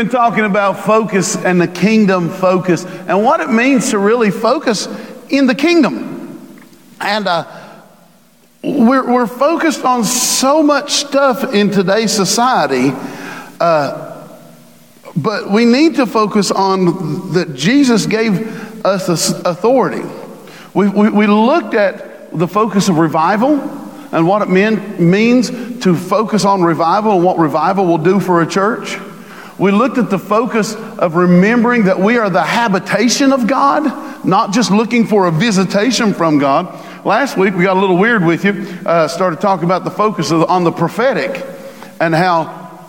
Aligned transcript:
Been 0.00 0.08
talking 0.08 0.46
about 0.46 0.80
focus 0.80 1.36
and 1.36 1.60
the 1.60 1.68
kingdom 1.68 2.30
focus 2.30 2.86
and 2.86 3.22
what 3.22 3.40
it 3.40 3.50
means 3.50 3.90
to 3.90 3.98
really 3.98 4.30
focus 4.30 4.88
in 5.28 5.46
the 5.46 5.54
kingdom. 5.54 6.58
And 7.02 7.26
uh, 7.28 7.44
we're, 8.64 9.12
we're 9.12 9.26
focused 9.26 9.84
on 9.84 10.04
so 10.04 10.62
much 10.62 10.92
stuff 10.92 11.52
in 11.52 11.70
today's 11.70 12.14
society, 12.14 12.92
uh, 13.60 14.26
but 15.16 15.50
we 15.50 15.66
need 15.66 15.96
to 15.96 16.06
focus 16.06 16.50
on 16.50 17.34
that 17.34 17.54
Jesus 17.54 18.06
gave 18.06 18.86
us 18.86 19.28
authority. 19.44 20.08
We, 20.72 20.88
we, 20.88 21.10
we 21.10 21.26
looked 21.26 21.74
at 21.74 22.30
the 22.32 22.48
focus 22.48 22.88
of 22.88 22.96
revival 22.96 23.60
and 24.12 24.26
what 24.26 24.40
it 24.40 24.48
mean, 24.48 25.10
means 25.10 25.50
to 25.82 25.94
focus 25.94 26.46
on 26.46 26.62
revival 26.62 27.16
and 27.16 27.22
what 27.22 27.36
revival 27.36 27.84
will 27.84 27.98
do 27.98 28.18
for 28.18 28.40
a 28.40 28.46
church. 28.46 28.98
We 29.60 29.72
looked 29.72 29.98
at 29.98 30.08
the 30.08 30.18
focus 30.18 30.74
of 30.74 31.16
remembering 31.16 31.84
that 31.84 32.00
we 32.00 32.16
are 32.16 32.30
the 32.30 32.42
habitation 32.42 33.30
of 33.30 33.46
God, 33.46 34.24
not 34.24 34.54
just 34.54 34.70
looking 34.70 35.06
for 35.06 35.26
a 35.26 35.30
visitation 35.30 36.14
from 36.14 36.38
God. 36.38 37.04
Last 37.04 37.36
week 37.36 37.54
we 37.54 37.64
got 37.64 37.76
a 37.76 37.80
little 37.80 37.98
weird 37.98 38.24
with 38.24 38.42
you, 38.42 38.52
uh, 38.86 39.06
started 39.06 39.38
talking 39.38 39.66
about 39.66 39.84
the 39.84 39.90
focus 39.90 40.30
of, 40.30 40.44
on 40.44 40.64
the 40.64 40.72
prophetic 40.72 41.44
and 42.00 42.14
how 42.14 42.88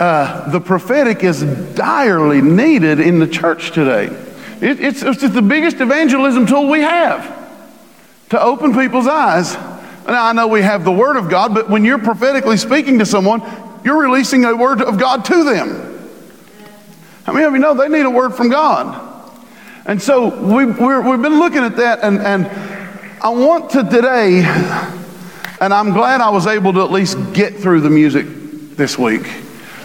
uh, 0.00 0.50
the 0.50 0.60
prophetic 0.60 1.22
is 1.22 1.42
direly 1.76 2.42
needed 2.42 2.98
in 2.98 3.20
the 3.20 3.28
church 3.28 3.70
today. 3.70 4.06
It, 4.60 4.80
it's, 4.80 5.02
it's 5.02 5.20
the 5.20 5.40
biggest 5.40 5.76
evangelism 5.76 6.44
tool 6.44 6.68
we 6.68 6.80
have 6.80 7.38
to 8.30 8.42
open 8.42 8.74
people's 8.74 9.06
eyes. 9.06 9.54
Now, 9.54 10.26
I 10.26 10.32
know 10.32 10.48
we 10.48 10.62
have 10.62 10.82
the 10.82 10.90
Word 10.90 11.16
of 11.16 11.30
God, 11.30 11.54
but 11.54 11.70
when 11.70 11.84
you're 11.84 11.98
prophetically 11.98 12.56
speaking 12.56 12.98
to 12.98 13.06
someone, 13.06 13.42
you're 13.84 14.02
releasing 14.02 14.44
a 14.44 14.56
Word 14.56 14.82
of 14.82 14.98
God 14.98 15.24
to 15.26 15.44
them. 15.44 15.89
How 17.24 17.32
many 17.32 17.44
of 17.46 17.52
you 17.52 17.58
know 17.58 17.74
they 17.74 17.88
need 17.88 18.06
a 18.06 18.10
Word 18.10 18.34
from 18.34 18.48
God? 18.48 19.08
And 19.86 20.00
so 20.00 20.28
we, 20.28 20.66
have 20.66 21.22
been 21.22 21.38
looking 21.38 21.64
at 21.64 21.76
that, 21.76 22.00
and, 22.02 22.18
and 22.18 22.46
I 23.22 23.30
want 23.30 23.70
to 23.70 23.82
today, 23.82 24.42
and 25.60 25.74
I'm 25.74 25.92
glad 25.92 26.20
I 26.20 26.30
was 26.30 26.46
able 26.46 26.72
to 26.74 26.82
at 26.82 26.90
least 26.90 27.16
get 27.32 27.56
through 27.56 27.80
the 27.80 27.90
music 27.90 28.26
this 28.76 28.98
week. 28.98 29.28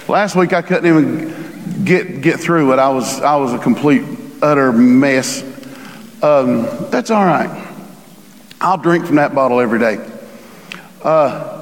Last 0.08 0.36
week 0.36 0.53
I 0.53 0.61
couldn't 0.61 0.86
even 0.86 1.83
get, 1.86 2.22
get 2.22 2.39
through 2.39 2.72
it. 2.73 2.80
I 2.80 2.89
was, 2.89 3.22
I 3.22 3.36
was 3.36 3.53
a 3.53 3.58
complete, 3.58 4.03
utter 4.41 4.72
mess. 4.72 5.41
Um, 6.22 6.63
that's 6.89 7.11
all 7.11 7.25
right. 7.25 7.67
I'll 8.61 8.78
drink 8.78 9.06
from 9.06 9.16
that 9.16 9.36
bottle 9.36 9.59
every 9.59 9.80
day. 9.80 9.97
Uh, 11.03 11.56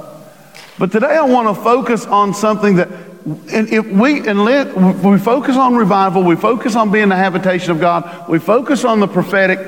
but 0.77 0.91
today 0.91 1.16
I 1.16 1.23
want 1.23 1.55
to 1.55 1.63
focus 1.63 2.05
on 2.05 2.33
something 2.33 2.75
that, 2.75 2.89
and 3.25 3.69
if 3.69 3.85
we 3.88 4.27
and 4.27 4.43
let, 4.43 4.75
we 4.75 5.17
focus 5.17 5.55
on 5.55 5.75
revival, 5.75 6.23
we 6.23 6.35
focus 6.35 6.75
on 6.75 6.91
being 6.91 7.09
the 7.09 7.16
habitation 7.16 7.71
of 7.71 7.79
God, 7.79 8.27
we 8.27 8.39
focus 8.39 8.83
on 8.83 8.99
the 8.99 9.07
prophetic, 9.07 9.59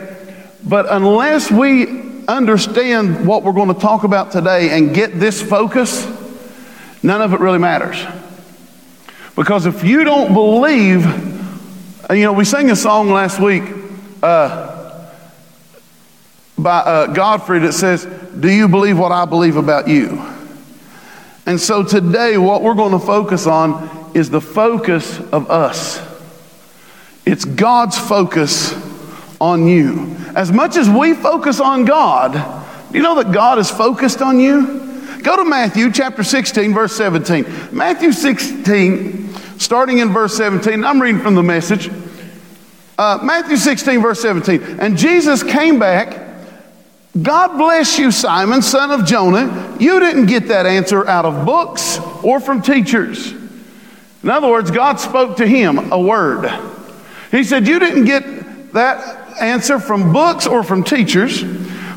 but 0.64 0.86
unless 0.89 1.50
we 1.50 2.03
understand 2.28 3.26
what 3.26 3.44
we're 3.44 3.53
going 3.53 3.73
to 3.73 3.80
talk 3.80 4.03
about 4.03 4.31
today 4.31 4.78
and 4.78 4.94
get 4.94 5.20
this 5.20 5.42
focus, 5.42 6.06
none 7.02 7.22
of 7.22 7.33
it 7.33 7.39
really 7.39 7.59
matters. 7.59 8.03
Because 9.36 9.66
if 9.66 9.83
you 9.83 10.04
don't 10.04 10.33
believe, 10.33 11.05
you 12.10 12.23
know, 12.23 12.33
we 12.33 12.45
sang 12.45 12.72
a 12.72 12.76
song 12.76 13.10
last 13.10 13.39
week. 13.39 13.64
Uh, 14.23 14.73
by 16.58 16.80
uh, 16.80 17.08
Godfrey 17.08 17.60
that 17.60 17.73
says, 17.73 18.05
Do 18.39 18.49
you 18.49 18.67
believe 18.67 18.98
what 18.98 19.11
I 19.11 19.26
believe 19.26 19.58
about 19.58 19.87
you? 19.87 20.35
And 21.45 21.60
so 21.60 21.83
today, 21.83 22.38
what 22.38 22.64
we're 22.64 22.73
going 22.73 22.92
to 22.92 23.00
focus 23.00 23.45
on 23.45 24.11
is 24.16 24.30
the 24.30 24.42
focus 24.42 25.20
of 25.20 25.52
us. 25.52 26.02
It's 27.26 27.45
God's 27.45 27.98
focus 27.98 28.73
on 29.39 29.67
you. 29.67 30.16
As 30.36 30.52
much 30.52 30.76
as 30.76 30.89
we 30.89 31.14
focus 31.14 31.60
on 31.60 31.86
God, 31.86 32.34
do 32.92 32.98
you 32.98 33.04
know 33.04 33.22
that 33.22 33.32
God 33.32 33.60
is 33.60 33.70
focused 33.70 34.22
on 34.22 34.39
you? 34.39 34.82
Go 35.22 35.36
to 35.36 35.45
Matthew 35.45 35.92
chapter 35.92 36.23
16, 36.23 36.73
verse 36.73 36.95
17. 36.95 37.45
Matthew 37.72 38.11
16, 38.11 39.34
starting 39.60 40.00
in 40.00 40.14
verse 40.14 40.36
17, 40.38 40.84
I'm 40.84 41.02
reading 41.02 41.22
from 41.22 41.36
the 41.36 41.44
message. 41.44 41.89
Uh, 42.98 43.20
Matthew 43.22 43.58
16, 43.58 44.02
verse 44.02 44.22
17. 44.22 44.80
And 44.80 44.98
Jesus 44.98 45.44
came 45.44 45.78
back 45.80 46.24
God 47.21 47.58
bless 47.58 47.98
you, 47.98 48.11
Simon, 48.11 48.61
son 48.61 48.92
of 48.92 49.05
Jonah. 49.05 49.77
You 49.80 49.99
didn't 50.02 50.26
get 50.26 50.49
that 50.49 50.65
answer 50.65 51.08
out 51.08 51.23
of 51.23 51.45
books 51.45 51.98
or 52.23 52.42
from 52.42 52.61
teachers. 52.61 53.31
In 53.31 54.30
other 54.30 54.49
words, 54.49 54.70
God 54.71 54.99
spoke 54.99 55.37
to 55.37 55.48
him 55.48 55.92
a 55.93 55.99
word. 55.99 56.52
He 57.31 57.43
said, 57.43 57.67
You 57.67 57.80
didn't 57.80 58.05
get 58.05 58.73
that 58.73 59.39
answer 59.39 59.80
from 59.80 60.11
books 60.11 60.45
or 60.45 60.64
from 60.64 60.83
teachers. 60.83 61.43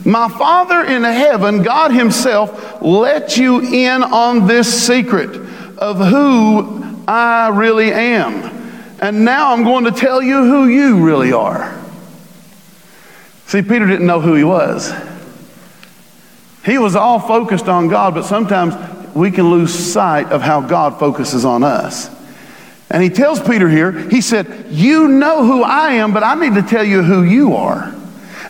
My 0.04 0.28
Father 0.28 0.84
in 0.84 1.02
heaven, 1.02 1.62
God 1.62 1.90
Himself, 1.92 2.80
let 2.80 3.36
you 3.36 3.60
in 3.60 4.02
on 4.02 4.46
this 4.46 4.86
secret 4.86 5.34
of 5.78 5.98
who 5.98 7.02
I 7.08 7.48
really 7.48 7.92
am. 7.92 8.56
And 9.00 9.24
now 9.24 9.52
I'm 9.52 9.64
going 9.64 9.84
to 9.84 9.92
tell 9.92 10.22
you 10.22 10.44
who 10.44 10.68
you 10.68 11.04
really 11.04 11.32
are. 11.32 11.77
See, 13.48 13.62
Peter 13.62 13.86
didn't 13.86 14.06
know 14.06 14.20
who 14.20 14.34
he 14.34 14.44
was. 14.44 14.92
He 16.66 16.76
was 16.76 16.94
all 16.94 17.18
focused 17.18 17.66
on 17.66 17.88
God, 17.88 18.12
but 18.12 18.26
sometimes 18.26 18.74
we 19.14 19.30
can 19.30 19.50
lose 19.50 19.72
sight 19.72 20.26
of 20.26 20.42
how 20.42 20.60
God 20.60 20.98
focuses 20.98 21.46
on 21.46 21.64
us. 21.64 22.10
And 22.90 23.02
he 23.02 23.08
tells 23.08 23.40
Peter 23.40 23.66
here, 23.66 23.92
he 24.10 24.20
said, 24.20 24.66
You 24.68 25.08
know 25.08 25.46
who 25.46 25.62
I 25.62 25.92
am, 25.92 26.12
but 26.12 26.22
I 26.22 26.34
need 26.34 26.56
to 26.56 26.62
tell 26.62 26.84
you 26.84 27.02
who 27.02 27.22
you 27.22 27.56
are. 27.56 27.94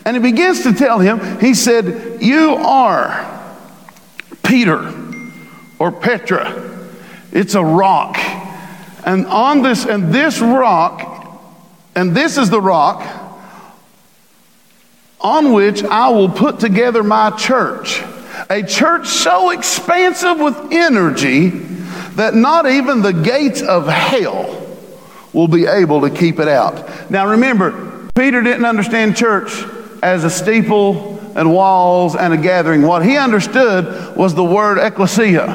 And 0.03 0.17
he 0.17 0.21
begins 0.21 0.63
to 0.63 0.73
tell 0.73 0.99
him, 0.99 1.39
he 1.39 1.53
said, 1.53 2.21
You 2.21 2.55
are 2.55 3.55
Peter 4.43 4.93
or 5.79 5.93
Petra. 5.93 6.77
It's 7.31 7.55
a 7.55 7.63
rock. 7.63 8.17
And 9.05 9.27
on 9.27 9.61
this, 9.61 9.85
and 9.85 10.13
this 10.13 10.41
rock, 10.41 11.41
and 11.95 12.13
this 12.13 12.37
is 12.37 12.49
the 12.49 12.59
rock 12.59 13.18
on 15.21 15.51
which 15.53 15.83
I 15.83 16.09
will 16.09 16.29
put 16.29 16.59
together 16.59 17.03
my 17.03 17.31
church. 17.31 18.01
A 18.49 18.63
church 18.63 19.07
so 19.07 19.51
expansive 19.51 20.39
with 20.39 20.71
energy 20.71 21.49
that 22.15 22.35
not 22.35 22.69
even 22.69 23.01
the 23.01 23.13
gates 23.13 23.61
of 23.61 23.87
hell 23.87 24.67
will 25.33 25.47
be 25.47 25.65
able 25.65 26.01
to 26.01 26.09
keep 26.09 26.39
it 26.39 26.47
out. 26.47 27.11
Now 27.11 27.27
remember, 27.27 28.09
Peter 28.15 28.41
didn't 28.41 28.65
understand 28.65 29.15
church 29.15 29.63
as 30.01 30.23
a 30.23 30.29
steeple 30.29 31.19
and 31.35 31.53
walls 31.53 32.15
and 32.15 32.33
a 32.33 32.37
gathering. 32.37 32.81
What 32.81 33.05
he 33.05 33.17
understood 33.17 34.15
was 34.15 34.33
the 34.35 34.43
word 34.43 34.77
ecclesia, 34.77 35.53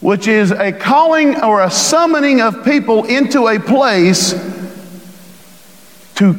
which 0.00 0.28
is 0.28 0.50
a 0.50 0.72
calling 0.72 1.40
or 1.42 1.62
a 1.62 1.70
summoning 1.70 2.40
of 2.40 2.64
people 2.64 3.04
into 3.04 3.48
a 3.48 3.58
place 3.58 4.30
to, 6.16 6.34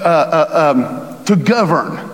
uh, 0.00 0.04
uh, 0.04 0.74
um, 0.74 1.05
to 1.26 1.36
govern. 1.36 2.10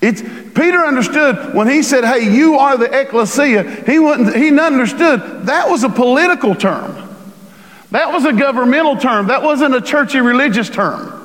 It's, 0.00 0.22
Peter 0.22 0.78
understood 0.78 1.54
when 1.54 1.68
he 1.68 1.82
said, 1.82 2.04
Hey, 2.04 2.32
you 2.32 2.56
are 2.56 2.76
the 2.76 3.00
ecclesia, 3.00 3.62
he, 3.84 3.98
wouldn't, 3.98 4.36
he 4.36 4.48
understood 4.58 5.46
that 5.46 5.68
was 5.68 5.84
a 5.84 5.88
political 5.88 6.54
term. 6.54 7.02
That 7.90 8.12
was 8.12 8.24
a 8.24 8.32
governmental 8.32 8.96
term. 8.96 9.28
That 9.28 9.42
wasn't 9.42 9.74
a 9.74 9.80
churchy 9.80 10.18
religious 10.18 10.68
term. 10.68 11.15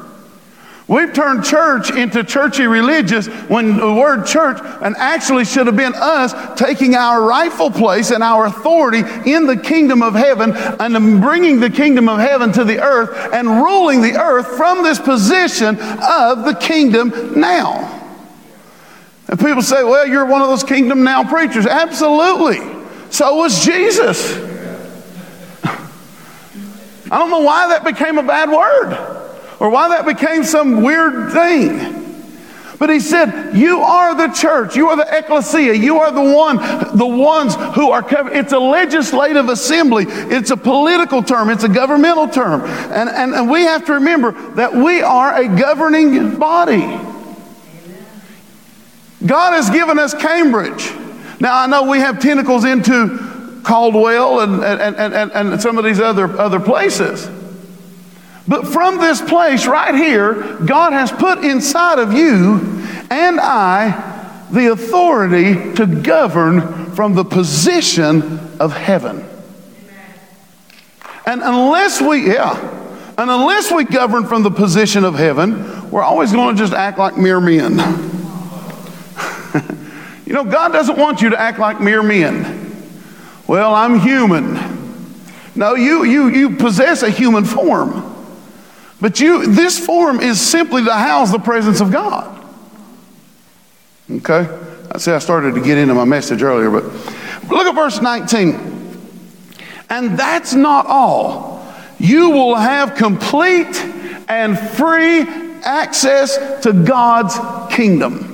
We've 0.92 1.14
turned 1.14 1.46
church 1.46 1.90
into 1.90 2.22
churchy 2.22 2.68
religious 2.68 3.28
when 3.48 3.78
the 3.78 3.94
word 3.94 4.26
church 4.26 4.58
and 4.82 4.94
actually 4.98 5.46
should 5.46 5.68
have 5.68 5.78
been 5.78 5.94
us 5.96 6.34
taking 6.60 6.96
our 6.96 7.22
rightful 7.24 7.72
place 7.72 8.12
and 8.12 8.22
our 8.22 8.48
authority 8.48 9.00
in 9.26 9.48
the 9.48 9.56
kingdom 9.56 10.04
of 10.04 10.16
heaven 10.16 10.52
and 10.54 11.22
bringing 11.22 11.62
the 11.62 11.70
kingdom 11.70 12.10
of 12.10 12.20
heaven 12.20 12.52
to 12.52 12.66
the 12.66 12.84
earth 12.84 13.32
and 13.32 13.48
ruling 13.48 14.02
the 14.02 14.20
earth 14.20 14.58
from 14.58 14.84
this 14.84 15.00
position 15.00 15.78
of 15.80 16.44
the 16.44 16.58
kingdom 16.60 17.40
now. 17.40 17.88
And 19.30 19.40
people 19.40 19.62
say, 19.62 19.86
well, 19.86 20.06
you're 20.06 20.26
one 20.26 20.42
of 20.42 20.50
those 20.50 20.66
kingdom 20.66 21.06
now 21.06 21.24
preachers. 21.24 21.68
Absolutely. 21.68 22.60
So 23.12 23.34
was 23.38 23.64
Jesus. 23.64 24.36
I 25.64 27.18
don't 27.18 27.30
know 27.30 27.40
why 27.40 27.70
that 27.70 27.86
became 27.86 28.18
a 28.18 28.24
bad 28.24 28.50
word 28.50 29.21
or 29.62 29.70
why 29.70 29.90
that 29.90 30.08
became 30.08 30.44
some 30.44 30.82
weird 30.82 31.32
thing. 31.34 32.00
But 32.80 32.90
he 32.90 33.00
said, 33.00 33.56
You 33.56 33.82
are 33.82 34.16
the 34.16 34.34
church. 34.34 34.76
You 34.76 34.90
are 34.90 34.96
the 34.96 35.06
ecclesia. 35.16 35.76
You 35.76 36.00
are 36.00 36.12
the 36.12 36.34
one, 36.36 36.58
the 36.98 37.06
ones 37.06 37.54
who 37.76 37.92
are 37.92 38.02
covered. 38.02 38.34
It's 38.34 38.54
a 38.54 38.60
legislative 38.60 39.50
assembly. 39.50 40.06
It's 40.08 40.50
a 40.50 40.58
political 40.58 41.22
term. 41.22 41.52
It's 41.52 41.64
a 41.64 41.70
governmental 41.70 42.28
term. 42.28 42.62
And, 42.62 43.08
and, 43.08 43.36
and 43.36 43.52
we 43.52 43.62
have 43.62 43.86
to 43.86 43.94
remember 43.94 44.32
that 44.56 44.74
we 44.74 45.04
are 45.04 45.40
a 45.40 45.48
governing 45.48 46.40
body. 46.40 46.82
God 49.24 49.54
has 49.54 49.70
given 49.70 50.00
us 50.00 50.16
Cambridge. 50.16 50.92
Now, 51.40 51.56
I 51.56 51.68
know 51.68 51.84
we 51.84 52.00
have 52.00 52.20
tentacles 52.20 52.66
into 52.66 53.62
Caldwell 53.64 54.40
and, 54.40 54.64
and, 54.64 54.96
and, 54.96 55.32
and 55.32 55.62
some 55.62 55.78
of 55.78 55.86
these 55.86 56.00
other, 56.00 56.26
other 56.40 56.60
places. 56.60 57.30
But 58.52 58.68
from 58.68 58.98
this 58.98 59.22
place 59.22 59.66
right 59.66 59.96
here, 59.96 60.58
God 60.66 60.92
has 60.92 61.10
put 61.10 61.46
inside 61.46 62.00
of 62.00 62.12
you 62.12 62.60
and 63.10 63.40
I 63.40 64.46
the 64.52 64.74
authority 64.74 65.74
to 65.76 65.86
govern 65.86 66.92
from 66.92 67.16
the 67.16 67.24
position 67.24 68.40
of 68.60 68.74
heaven. 68.74 69.26
And 71.26 71.42
unless 71.42 72.02
we, 72.02 72.28
yeah, 72.28 72.60
and 73.18 73.32
unless 73.32 73.72
we 73.72 73.86
govern 73.86 74.26
from 74.26 74.44
the 74.44 74.52
position 74.52 75.06
of 75.06 75.16
heaven, 75.16 75.90
we're 75.90 76.04
always 76.04 76.34
going 76.34 76.54
to 76.54 76.62
just 76.62 76.74
act 76.74 77.00
like 77.00 77.16
mere 77.16 77.40
men. 77.40 77.78
you 80.26 80.34
know, 80.34 80.44
God 80.44 80.74
doesn't 80.74 80.98
want 80.98 81.22
you 81.22 81.30
to 81.30 81.40
act 81.40 81.58
like 81.58 81.80
mere 81.80 82.04
men. 82.04 82.84
Well, 83.48 83.74
I'm 83.74 84.02
human. 84.02 84.60
No, 85.56 85.76
you, 85.76 86.04
you, 86.04 86.28
you 86.28 86.58
possess 86.58 87.02
a 87.02 87.10
human 87.10 87.46
form. 87.46 88.11
But 89.02 89.20
you, 89.20 89.48
this 89.48 89.84
form 89.84 90.20
is 90.20 90.40
simply 90.40 90.86
to 90.86 90.94
house 90.94 91.32
the 91.32 91.40
presence 91.40 91.82
of 91.82 91.92
God. 91.92 92.38
Okay? 94.10 94.48
I 94.92 94.98
see 95.00 95.12
I 95.12 95.18
started 95.18 95.56
to 95.56 95.62
get 95.62 95.80
into 95.80 95.96
my 95.96 96.06
message 96.06 96.44
earlier, 96.44 96.70
but 96.70 96.84
look 97.50 97.66
at 97.66 97.74
verse 97.74 98.00
19. 98.00 98.72
And 99.90 100.18
that's 100.18 100.54
not 100.54 100.86
all. 100.86 101.66
You 101.98 102.30
will 102.30 102.56
have 102.56 102.96
complete 102.96 103.76
and 104.28 104.58
free 104.58 105.22
access 105.64 106.62
to 106.64 106.72
God's 106.72 107.38
kingdom. 107.74 108.28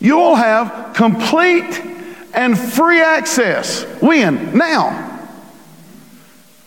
You 0.00 0.16
will 0.16 0.34
have 0.34 0.94
complete 0.94 1.80
and 2.34 2.58
free 2.58 3.00
access. 3.00 3.84
When? 4.00 4.56
Now. 4.56 5.03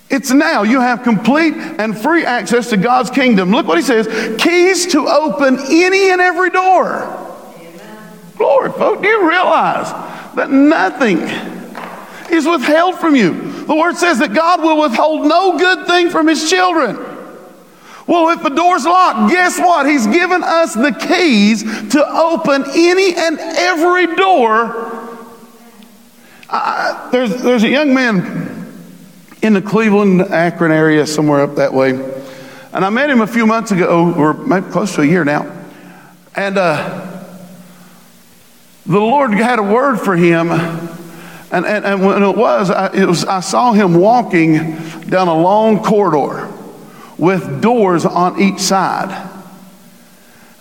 It's 0.10 0.32
now. 0.32 0.64
You 0.64 0.80
have 0.80 1.04
complete 1.04 1.54
and 1.54 1.98
free 1.98 2.24
access 2.24 2.70
to 2.70 2.78
God's 2.78 3.10
kingdom. 3.10 3.52
Look 3.52 3.68
what 3.68 3.78
he 3.78 3.84
says 3.84 4.08
keys 4.42 4.88
to 4.88 5.08
open 5.08 5.60
any 5.60 6.12
and 6.12 6.22
every 6.22 6.50
door. 6.50 7.04
Amen. 7.60 8.20
Glory, 8.38 8.72
folks. 8.72 9.02
Do 9.02 9.08
you 9.08 9.30
realize 9.30 9.92
that 10.36 10.50
nothing 10.50 11.20
is 12.32 12.48
withheld 12.48 13.00
from 13.00 13.16
you? 13.16 13.52
The 13.64 13.76
word 13.76 13.98
says 13.98 14.20
that 14.20 14.34
God 14.34 14.62
will 14.62 14.82
withhold 14.82 15.28
no 15.28 15.58
good 15.58 15.88
thing 15.88 16.10
from 16.10 16.28
his 16.28 16.50
children. 16.50 16.98
Well, 18.08 18.30
if 18.30 18.42
the 18.42 18.50
door's 18.50 18.86
locked, 18.86 19.30
guess 19.34 19.60
what? 19.60 19.86
He's 19.86 20.08
given 20.08 20.42
us 20.42 20.74
the 20.74 20.94
keys 20.94 21.64
to 21.92 22.08
open 22.08 22.64
any 22.70 23.14
and 23.14 23.38
every 23.38 24.16
door. 24.16 25.18
Uh, 26.50 27.10
there's, 27.12 27.44
there's 27.44 27.64
a 27.64 27.70
young 27.70 27.94
man 27.94 28.57
in 29.48 29.54
the 29.54 29.62
Cleveland, 29.62 30.22
Akron 30.22 30.74
area, 30.74 31.08
somewhere 31.08 31.40
up 31.40 31.56
that 31.56 31.74
way. 31.74 31.92
And 32.74 32.84
I 32.84 32.90
met 32.90 33.10
him 33.10 33.22
a 33.22 33.28
few 33.28 33.48
months 33.48 33.72
ago, 33.72 34.14
or 34.14 34.34
maybe 34.34 34.70
close 34.70 34.94
to 34.96 35.02
a 35.02 35.06
year 35.06 35.24
now. 35.24 35.50
And 36.36 36.58
uh, 36.58 37.18
the 38.86 39.00
Lord 39.00 39.32
had 39.34 39.58
a 39.58 39.64
word 39.64 39.98
for 39.98 40.18
him. 40.18 40.52
And, 40.52 41.66
and, 41.66 41.86
and 41.86 42.06
when 42.06 42.24
it 42.24 42.36
was, 42.36 42.70
I, 42.70 42.94
it 42.94 43.06
was, 43.06 43.24
I 43.24 43.40
saw 43.40 43.72
him 43.72 43.96
walking 43.96 44.76
down 45.08 45.30
a 45.30 45.38
long 45.38 45.82
corridor 45.82 46.54
with 47.18 47.62
doors 47.62 48.06
on 48.06 48.42
each 48.42 48.60
side. 48.60 49.30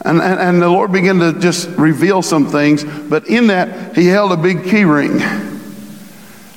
And, 0.05 0.23
and, 0.23 0.41
and 0.41 0.62
the 0.62 0.69
Lord 0.69 0.93
began 0.93 1.19
to 1.19 1.32
just 1.41 1.69
reveal 1.71 2.23
some 2.23 2.47
things. 2.47 2.85
But 2.85 3.27
in 3.27 3.49
that, 3.49 3.97
he 3.97 4.06
held 4.06 4.31
a 4.31 4.37
big 4.37 4.62
key 4.65 4.85
ring. 4.85 5.19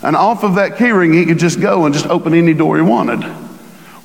And 0.01 0.15
off 0.15 0.43
of 0.43 0.55
that 0.55 0.73
keyring, 0.73 1.13
he 1.13 1.25
could 1.25 1.39
just 1.39 1.59
go 1.59 1.85
and 1.85 1.93
just 1.93 2.07
open 2.07 2.33
any 2.33 2.53
door 2.53 2.77
he 2.77 2.81
wanted. 2.81 3.23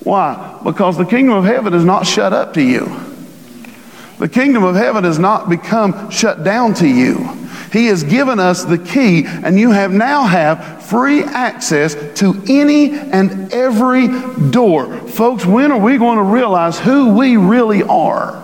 Why? 0.01 0.61
Because 0.65 0.97
the 0.97 1.05
kingdom 1.05 1.37
of 1.37 1.45
heaven 1.45 1.73
is 1.73 1.85
not 1.85 2.07
shut 2.07 2.33
up 2.33 2.55
to 2.55 2.63
you. 2.63 2.87
The 4.19 4.29
kingdom 4.29 4.65
of 4.65 4.75
heaven 4.75 5.05
has 5.05 5.19
not 5.19 5.49
become 5.49 6.11
shut 6.11 6.45
down 6.45 6.75
to 6.75 6.89
you. 6.89 7.29
He 7.73 7.87
has 7.87 8.05
given 8.05 8.39
us 8.39 8.65
the 8.65 8.79
key, 8.79 9.25
and 9.27 9.59
you 9.59 9.73
have 9.73 9.93
now 9.93 10.25
have 10.25 10.85
free 10.85 11.25
access 11.25 11.97
to 12.21 12.41
any 12.49 12.93
and 12.93 13.53
every 13.53 14.09
door. 14.51 14.97
Folks, 15.09 15.45
when 15.45 15.73
are 15.73 15.81
we 15.81 15.99
going 15.99 16.19
to 16.19 16.25
realize 16.25 16.79
who 16.79 17.15
we 17.15 17.37
really 17.37 17.83
are? 17.83 18.41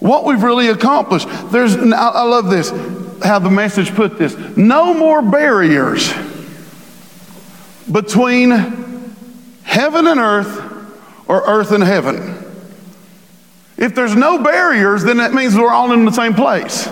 What 0.00 0.24
we've 0.24 0.42
really 0.42 0.68
accomplished. 0.68 1.28
There's, 1.50 1.76
I 1.76 2.22
love 2.24 2.50
this 2.50 2.70
how 3.22 3.38
the 3.38 3.50
message 3.50 3.94
put 3.94 4.18
this 4.18 4.36
no 4.56 4.94
more 4.94 5.22
barriers 5.22 6.12
between 7.90 8.50
heaven 9.62 10.06
and 10.06 10.20
earth 10.20 10.60
or 11.26 11.42
earth 11.46 11.72
and 11.72 11.82
heaven. 11.82 12.44
If 13.76 13.94
there's 13.94 14.16
no 14.16 14.42
barriers, 14.42 15.04
then 15.04 15.18
that 15.18 15.32
means 15.32 15.56
we're 15.56 15.70
all 15.70 15.92
in 15.92 16.04
the 16.04 16.10
same 16.10 16.34
place. 16.34 16.88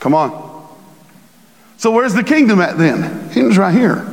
Come 0.00 0.14
on. 0.14 0.48
So, 1.76 1.90
where's 1.90 2.14
the 2.14 2.24
kingdom 2.24 2.60
at 2.60 2.76
then? 2.76 3.30
Kingdom's 3.30 3.56
right 3.56 3.72
here. 3.72 4.06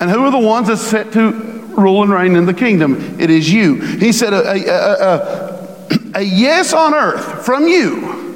And 0.00 0.10
who 0.10 0.24
are 0.24 0.30
the 0.30 0.38
ones 0.38 0.68
that's 0.68 0.82
set 0.82 1.12
to 1.12 1.30
rule 1.30 2.02
and 2.02 2.12
reign 2.12 2.36
in 2.36 2.44
the 2.44 2.54
kingdom? 2.54 3.20
It 3.20 3.30
is 3.30 3.50
you. 3.50 3.76
He 3.80 4.12
said, 4.12 4.32
a, 4.32 4.50
a, 4.50 4.60
a, 5.06 6.10
a 6.16 6.22
yes 6.22 6.72
on 6.72 6.94
earth 6.94 7.44
from 7.44 7.66
you 7.68 8.27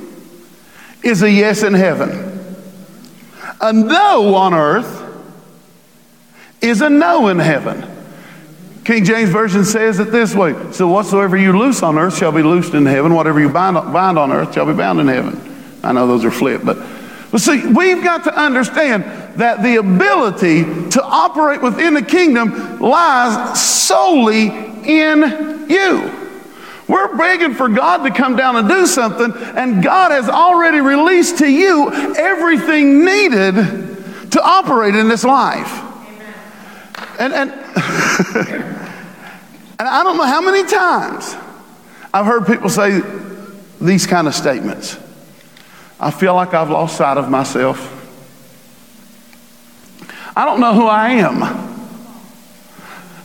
is 1.03 1.23
a 1.23 1.31
yes 1.31 1.63
in 1.63 1.75
heaven. 1.75 2.55
A 3.61 3.73
no 3.73 4.35
on 4.35 4.55
earth 4.55 5.01
is 6.61 6.81
a 6.81 6.91
no 6.91 7.29
in 7.29 7.39
heaven. 7.39 7.89
King 8.85 9.05
James 9.05 9.31
Version 9.31 9.65
says 9.65 10.01
it 10.01 10.11
this 10.11 10.35
way 10.35 10.55
So, 10.73 10.89
whatsoever 10.89 11.37
you 11.37 11.57
loose 11.57 11.83
on 11.83 11.99
earth 11.99 12.17
shall 12.17 12.33
be 12.33 12.43
loosed 12.43 12.75
in 12.75 12.87
heaven, 12.87 13.15
whatever 13.15 13.41
you 13.41 13.49
bind, 13.49 13.77
bind 13.93 14.19
on 14.19 14.32
earth 14.32 14.55
shall 14.55 14.67
be 14.67 14.73
bound 14.73 15.01
in 15.01 15.09
heaven. 15.09 15.41
I 15.85 15.93
know 15.93 16.06
those 16.06 16.25
are 16.25 16.31
flipped, 16.31 16.65
but, 16.65 16.79
but 17.31 17.41
see, 17.41 17.67
we've 17.67 18.03
got 18.03 18.25
to 18.25 18.37
understand 18.37 19.05
that 19.39 19.63
the 19.63 19.77
ability 19.77 20.65
to 20.91 21.03
operate 21.03 21.63
within 21.63 21.94
the 21.94 22.03
kingdom 22.03 22.81
lies 22.81 23.61
solely 23.61 24.47
in 24.47 25.67
you. 25.69 26.23
We're 26.93 27.17
begging 27.17 27.55
for 27.55 27.70
God 27.70 28.05
to 28.05 28.11
come 28.11 28.37
down 28.37 28.56
and 28.56 28.69
do 28.69 28.87
something, 28.87 29.32
and 29.56 29.82
God 29.82 30.11
has 30.11 30.29
already 30.29 30.82
released 30.82 31.39
to 31.39 31.51
you 31.51 31.91
everything 32.15 33.03
needed 33.03 33.55
to 34.32 34.43
operate 34.43 34.94
in 34.94 35.08
this 35.08 35.25
life. 35.25 35.72
And, 37.19 37.32
and, 37.32 37.51
and 39.79 39.89
I 39.89 40.03
don't 40.03 40.19
know 40.19 40.27
how 40.27 40.43
many 40.43 40.69
times 40.69 41.34
I've 42.13 42.27
heard 42.27 42.46
people 42.46 42.69
say 42.69 43.01
these 43.81 44.06
kind 44.06 44.29
of 44.29 44.34
statements. 44.34 44.99
I 45.99 46.11
feel 46.11 46.34
like 46.34 46.53
I've 46.53 46.69
lost 46.69 46.99
sight 46.99 47.17
of 47.17 47.31
myself. 47.31 47.89
I 50.37 50.44
don't 50.44 50.61
know 50.61 50.75
who 50.75 50.89
I 50.89 51.08
am. 51.13 51.43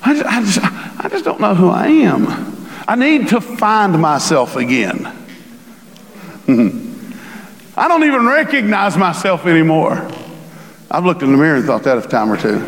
I 0.02 0.14
just, 0.14 0.26
I 0.26 0.42
just, 0.42 0.60
I 1.04 1.10
just 1.10 1.26
don't 1.26 1.42
know 1.42 1.54
who 1.54 1.68
I 1.68 1.88
am. 1.88 2.57
I 2.88 2.96
need 2.96 3.30
to 3.30 3.42
find 3.42 4.00
myself 4.00 4.56
again. 4.56 5.06
Hmm. 6.46 6.88
I 7.76 7.90
don't 7.90 8.06
even 8.06 8.26
recognize 8.26 8.96
myself 8.96 9.46
anymore. 9.46 10.10
I've 10.90 11.04
looked 11.04 11.22
in 11.22 11.32
the 11.32 11.38
mirror 11.38 11.58
and 11.58 11.66
thought 11.66 11.84
that 11.84 11.98
a 11.98 12.08
time 12.08 12.32
or 12.32 12.38
two. 12.38 12.66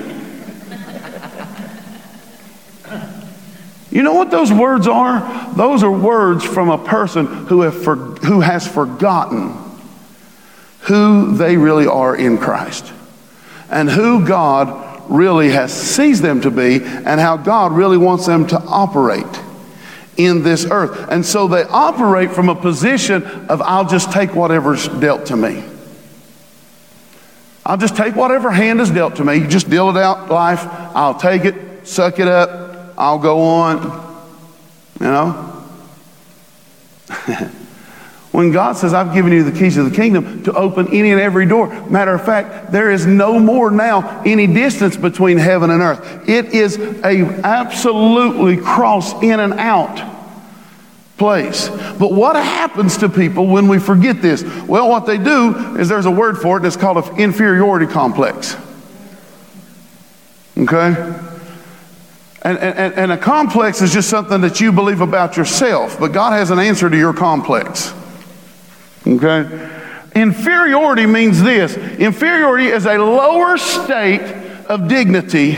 You 3.92 4.04
know 4.04 4.14
what 4.14 4.30
those 4.30 4.54
words 4.54 4.88
are? 4.88 5.54
Those 5.56 5.84
are 5.84 5.92
words 5.92 6.44
from 6.44 6.70
a 6.70 6.78
person 6.78 7.26
who, 7.26 7.62
have 7.62 7.82
for, 7.82 7.96
who 7.96 8.42
has 8.42 8.68
forgotten 8.68 9.58
who 10.82 11.36
they 11.36 11.58
really 11.58 11.88
are 11.88 12.16
in 12.16 12.38
Christ 12.38 12.94
and 13.70 13.90
who 13.90 14.28
God 14.28 15.10
really 15.10 15.50
has 15.50 15.74
sees 15.74 16.22
them 16.22 16.42
to 16.42 16.52
be 16.52 16.84
and 16.84 17.20
how 17.20 17.38
God 17.38 17.72
really 17.72 17.98
wants 17.98 18.28
them 18.28 18.46
to 18.48 18.60
operate 18.60 19.26
in 20.20 20.44
this 20.44 20.66
earth. 20.70 21.08
And 21.10 21.26
so 21.26 21.48
they 21.48 21.64
operate 21.64 22.32
from 22.34 22.50
a 22.50 22.56
position 22.56 23.24
of, 23.24 23.62
I'll 23.62 23.88
just 23.88 24.12
take 24.12 24.36
whatever's 24.36 24.88
dealt 24.88 25.28
to 25.28 25.38
me. 25.38 25.64
I'll 27.66 27.78
just 27.78 27.96
take 27.96 28.16
whatever 28.16 28.52
hand 28.52 28.82
is 28.82 28.92
dealt 28.92 29.16
to 29.16 29.24
me. 29.24 29.36
You 29.36 29.48
just 29.48 29.70
deal 29.70 29.90
it 29.90 29.98
out 29.98 30.30
life. 30.30 30.66
I'll 30.96 31.18
take 31.18 31.46
it, 31.46 31.88
suck 31.88 32.20
it 32.20 32.28
up, 32.28 32.94
I'll 32.98 33.20
go 33.20 33.42
on. 33.42 33.82
You 35.00 35.06
know? 35.06 35.66
when 38.32 38.52
God 38.52 38.78
says, 38.78 38.94
I've 38.94 39.14
given 39.14 39.32
you 39.32 39.44
the 39.44 39.58
keys 39.58 39.78
of 39.78 39.90
the 39.90 39.96
kingdom 39.96 40.44
to 40.44 40.54
open 40.54 40.88
any 40.90 41.12
and 41.12 41.20
every 41.20 41.48
door. 41.48 41.68
Matter 41.90 42.14
of 42.14 42.24
fact, 42.24 42.72
there 42.72 42.92
is 42.92 43.06
no 43.06 43.40
more 43.40 43.72
now 43.72 44.22
any 44.24 44.46
distance 44.46 44.96
between 44.96 45.38
heaven 45.38 45.72
and 45.72 45.82
earth. 45.82 46.30
It 46.30 46.54
is 46.54 46.78
a 46.78 47.24
absolutely 47.44 48.58
cross 48.58 49.14
in 49.24 49.40
and 49.40 49.54
out 49.54 50.18
place. 51.18 51.70
But 51.70 52.14
what 52.14 52.36
happens 52.36 52.98
to 52.98 53.10
people 53.10 53.48
when 53.48 53.68
we 53.68 53.80
forget 53.80 54.22
this? 54.22 54.44
Well, 54.44 54.90
what 54.90 55.06
they 55.06 55.18
do 55.18 55.78
is 55.78 55.90
there's 55.90 56.06
a 56.06 56.12
word 56.12 56.38
for 56.38 56.56
it, 56.56 56.60
and 56.60 56.68
it's 56.68 56.78
called 56.78 56.98
an 56.98 57.20
inferiority 57.20 57.88
complex. 57.88 58.56
Okay? 60.58 60.96
And, 62.42 62.58
and, 62.58 62.94
and 62.94 63.12
a 63.12 63.18
complex 63.18 63.82
is 63.82 63.92
just 63.92 64.10
something 64.10 64.42
that 64.42 64.62
you 64.62 64.72
believe 64.72 65.02
about 65.02 65.36
yourself, 65.36 66.00
but 66.00 66.14
God 66.14 66.32
has 66.32 66.52
an 66.52 66.60
answer 66.60 66.90
to 66.90 66.98
your 66.98 67.14
complex. 67.14 67.94
Okay? 69.06 69.70
Inferiority 70.16 71.06
means 71.06 71.42
this 71.42 71.78
inferiority 71.78 72.68
is 72.68 72.86
a 72.86 72.98
lower 72.98 73.58
state 73.58 74.22
of 74.68 74.88
dignity, 74.88 75.56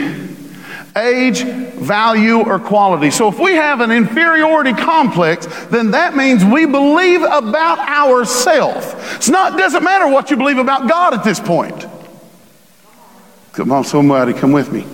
age, 0.95 1.43
value, 1.43 2.39
or 2.39 2.60
quality. 2.60 3.12
So 3.12 3.27
if 3.27 3.39
we 3.39 3.53
have 3.53 3.81
an 3.81 3.91
inferiority 3.91 4.74
complex, 4.74 5.48
then 5.65 5.91
that 5.91 6.15
means 6.15 6.43
we 6.45 6.65
believe 6.65 7.21
about 7.24 7.79
ourselves. 7.79 8.93
It's 9.15 9.29
not 9.29 9.57
doesn't 9.57 9.83
matter 9.83 10.07
what 10.07 10.29
you 10.29 10.38
believe 10.38 10.57
about 10.57 10.88
God 10.88 11.13
at 11.13 11.24
this 11.24 11.39
point. 11.39 11.88
Come 13.53 13.71
on, 13.71 13.83
somebody, 13.83 14.33
come 14.33 14.51
with 14.51 14.71
me. 14.71 14.86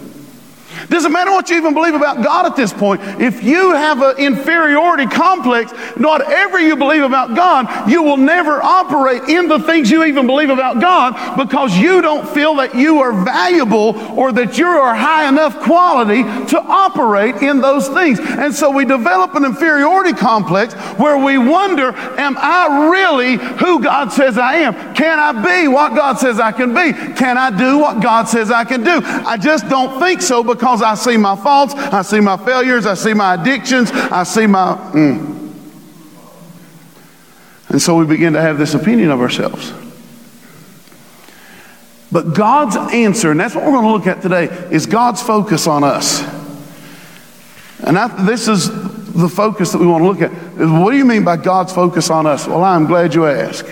Doesn't 0.89 1.11
matter 1.11 1.31
what 1.31 1.49
you 1.49 1.57
even 1.57 1.73
believe 1.73 1.95
about 1.95 2.23
God 2.23 2.45
at 2.45 2.55
this 2.55 2.71
point. 2.71 3.01
If 3.19 3.43
you 3.43 3.73
have 3.73 4.01
an 4.01 4.17
inferiority 4.17 5.05
complex, 5.05 5.71
whatever 5.97 6.59
you 6.59 6.77
believe 6.77 7.03
about 7.03 7.35
God, 7.35 7.89
you 7.89 8.03
will 8.03 8.17
never 8.17 8.61
operate 8.61 9.23
in 9.23 9.49
the 9.49 9.59
things 9.59 9.91
you 9.91 10.05
even 10.05 10.27
believe 10.27 10.49
about 10.49 10.79
God 10.79 11.37
because 11.37 11.77
you 11.77 12.01
don't 12.01 12.27
feel 12.29 12.55
that 12.55 12.73
you 12.73 12.99
are 12.99 13.11
valuable 13.11 13.97
or 14.17 14.31
that 14.31 14.57
you 14.57 14.65
are 14.65 14.95
high 14.95 15.27
enough 15.27 15.59
quality 15.59 16.23
to 16.23 16.61
operate 16.61 17.35
in 17.37 17.59
those 17.59 17.89
things. 17.89 18.19
And 18.19 18.53
so 18.53 18.71
we 18.71 18.85
develop 18.85 19.35
an 19.35 19.43
inferiority 19.43 20.13
complex 20.13 20.73
where 20.97 21.17
we 21.17 21.37
wonder, 21.37 21.93
am 22.17 22.37
I 22.37 22.89
really 22.89 23.35
who 23.57 23.81
God 23.83 24.13
says 24.13 24.37
I 24.37 24.55
am? 24.55 24.95
Can 24.95 25.19
I 25.19 25.33
be 25.33 25.67
what 25.67 25.95
God 25.95 26.17
says 26.17 26.39
I 26.39 26.53
can 26.53 26.73
be? 26.73 26.93
Can 27.15 27.37
I 27.37 27.49
do 27.49 27.77
what 27.77 28.01
God 28.01 28.29
says 28.29 28.51
I 28.51 28.63
can 28.63 28.83
do? 28.83 29.01
I 29.03 29.35
just 29.37 29.67
don't 29.67 29.99
think 29.99 30.21
so 30.21 30.43
because 30.43 30.76
because 30.77 30.99
I 30.99 31.11
see 31.11 31.17
my 31.17 31.35
faults, 31.35 31.73
I 31.73 32.03
see 32.03 32.19
my 32.19 32.37
failures, 32.37 32.85
I 32.85 32.93
see 32.93 33.13
my 33.13 33.33
addictions, 33.33 33.89
I 33.91 34.23
see 34.23 34.45
my. 34.45 34.75
Mm. 34.93 35.35
And 37.69 37.81
so 37.81 37.97
we 37.97 38.05
begin 38.05 38.33
to 38.33 38.41
have 38.41 38.57
this 38.57 38.75
opinion 38.75 39.09
of 39.09 39.19
ourselves. 39.19 39.73
But 42.11 42.35
God's 42.35 42.77
answer, 42.93 43.31
and 43.31 43.39
that's 43.39 43.55
what 43.55 43.65
we're 43.65 43.71
going 43.71 43.85
to 43.85 43.91
look 43.91 44.07
at 44.07 44.21
today, 44.21 44.45
is 44.71 44.85
God's 44.85 45.21
focus 45.21 45.67
on 45.67 45.83
us. 45.83 46.21
And 47.79 47.97
I, 47.97 48.07
this 48.25 48.47
is 48.47 48.69
the 49.13 49.27
focus 49.27 49.71
that 49.71 49.79
we 49.79 49.87
want 49.87 50.03
to 50.03 50.07
look 50.07 50.21
at. 50.21 50.31
What 50.31 50.91
do 50.91 50.97
you 50.97 51.05
mean 51.05 51.23
by 51.23 51.37
God's 51.37 51.73
focus 51.73 52.09
on 52.09 52.25
us? 52.25 52.47
Well, 52.47 52.63
I'm 52.63 52.85
glad 52.85 53.13
you 53.13 53.25
asked. 53.25 53.65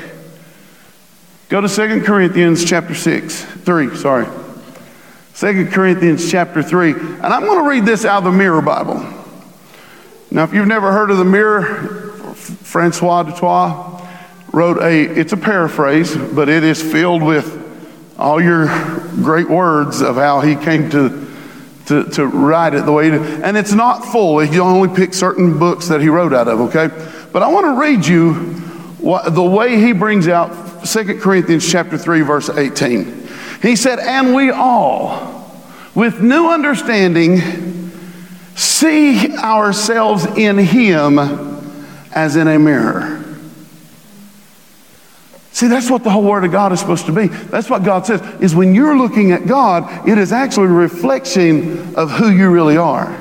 Go 1.49 1.61
to 1.61 1.69
2 1.69 2.03
Corinthians 2.03 2.65
chapter 2.65 2.95
6, 2.95 3.45
3, 3.45 3.95
sorry. 3.95 4.44
Second 5.35 5.73
Corinthians 5.73 6.31
chapter 6.31 6.63
3. 6.63 6.91
And 6.91 7.25
I'm 7.25 7.41
going 7.41 7.61
to 7.61 7.69
read 7.69 7.85
this 7.85 8.05
out 8.05 8.19
of 8.19 8.23
the 8.23 8.31
Mirror 8.31 8.61
Bible. 8.61 9.05
Now, 10.31 10.45
if 10.45 10.53
you've 10.53 10.65
never 10.65 10.93
heard 10.93 11.11
of 11.11 11.17
the 11.17 11.25
Mirror, 11.25 12.33
Francois 12.35 13.23
du 13.23 13.33
Toit 13.33 14.01
wrote 14.53 14.81
a, 14.81 15.01
it's 15.19 15.33
a 15.33 15.37
paraphrase, 15.37 16.15
but 16.15 16.47
it 16.47 16.63
is 16.63 16.81
filled 16.81 17.21
with 17.21 17.61
all 18.17 18.41
your 18.41 18.67
great 19.21 19.49
words 19.49 20.01
of 20.01 20.15
how 20.15 20.39
he 20.39 20.55
came 20.55 20.89
to, 20.91 21.27
to, 21.87 22.05
to 22.11 22.27
write 22.27 22.73
it 22.73 22.85
the 22.85 22.93
way 22.93 23.11
he 23.11 23.11
did. 23.11 23.43
And 23.43 23.57
it's 23.57 23.73
not 23.73 24.05
full. 24.05 24.39
He 24.39 24.57
only 24.61 24.95
picked 24.95 25.15
certain 25.15 25.59
books 25.59 25.89
that 25.89 25.99
he 25.99 26.07
wrote 26.07 26.31
out 26.31 26.47
of, 26.47 26.61
okay? 26.73 26.87
But 27.33 27.43
I 27.43 27.49
want 27.49 27.65
to 27.65 27.77
read 27.77 28.07
you 28.07 28.35
what, 28.99 29.35
the 29.35 29.43
way 29.43 29.81
he 29.81 29.91
brings 29.91 30.29
out 30.29 30.85
2 30.85 31.19
Corinthians 31.19 31.69
chapter 31.69 31.97
3, 31.97 32.21
verse 32.21 32.47
18. 32.47 33.24
He 33.65 33.75
said, 33.75 33.97
And 33.97 34.35
we 34.35 34.51
all, 34.51 35.51
with 35.95 36.21
new 36.21 36.49
understanding, 36.51 37.91
see 38.55 39.35
ourselves 39.35 40.25
in 40.37 40.59
Him 40.59 41.17
as 42.11 42.35
in 42.35 42.47
a 42.47 42.59
mirror. 42.59 43.23
See, 45.51 45.67
that's 45.67 45.89
what 45.89 46.03
the 46.03 46.11
whole 46.11 46.21
Word 46.21 46.43
of 46.43 46.51
God 46.51 46.73
is 46.73 46.79
supposed 46.79 47.07
to 47.07 47.11
be. 47.11 47.25
That's 47.25 47.67
what 47.67 47.83
God 47.83 48.05
says, 48.05 48.21
is 48.39 48.53
when 48.53 48.75
you're 48.75 48.95
looking 48.95 49.31
at 49.31 49.47
God, 49.47 50.07
it 50.07 50.19
is 50.19 50.31
actually 50.31 50.67
a 50.67 50.69
reflection 50.69 51.95
of 51.95 52.11
who 52.11 52.29
you 52.29 52.51
really 52.51 52.77
are. 52.77 53.19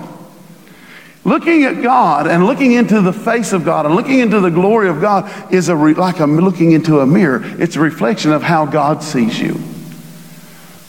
Looking 1.25 1.65
at 1.65 1.83
God 1.83 2.27
and 2.27 2.45
looking 2.45 2.73
into 2.73 3.01
the 3.01 3.15
face 3.15 3.55
of 3.55 3.65
God 3.65 3.87
and 3.87 3.95
looking 3.95 4.19
into 4.19 4.41
the 4.41 4.51
glory 4.51 4.91
of 4.91 5.01
God 5.01 5.55
is 5.55 5.71
a 5.71 5.77
re- 5.77 5.95
like 5.95 6.21
a, 6.21 6.27
looking 6.27 6.73
into 6.73 7.01
a 7.01 7.07
mirror. 7.07 7.41
It's 7.43 7.77
a 7.77 7.81
reflection 7.81 8.31
of 8.31 8.43
how 8.43 8.67
God 8.67 9.03
sees 9.03 9.41
you. 9.41 9.59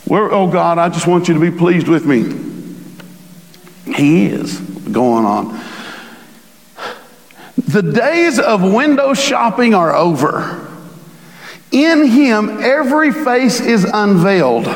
Where, 0.08 0.32
oh 0.32 0.48
God, 0.48 0.78
I 0.78 0.90
just 0.90 1.08
want 1.08 1.28
you 1.28 1.34
to 1.34 1.40
be 1.40 1.52
pleased 1.52 1.88
with 1.88 2.06
me. 2.06 2.24
He 3.94 4.28
is 4.28 4.60
going 4.60 5.26
on. 5.26 5.60
The 7.58 7.82
days 7.82 8.40
of 8.40 8.62
window 8.62 9.14
shopping 9.14 9.74
are 9.74 9.96
over. 9.96 10.68
In 11.72 12.08
Him, 12.08 12.62
every 12.62 13.12
face 13.12 13.60
is 13.60 13.84
unveiled. 13.84 14.68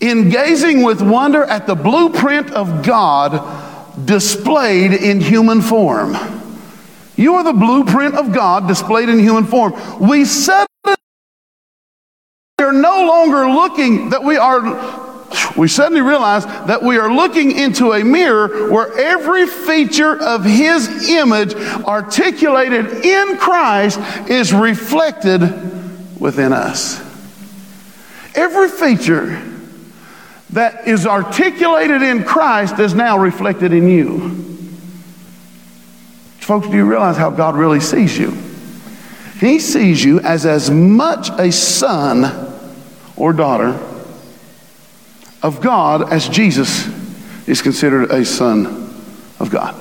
In 0.00 0.30
gazing 0.30 0.82
with 0.82 1.00
wonder 1.02 1.44
at 1.44 1.66
the 1.66 1.74
blueprint 1.74 2.50
of 2.50 2.84
God 2.84 4.06
displayed 4.06 4.92
in 4.92 5.20
human 5.20 5.60
form. 5.62 6.16
You 7.16 7.34
are 7.34 7.44
the 7.44 7.52
blueprint 7.52 8.14
of 8.14 8.32
God 8.32 8.68
displayed 8.68 9.08
in 9.08 9.18
human 9.18 9.44
form. 9.44 9.74
We 10.00 10.24
suddenly 12.58 12.68
are 12.68 12.72
no 12.72 13.06
longer 13.06 13.50
looking, 13.50 14.08
that 14.08 14.24
we 14.24 14.38
are 14.38 15.04
we 15.58 15.68
suddenly 15.68 16.00
realize 16.00 16.46
that 16.46 16.82
we 16.82 16.96
are 16.96 17.12
looking 17.12 17.50
into 17.50 17.92
a 17.92 18.02
mirror 18.02 18.72
where 18.72 18.96
every 18.96 19.46
feature 19.46 20.18
of 20.18 20.42
His 20.42 21.10
image 21.10 21.54
articulated 21.54 23.04
in 23.04 23.36
Christ 23.36 24.00
is 24.30 24.54
reflected 24.54 25.42
within 26.18 26.54
us. 26.54 26.98
Every 28.34 28.70
feature 28.70 29.38
that 30.48 30.88
is 30.88 31.06
articulated 31.06 32.00
in 32.00 32.24
Christ 32.24 32.78
is 32.78 32.94
now 32.94 33.18
reflected 33.18 33.74
in 33.74 33.86
you. 33.86 34.30
Folks, 36.38 36.68
do 36.68 36.74
you 36.74 36.86
realize 36.86 37.18
how 37.18 37.28
God 37.28 37.54
really 37.54 37.80
sees 37.80 38.16
you? 38.16 38.30
He 39.40 39.58
sees 39.58 40.02
you 40.02 40.20
as 40.20 40.46
as 40.46 40.70
much 40.70 41.28
a 41.38 41.52
son 41.52 42.45
or 43.16 43.32
daughter 43.32 43.78
of 45.42 45.60
God 45.60 46.12
as 46.12 46.28
Jesus 46.28 46.88
is 47.48 47.62
considered 47.62 48.10
a 48.10 48.24
son 48.24 48.66
of 49.38 49.50
God. 49.50 49.74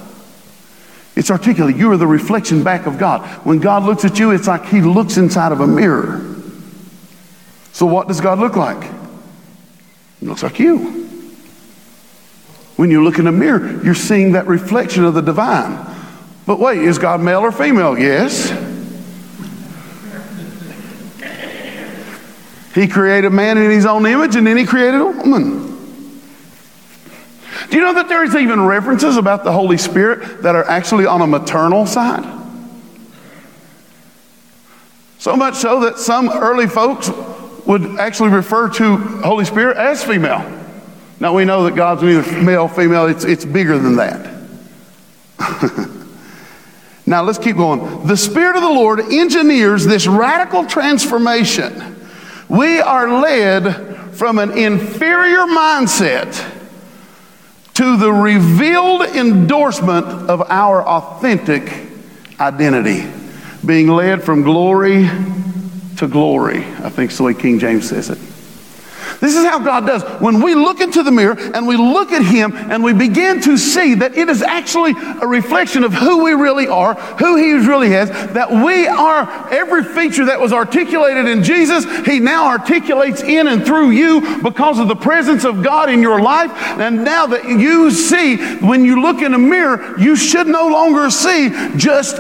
It's 1.16 1.32
articulate. 1.32 1.78
You 1.78 1.92
are 1.92 1.98
the 1.98 2.08
reflection 2.08 2.64
back 2.64 2.86
of 2.86 2.98
God. 2.98 3.26
When 3.46 3.60
God 3.60 3.84
looks 3.84 4.04
at 4.04 4.20
you, 4.20 4.32
it's 4.32 4.48
like 4.48 4.66
He 4.66 4.82
looks 4.82 5.18
inside 5.18 5.52
of 5.52 5.62
a 5.62 5.68
mirror. 5.68 6.36
So, 7.72 7.86
what 7.86 8.08
does 8.08 8.22
God 8.22 8.40
look 8.40 8.56
like? 8.56 8.84
He 10.20 10.26
looks 10.26 10.44
like 10.44 10.60
you. 10.60 11.06
When 12.76 12.92
you 12.92 13.04
look 13.04 13.20
in 13.20 13.28
a 13.28 13.32
mirror, 13.32 13.82
you're 13.84 13.96
seeing 13.96 14.34
that 14.34 14.48
reflection 14.48 15.06
of 15.06 15.14
the 15.14 15.22
divine. 15.22 15.86
But 16.46 16.60
wait, 16.60 16.80
is 16.80 16.98
God 16.98 17.22
male 17.22 17.40
or 17.40 17.52
female? 17.52 17.98
Yes. 17.98 18.52
He 22.76 22.90
created 22.90 23.30
man 23.32 23.58
in 23.58 23.72
his 23.72 23.86
own 23.86 24.06
image 24.06 24.36
and 24.36 24.46
then 24.46 24.58
he 24.58 24.66
created 24.66 25.00
a 25.00 25.06
woman. 25.06 25.66
Do 27.70 27.78
you 27.78 27.82
know 27.82 27.94
that 27.94 28.10
there's 28.10 28.36
even 28.36 28.66
references 28.66 29.16
about 29.16 29.46
the 29.46 29.52
Holy 29.54 29.78
Spirit 29.78 30.42
that 30.44 30.56
are 30.56 30.66
actually 30.66 31.06
on 31.06 31.22
a 31.22 31.28
maternal 31.28 31.86
side? 31.86 32.30
So 35.20 35.38
much 35.38 35.56
so 35.56 35.80
that 35.80 36.00
some 36.00 36.30
early 36.30 36.68
folks 36.68 37.10
would 37.66 37.98
actually 37.98 38.30
refer 38.30 38.68
to 38.72 38.98
Holy 38.98 39.46
Spirit 39.46 39.78
as 39.78 40.04
female. 40.04 40.44
Now 41.22 41.34
we 41.34 41.46
know 41.46 41.64
that 41.64 41.76
God's 41.76 42.04
neither 42.04 42.42
male, 42.44 42.68
female, 42.68 43.06
it's, 43.06 43.24
it's 43.24 43.46
bigger 43.46 43.80
than 43.80 43.96
that. 43.96 44.36
now 47.06 47.24
let's 47.24 47.40
keep 47.40 47.56
going. 47.56 48.06
The 48.06 48.18
Spirit 48.18 48.58
of 48.58 48.62
the 48.64 48.70
Lord 48.70 49.00
engineers 49.00 49.86
this 49.86 50.08
radical 50.08 50.66
transformation 50.66 51.95
we 52.50 52.80
are 52.80 53.22
led 53.22 54.16
from 54.16 54.40
an 54.40 54.52
inferior 54.58 55.46
mindset 55.46 56.52
to 57.74 57.98
the 57.98 58.12
revealed 58.12 59.02
endorsement 59.02 60.06
of 60.30 60.42
our 60.50 60.82
authentic 60.82 61.90
identity, 62.40 63.12
being 63.66 63.88
led 63.88 64.24
from 64.24 64.44
glory 64.44 65.10
to 65.98 66.08
glory. 66.08 66.60
I 66.60 66.90
think 66.90 67.12
way 67.20 67.34
King 67.34 67.60
James 67.60 67.90
says 67.90 68.10
it. 68.10 68.18
This 69.20 69.36
is 69.36 69.46
how 69.46 69.60
God 69.60 69.86
does. 69.86 70.04
When 70.22 70.42
we 70.42 70.56
look 70.56 70.82
into 70.82 71.04
the 71.04 71.12
mirror 71.12 71.36
and 71.38 71.68
we 71.68 71.78
look 71.78 72.12
at 72.12 72.24
Him 72.24 72.54
and 72.54 72.84
we 72.84 72.94
begin 72.94 73.42
to 73.42 73.58
see 73.58 73.96
that 73.96 74.16
it 74.16 74.30
is 74.30 74.42
actually 74.42 74.94
a 75.22 75.28
reflection 75.28 75.84
of 75.84 75.94
who 75.94 76.24
we 76.24 76.34
really 76.34 76.68
are, 76.68 76.94
who 76.94 77.38
He 77.38 77.54
really 77.54 77.94
is, 77.94 78.10
that 78.10 78.52
we 78.52 78.88
are 78.88 79.54
every 79.54 79.84
feature 79.84 80.26
that 80.26 80.40
was 80.40 80.54
articulated 80.54 81.28
in 81.28 81.44
Jesus, 81.44 81.86
He 82.06 82.20
now 82.20 82.48
articulates 82.48 83.22
in 83.22 83.48
and 83.48 83.66
through 83.66 83.92
you 83.92 84.42
because 84.42 84.80
of 84.80 84.88
the 84.88 84.96
presence 84.96 85.46
of 85.46 85.64
God 85.64 85.90
in 85.90 86.02
your 86.02 86.22
life. 86.22 86.52
And 86.80 87.04
now 87.04 87.28
that 87.28 87.46
you 87.46 87.92
see, 87.92 88.38
when 88.58 88.86
you 88.86 89.02
look 89.02 89.22
in 89.22 89.34
a 89.34 89.40
mirror, 89.40 90.00
you 90.00 90.16
should 90.16 90.48
no 90.48 90.68
longer 90.68 91.10
see 91.10 91.50
just 91.78 92.18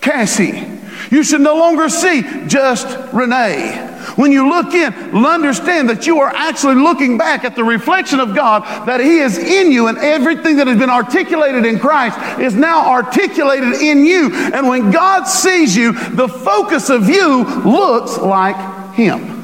Cassie. 0.00 0.66
You 1.10 1.24
should 1.24 1.40
no 1.40 1.56
longer 1.56 1.88
see 1.88 2.22
just 2.46 2.86
Renee. 3.12 3.89
When 4.16 4.32
you 4.32 4.48
look 4.48 4.74
in, 4.74 4.92
understand 5.40 5.88
that 5.88 6.06
you 6.06 6.20
are 6.20 6.32
actually 6.34 6.76
looking 6.76 7.16
back 7.16 7.44
at 7.44 7.54
the 7.54 7.64
reflection 7.64 8.20
of 8.20 8.34
God, 8.34 8.86
that 8.86 9.00
He 9.00 9.18
is 9.18 9.38
in 9.38 9.72
you, 9.72 9.86
and 9.88 9.98
everything 9.98 10.56
that 10.56 10.66
has 10.66 10.78
been 10.78 10.90
articulated 10.90 11.64
in 11.64 11.78
Christ 11.78 12.18
is 12.40 12.54
now 12.54 12.90
articulated 12.90 13.74
in 13.74 14.04
you. 14.04 14.30
And 14.32 14.68
when 14.68 14.90
God 14.90 15.24
sees 15.24 15.76
you, 15.76 15.92
the 15.92 16.28
focus 16.28 16.90
of 16.90 17.08
you 17.08 17.44
looks 17.44 18.18
like 18.18 18.94
Him. 18.94 19.36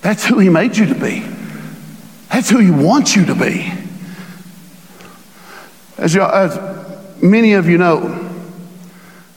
That's 0.00 0.24
who 0.24 0.38
He 0.38 0.48
made 0.48 0.76
you 0.76 0.86
to 0.86 0.94
be, 0.94 1.20
that's 2.30 2.50
who 2.50 2.58
He 2.58 2.70
wants 2.70 3.16
you 3.16 3.26
to 3.26 3.34
be. 3.34 3.72
As, 5.96 6.16
as 6.16 7.22
many 7.22 7.52
of 7.52 7.68
you 7.68 7.78
know, 7.78 8.20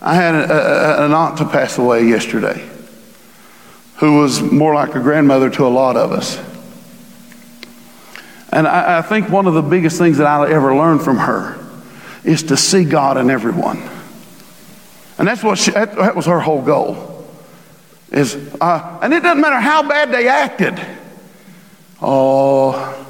I 0.01 0.15
had 0.15 0.35
a, 0.35 1.01
a, 1.01 1.05
an 1.05 1.13
aunt 1.13 1.37
to 1.37 1.45
pass 1.45 1.77
away 1.77 2.07
yesterday 2.07 2.67
who 3.97 4.19
was 4.19 4.41
more 4.41 4.75
like 4.75 4.95
a 4.95 4.99
grandmother 4.99 5.49
to 5.49 5.65
a 5.65 5.69
lot 5.69 5.97
of 5.97 6.11
us. 6.11 6.37
And 8.51 8.67
I, 8.67 8.99
I 8.99 9.01
think 9.01 9.29
one 9.29 9.47
of 9.47 9.53
the 9.53 9.61
biggest 9.61 9.97
things 9.97 10.17
that 10.17 10.27
I 10.27 10.49
ever 10.49 10.75
learned 10.75 11.01
from 11.01 11.17
her 11.17 11.57
is 12.23 12.43
to 12.43 12.57
see 12.57 12.85
God 12.85 13.17
in 13.17 13.29
everyone. 13.29 13.81
And 15.17 15.27
that's 15.27 15.43
what 15.43 15.57
she, 15.57 15.71
that, 15.71 15.95
that 15.95 16.15
was 16.15 16.27
her 16.27 16.39
whole 16.39 16.61
goal. 16.61 17.27
Is 18.11 18.35
uh, 18.61 18.99
and 19.01 19.13
it 19.13 19.21
doesn't 19.21 19.41
matter 19.41 19.59
how 19.59 19.87
bad 19.87 20.11
they 20.11 20.27
acted. 20.27 20.79
Oh, 22.01 23.05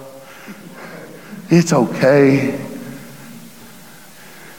it's 1.49 1.73
okay. 1.73 2.59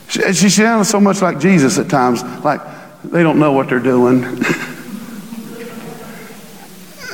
She, 0.08 0.32
she 0.32 0.48
sounded 0.48 0.84
so 0.84 1.00
much 1.00 1.22
like 1.22 1.38
Jesus 1.40 1.78
at 1.78 1.88
times, 1.88 2.22
like 2.44 2.60
they 3.02 3.22
don't 3.22 3.38
know 3.38 3.52
what 3.52 3.68
they're 3.68 3.80
doing. 3.80 4.22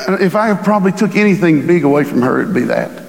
if 0.09 0.35
I 0.35 0.55
probably 0.55 0.93
took 0.93 1.17
anything 1.17 1.67
big 1.67 1.85
away 1.85 2.05
from 2.05 2.23
her, 2.23 2.41
it'd 2.41 2.55
be 2.55 2.63
that. 2.63 3.03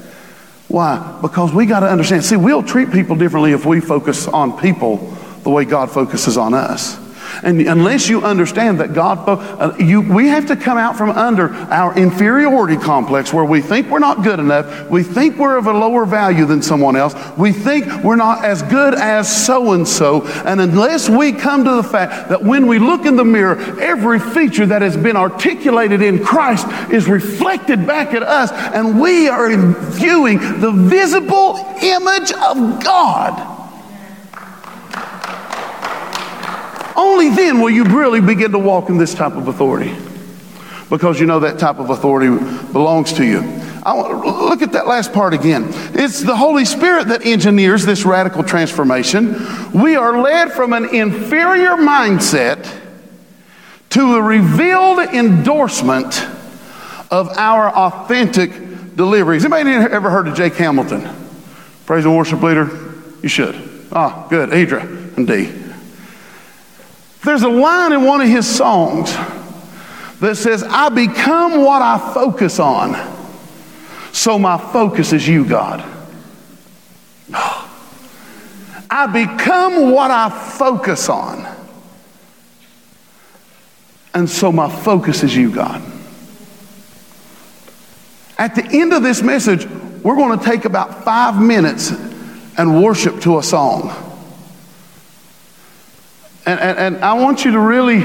Why? 0.67 1.19
Because 1.21 1.53
we 1.53 1.65
got 1.65 1.81
to 1.81 1.87
understand. 1.87 2.25
See, 2.25 2.35
we'll 2.35 2.63
treat 2.63 2.91
people 2.91 3.15
differently 3.15 3.51
if 3.51 3.65
we 3.65 3.79
focus 3.79 4.27
on 4.27 4.57
people 4.57 4.97
the 5.43 5.49
way 5.49 5.65
God 5.65 5.91
focuses 5.91 6.37
on 6.37 6.53
us. 6.53 6.97
And 7.43 7.61
unless 7.61 8.07
you 8.07 8.23
understand 8.23 8.79
that 8.79 8.93
God, 8.93 9.27
uh, 9.27 9.75
you, 9.77 10.01
we 10.01 10.27
have 10.27 10.47
to 10.47 10.55
come 10.55 10.77
out 10.77 10.97
from 10.97 11.09
under 11.09 11.49
our 11.49 11.97
inferiority 11.97 12.77
complex 12.77 13.33
where 13.33 13.45
we 13.45 13.61
think 13.61 13.89
we're 13.89 13.99
not 13.99 14.23
good 14.23 14.39
enough. 14.39 14.89
We 14.89 15.03
think 15.03 15.37
we're 15.37 15.57
of 15.57 15.67
a 15.67 15.73
lower 15.73 16.05
value 16.05 16.45
than 16.45 16.61
someone 16.61 16.95
else. 16.95 17.15
We 17.37 17.51
think 17.51 17.85
we're 18.03 18.15
not 18.15 18.43
as 18.43 18.61
good 18.63 18.93
as 18.93 19.45
so 19.45 19.73
and 19.73 19.87
so. 19.87 20.25
And 20.45 20.61
unless 20.61 21.09
we 21.09 21.31
come 21.31 21.63
to 21.65 21.75
the 21.75 21.83
fact 21.83 22.29
that 22.29 22.43
when 22.43 22.67
we 22.67 22.79
look 22.79 23.05
in 23.05 23.15
the 23.15 23.25
mirror, 23.25 23.57
every 23.79 24.19
feature 24.19 24.65
that 24.65 24.81
has 24.81 24.97
been 24.97 25.15
articulated 25.15 26.01
in 26.01 26.23
Christ 26.23 26.67
is 26.91 27.07
reflected 27.07 27.85
back 27.87 28.13
at 28.13 28.23
us, 28.23 28.51
and 28.51 28.99
we 28.99 29.27
are 29.27 29.55
viewing 29.55 30.37
the 30.59 30.71
visible 30.71 31.57
image 31.81 32.31
of 32.31 32.83
God. 32.83 33.54
Only 36.95 37.29
then 37.29 37.59
will 37.59 37.69
you 37.69 37.83
really 37.83 38.21
begin 38.21 38.51
to 38.51 38.59
walk 38.59 38.89
in 38.89 38.97
this 38.97 39.13
type 39.13 39.33
of 39.33 39.47
authority 39.47 39.95
because 40.89 41.19
you 41.19 41.25
know 41.25 41.39
that 41.39 41.59
type 41.59 41.79
of 41.79 41.89
authority 41.89 42.29
belongs 42.71 43.13
to 43.13 43.25
you. 43.25 43.39
I 43.83 43.93
want, 43.93 44.25
look 44.25 44.61
at 44.61 44.71
that 44.71 44.87
last 44.87 45.13
part 45.13 45.33
again. 45.33 45.65
It's 45.93 46.21
the 46.21 46.35
Holy 46.35 46.65
Spirit 46.65 47.09
that 47.09 47.25
engineers 47.25 47.85
this 47.85 48.05
radical 48.05 48.43
transformation. 48.43 49.35
We 49.73 49.95
are 49.95 50.19
led 50.19 50.51
from 50.51 50.73
an 50.73 50.85
inferior 50.85 51.71
mindset 51.71 52.81
to 53.91 54.15
a 54.15 54.21
revealed 54.21 54.99
endorsement 54.99 56.25
of 57.11 57.29
our 57.37 57.69
authentic 57.69 58.51
deliveries. 58.95 59.45
Anybody 59.45 59.71
ever 59.71 60.09
heard 60.09 60.27
of 60.27 60.35
Jake 60.35 60.55
Hamilton? 60.55 61.07
Praise 61.85 62.05
and 62.05 62.17
worship 62.17 62.41
leader? 62.41 62.69
You 63.21 63.29
should. 63.29 63.87
Ah, 63.91 64.27
good. 64.29 64.49
Adra 64.49 65.15
and 65.15 65.27
Dee. 65.27 65.64
There's 67.25 67.41
a 67.41 67.49
line 67.49 67.91
in 67.91 68.03
one 68.03 68.21
of 68.21 68.27
his 68.27 68.47
songs 68.47 69.11
that 70.19 70.35
says, 70.35 70.61
I 70.61 70.89
become 70.89 71.63
what 71.63 71.81
I 71.81 72.13
focus 72.13 72.59
on. 72.59 72.93
So 74.13 74.37
my 74.37 74.59
focus 74.59 75.11
is 75.11 75.27
you, 75.27 75.43
God. 75.43 75.83
I 78.91 79.07
become 79.07 79.91
what 79.91 80.11
I 80.11 80.29
focus 80.29 81.09
on. 81.09 81.47
And 84.13 84.29
so 84.29 84.51
my 84.51 84.69
focus 84.69 85.23
is 85.23 85.35
you, 85.35 85.49
God. 85.49 85.81
At 88.37 88.53
the 88.53 88.65
end 88.71 88.93
of 88.93 89.01
this 89.01 89.23
message, 89.23 89.65
we're 90.03 90.15
going 90.15 90.37
to 90.37 90.45
take 90.45 90.65
about 90.65 91.03
five 91.03 91.41
minutes 91.41 91.89
and 92.55 92.83
worship 92.83 93.19
to 93.21 93.39
a 93.39 93.43
song. 93.43 94.04
And, 96.45 96.59
and, 96.59 96.77
and 96.77 96.97
I 97.03 97.13
want 97.13 97.43
you 97.43 97.51
to 97.51 97.59
really 97.59 98.01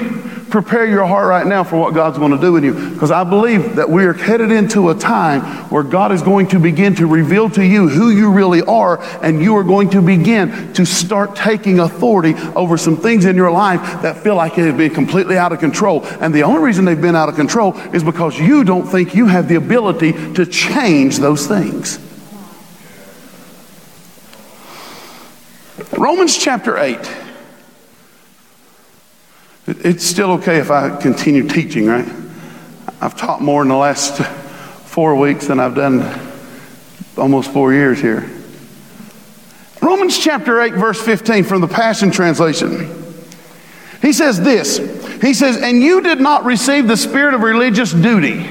prepare 0.50 0.84
your 0.84 1.06
heart 1.06 1.28
right 1.28 1.46
now 1.46 1.62
for 1.62 1.78
what 1.78 1.94
God's 1.94 2.18
going 2.18 2.32
to 2.32 2.38
do 2.38 2.56
in 2.56 2.64
you. 2.64 2.90
Because 2.90 3.10
I 3.10 3.24
believe 3.24 3.76
that 3.76 3.88
we 3.88 4.04
are 4.04 4.12
headed 4.12 4.50
into 4.50 4.90
a 4.90 4.94
time 4.94 5.42
where 5.70 5.82
God 5.82 6.12
is 6.12 6.22
going 6.22 6.48
to 6.48 6.58
begin 6.58 6.94
to 6.96 7.06
reveal 7.06 7.48
to 7.50 7.64
you 7.64 7.88
who 7.88 8.10
you 8.10 8.32
really 8.32 8.62
are, 8.62 9.00
and 9.22 9.40
you 9.40 9.56
are 9.56 9.62
going 9.62 9.90
to 9.90 10.02
begin 10.02 10.72
to 10.74 10.84
start 10.84 11.36
taking 11.36 11.78
authority 11.78 12.34
over 12.54 12.76
some 12.76 12.96
things 12.96 13.24
in 13.24 13.36
your 13.36 13.50
life 13.50 13.80
that 14.02 14.18
feel 14.18 14.34
like 14.34 14.54
has 14.54 14.76
been 14.76 14.92
completely 14.92 15.38
out 15.38 15.52
of 15.52 15.60
control. 15.60 16.04
And 16.04 16.34
the 16.34 16.42
only 16.42 16.60
reason 16.62 16.84
they've 16.84 17.00
been 17.00 17.16
out 17.16 17.28
of 17.28 17.36
control 17.36 17.76
is 17.94 18.02
because 18.02 18.38
you 18.38 18.64
don't 18.64 18.86
think 18.86 19.14
you 19.14 19.26
have 19.26 19.48
the 19.48 19.54
ability 19.54 20.12
to 20.34 20.44
change 20.44 21.18
those 21.18 21.46
things. 21.46 21.98
Romans 25.96 26.36
chapter 26.36 26.78
8. 26.78 26.98
It's 29.78 30.04
still 30.04 30.32
okay 30.32 30.58
if 30.58 30.72
I 30.72 30.96
continue 30.96 31.46
teaching, 31.46 31.86
right? 31.86 32.08
I've 33.00 33.16
taught 33.16 33.40
more 33.40 33.62
in 33.62 33.68
the 33.68 33.76
last 33.76 34.18
four 34.18 35.14
weeks 35.14 35.46
than 35.46 35.60
I've 35.60 35.76
done 35.76 36.00
almost 37.16 37.52
four 37.52 37.72
years 37.72 38.00
here. 38.00 38.28
Romans 39.80 40.18
chapter 40.18 40.60
8, 40.60 40.74
verse 40.74 41.00
15 41.00 41.44
from 41.44 41.60
the 41.60 41.68
Passion 41.68 42.10
Translation. 42.10 43.14
He 44.02 44.12
says 44.12 44.40
this 44.40 44.78
He 45.22 45.34
says, 45.34 45.56
And 45.58 45.80
you 45.80 46.00
did 46.00 46.20
not 46.20 46.44
receive 46.44 46.88
the 46.88 46.96
spirit 46.96 47.34
of 47.34 47.42
religious 47.42 47.92
duty. 47.92 48.44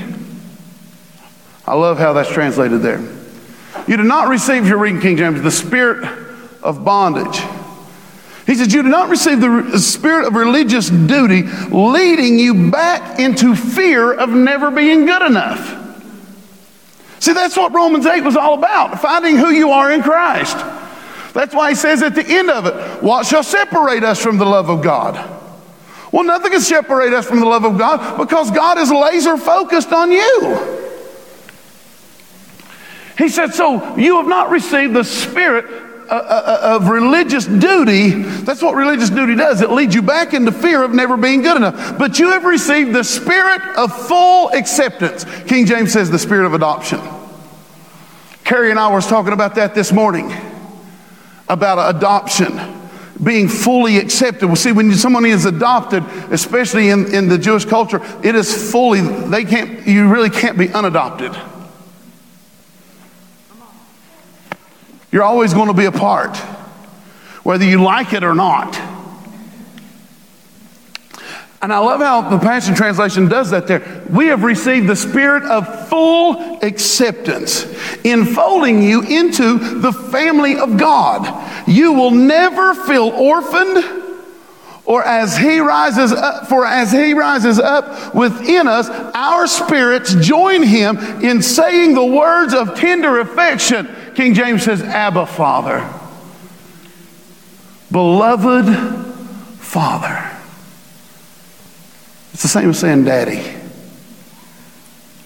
I 1.67 1.75
love 1.75 1.99
how 1.99 2.13
that's 2.13 2.31
translated 2.31 2.81
there. 2.81 3.01
You 3.87 3.97
did 3.97 4.05
not 4.05 4.29
receive, 4.29 4.63
if 4.63 4.69
you're 4.69 4.77
reading 4.77 5.01
King 5.01 5.17
James, 5.17 5.41
the 5.41 5.51
spirit 5.51 6.05
of 6.63 6.85
bondage 6.85 7.41
he 8.49 8.55
says, 8.55 8.73
You 8.73 8.81
do 8.81 8.89
not 8.89 9.09
receive 9.09 9.41
the 9.41 9.77
spirit 9.77 10.25
of 10.25 10.33
religious 10.33 10.89
duty 10.89 11.43
leading 11.43 12.39
you 12.39 12.71
back 12.71 13.19
into 13.19 13.55
fear 13.55 14.11
of 14.11 14.31
never 14.31 14.71
being 14.71 15.05
good 15.05 15.21
enough. 15.21 15.75
See, 17.19 17.33
that's 17.33 17.55
what 17.55 17.75
Romans 17.75 18.07
8 18.07 18.21
was 18.21 18.35
all 18.35 18.55
about 18.55 18.99
finding 18.99 19.37
who 19.37 19.51
you 19.51 19.69
are 19.69 19.91
in 19.91 20.01
Christ. 20.01 20.57
That's 21.35 21.53
why 21.53 21.69
he 21.69 21.75
says 21.75 22.01
at 22.01 22.15
the 22.15 22.25
end 22.25 22.49
of 22.49 22.65
it, 22.65 23.03
What 23.03 23.27
shall 23.27 23.43
separate 23.43 24.03
us 24.03 24.19
from 24.19 24.39
the 24.39 24.45
love 24.45 24.67
of 24.71 24.81
God? 24.81 25.13
Well, 26.11 26.23
nothing 26.23 26.51
can 26.51 26.61
separate 26.61 27.13
us 27.13 27.27
from 27.27 27.41
the 27.41 27.45
love 27.45 27.65
of 27.65 27.77
God 27.77 28.17
because 28.17 28.49
God 28.49 28.79
is 28.79 28.89
laser 28.89 29.37
focused 29.37 29.93
on 29.93 30.11
you. 30.11 30.87
He 33.15 33.29
said, 33.29 33.53
So 33.53 33.95
you 33.95 34.17
have 34.17 34.27
not 34.27 34.49
received 34.49 34.95
the 34.95 35.03
spirit 35.03 35.88
of 36.09 36.89
religious 36.89 37.45
duty, 37.45 38.09
that's 38.43 38.61
what 38.61 38.75
religious 38.75 39.09
duty 39.09 39.35
does. 39.35 39.61
It 39.61 39.69
leads 39.69 39.93
you 39.93 40.01
back 40.01 40.33
into 40.33 40.51
fear 40.51 40.83
of 40.83 40.93
never 40.93 41.17
being 41.17 41.41
good 41.41 41.57
enough. 41.57 41.97
But 41.97 42.19
you 42.19 42.31
have 42.31 42.43
received 42.43 42.93
the 42.93 43.03
spirit 43.03 43.61
of 43.77 44.07
full 44.07 44.49
acceptance. 44.49 45.25
King 45.45 45.65
James 45.65 45.93
says 45.93 46.09
the 46.09 46.19
spirit 46.19 46.45
of 46.45 46.53
adoption. 46.53 46.99
Carrie 48.43 48.71
and 48.71 48.79
I 48.79 48.91
was 48.91 49.05
talking 49.05 49.33
about 49.33 49.55
that 49.55 49.75
this 49.75 49.91
morning 49.91 50.33
about 51.47 51.95
adoption. 51.95 52.59
being 53.23 53.47
fully 53.47 53.97
accepted. 53.97 54.47
Well, 54.47 54.55
see, 54.55 54.71
when 54.71 54.91
someone 54.93 55.25
is 55.25 55.45
adopted, 55.45 56.03
especially 56.31 56.89
in, 56.89 57.13
in 57.13 57.27
the 57.27 57.37
Jewish 57.37 57.65
culture, 57.65 58.01
it 58.23 58.35
is 58.35 58.71
fully, 58.71 59.01
they 59.01 59.43
can't, 59.43 59.85
you 59.85 60.07
really 60.07 60.29
can't 60.29 60.57
be 60.57 60.69
unadopted. 60.69 61.35
You're 65.11 65.23
always 65.23 65.53
going 65.53 65.67
to 65.67 65.73
be 65.73 65.85
a 65.85 65.91
part, 65.91 66.37
whether 67.43 67.65
you 67.65 67.81
like 67.81 68.13
it 68.13 68.23
or 68.23 68.35
not. 68.35 68.75
And 71.61 71.73
I 71.73 71.79
love 71.79 71.99
how 71.99 72.29
the 72.29 72.39
Passion 72.39 72.73
Translation 72.73 73.27
does 73.27 73.49
that 73.49 73.67
there. 73.67 74.03
We 74.09 74.27
have 74.27 74.43
received 74.43 74.87
the 74.87 74.95
spirit 74.95 75.43
of 75.43 75.89
full 75.89 76.59
acceptance, 76.63 77.65
enfolding 78.05 78.81
you 78.81 79.01
into 79.01 79.57
the 79.57 79.91
family 79.91 80.57
of 80.57 80.77
God. 80.77 81.67
You 81.67 81.93
will 81.93 82.11
never 82.11 82.73
feel 82.73 83.09
orphaned 83.09 83.99
or 84.89 85.03
as 85.03 85.37
he 85.37 85.59
rises 85.59 86.11
up, 86.11 86.47
for 86.47 86.65
as 86.65 86.91
he 86.91 87.13
rises 87.13 87.59
up 87.59 88.15
within 88.15 88.67
us, 88.67 88.89
our 89.13 89.45
spirits 89.45 90.15
join 90.15 90.63
him 90.63 90.97
in 91.23 91.43
saying 91.43 91.93
the 91.93 92.03
words 92.03 92.55
of 92.55 92.73
tender 92.73 93.19
affection. 93.19 93.87
King 94.15 94.33
James 94.33 94.63
says, 94.63 94.81
Abba, 94.81 95.25
Father. 95.25 95.87
Beloved 97.91 98.65
Father. 99.59 100.37
It's 102.33 102.43
the 102.43 102.47
same 102.47 102.69
as 102.69 102.79
saying 102.79 103.03
daddy, 103.03 103.53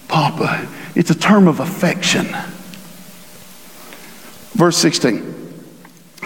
papa. 0.08 0.66
It's 0.94 1.10
a 1.10 1.14
term 1.14 1.46
of 1.46 1.60
affection. 1.60 2.26
Verse 4.54 4.76
16. 4.78 5.32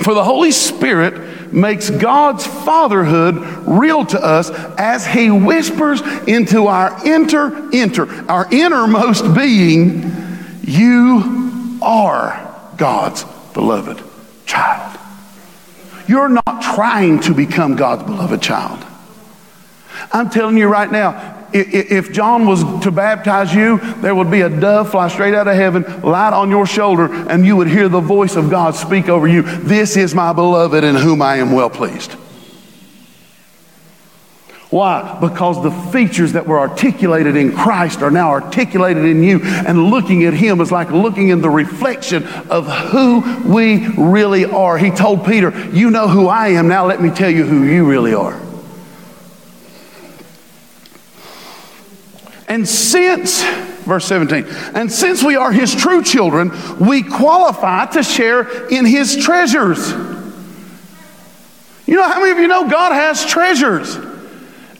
For 0.02 0.14
the 0.14 0.24
Holy 0.24 0.52
Spirit 0.52 1.52
makes 1.52 1.90
God's 1.90 2.46
fatherhood 2.46 3.36
real 3.66 4.06
to 4.06 4.24
us 4.24 4.50
as 4.78 5.06
he 5.06 5.30
whispers 5.30 6.00
into 6.28 6.66
our 6.68 7.04
inner, 7.06 7.70
inner, 7.72 8.30
our 8.30 8.46
innermost 8.52 9.34
being, 9.34 10.10
you 10.62 11.78
are 11.82 12.47
God's 12.78 13.24
beloved 13.52 14.02
child. 14.46 14.98
You're 16.06 16.28
not 16.28 16.62
trying 16.62 17.20
to 17.20 17.34
become 17.34 17.76
God's 17.76 18.04
beloved 18.04 18.40
child. 18.40 18.84
I'm 20.12 20.30
telling 20.30 20.56
you 20.56 20.68
right 20.68 20.90
now, 20.90 21.34
if 21.52 22.12
John 22.12 22.46
was 22.46 22.62
to 22.82 22.90
baptize 22.90 23.54
you, 23.54 23.78
there 23.96 24.14
would 24.14 24.30
be 24.30 24.42
a 24.42 24.48
dove 24.48 24.90
fly 24.90 25.08
straight 25.08 25.34
out 25.34 25.48
of 25.48 25.54
heaven, 25.54 25.82
light 26.02 26.32
on 26.32 26.50
your 26.50 26.66
shoulder, 26.66 27.12
and 27.28 27.44
you 27.44 27.56
would 27.56 27.68
hear 27.68 27.88
the 27.88 28.00
voice 28.00 28.36
of 28.36 28.50
God 28.50 28.74
speak 28.74 29.08
over 29.08 29.26
you. 29.26 29.42
This 29.42 29.96
is 29.96 30.14
my 30.14 30.32
beloved 30.32 30.84
in 30.84 30.94
whom 30.94 31.20
I 31.20 31.36
am 31.36 31.52
well 31.52 31.70
pleased. 31.70 32.14
Why? 34.70 35.16
Because 35.18 35.62
the 35.62 35.70
features 35.70 36.34
that 36.34 36.46
were 36.46 36.58
articulated 36.58 37.36
in 37.36 37.56
Christ 37.56 38.02
are 38.02 38.10
now 38.10 38.30
articulated 38.30 39.04
in 39.06 39.22
you, 39.22 39.40
and 39.42 39.86
looking 39.86 40.24
at 40.24 40.34
Him 40.34 40.60
is 40.60 40.70
like 40.70 40.90
looking 40.90 41.30
in 41.30 41.40
the 41.40 41.48
reflection 41.48 42.26
of 42.50 42.66
who 42.66 43.20
we 43.50 43.88
really 43.96 44.44
are. 44.44 44.76
He 44.76 44.90
told 44.90 45.24
Peter, 45.24 45.58
You 45.70 45.90
know 45.90 46.06
who 46.06 46.28
I 46.28 46.48
am, 46.48 46.68
now 46.68 46.86
let 46.86 47.00
me 47.00 47.08
tell 47.08 47.30
you 47.30 47.44
who 47.44 47.64
you 47.64 47.88
really 47.88 48.12
are. 48.12 48.38
And 52.46 52.68
since, 52.68 53.42
verse 53.84 54.04
17, 54.04 54.44
and 54.74 54.92
since 54.92 55.22
we 55.22 55.36
are 55.36 55.52
his 55.52 55.74
true 55.74 56.02
children, 56.02 56.50
we 56.78 57.02
qualify 57.02 57.86
to 57.86 58.02
share 58.02 58.66
in 58.68 58.84
his 58.84 59.16
treasures. 59.16 59.90
You 61.86 61.96
know, 61.96 62.06
how 62.06 62.20
many 62.20 62.32
of 62.32 62.38
you 62.38 62.48
know 62.48 62.68
God 62.68 62.92
has 62.92 63.24
treasures? 63.24 63.96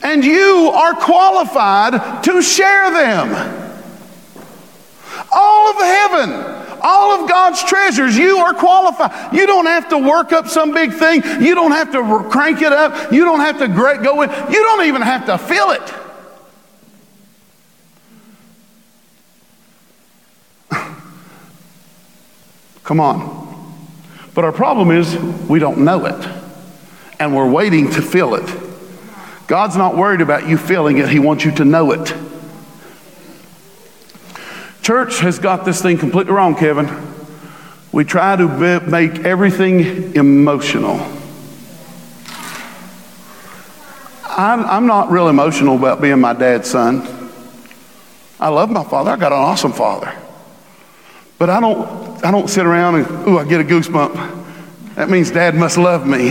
And 0.02 0.24
you 0.24 0.72
are 0.74 0.94
qualified 0.94 2.24
to 2.24 2.42
share 2.42 2.90
them. 2.90 3.68
All 5.32 5.70
of 5.70 5.76
heaven, 5.76 6.30
all 6.82 7.20
of 7.20 7.28
God's 7.28 7.62
treasures, 7.64 8.16
you 8.16 8.38
are 8.38 8.54
qualified. 8.54 9.34
You 9.34 9.46
don't 9.46 9.66
have 9.66 9.90
to 9.90 9.98
work 9.98 10.32
up 10.32 10.48
some 10.48 10.72
big 10.72 10.92
thing. 10.92 11.22
You 11.42 11.54
don't 11.54 11.72
have 11.72 11.92
to 11.92 12.24
crank 12.30 12.62
it 12.62 12.72
up. 12.72 13.12
You 13.12 13.24
don't 13.24 13.40
have 13.40 13.58
to 13.58 13.68
go 13.68 14.22
in. 14.22 14.30
You 14.30 14.62
don't 14.62 14.86
even 14.86 15.02
have 15.02 15.26
to 15.26 15.36
feel 15.36 15.68
it. 15.70 15.82
Come 22.84 23.00
on. 23.00 23.36
But 24.34 24.44
our 24.44 24.52
problem 24.52 24.92
is 24.92 25.16
we 25.48 25.58
don't 25.58 25.78
know 25.78 26.06
it. 26.06 26.28
And 27.18 27.34
we're 27.34 27.50
waiting 27.50 27.90
to 27.90 28.00
feel 28.00 28.36
it. 28.36 28.67
God's 29.48 29.76
not 29.76 29.96
worried 29.96 30.20
about 30.20 30.46
you 30.46 30.56
feeling 30.56 30.98
it, 30.98 31.08
He 31.08 31.18
wants 31.18 31.44
you 31.44 31.50
to 31.52 31.64
know 31.64 31.90
it. 31.92 32.14
Church 34.82 35.18
has 35.18 35.38
got 35.38 35.64
this 35.64 35.82
thing 35.82 35.98
completely 35.98 36.32
wrong, 36.32 36.54
Kevin. 36.54 36.88
We 37.90 38.04
try 38.04 38.36
to 38.36 38.46
be, 38.46 38.86
make 38.90 39.24
everything 39.24 40.14
emotional. 40.14 41.00
I'm, 44.24 44.64
I'm 44.66 44.86
not 44.86 45.10
real 45.10 45.28
emotional 45.28 45.76
about 45.76 46.00
being 46.00 46.20
my 46.20 46.34
dad's 46.34 46.70
son. 46.70 47.30
I 48.38 48.50
love 48.50 48.70
my 48.70 48.84
father. 48.84 49.10
I 49.10 49.16
got 49.16 49.32
an 49.32 49.38
awesome 49.38 49.72
father. 49.72 50.14
But 51.38 51.50
I 51.50 51.60
don't 51.60 52.24
I 52.24 52.30
don't 52.30 52.48
sit 52.48 52.66
around 52.66 52.96
and, 52.96 53.28
ooh, 53.28 53.38
I 53.38 53.44
get 53.44 53.60
a 53.60 53.64
goosebump. 53.64 54.94
That 54.96 55.08
means 55.08 55.30
dad 55.30 55.54
must 55.54 55.78
love 55.78 56.06
me. 56.06 56.30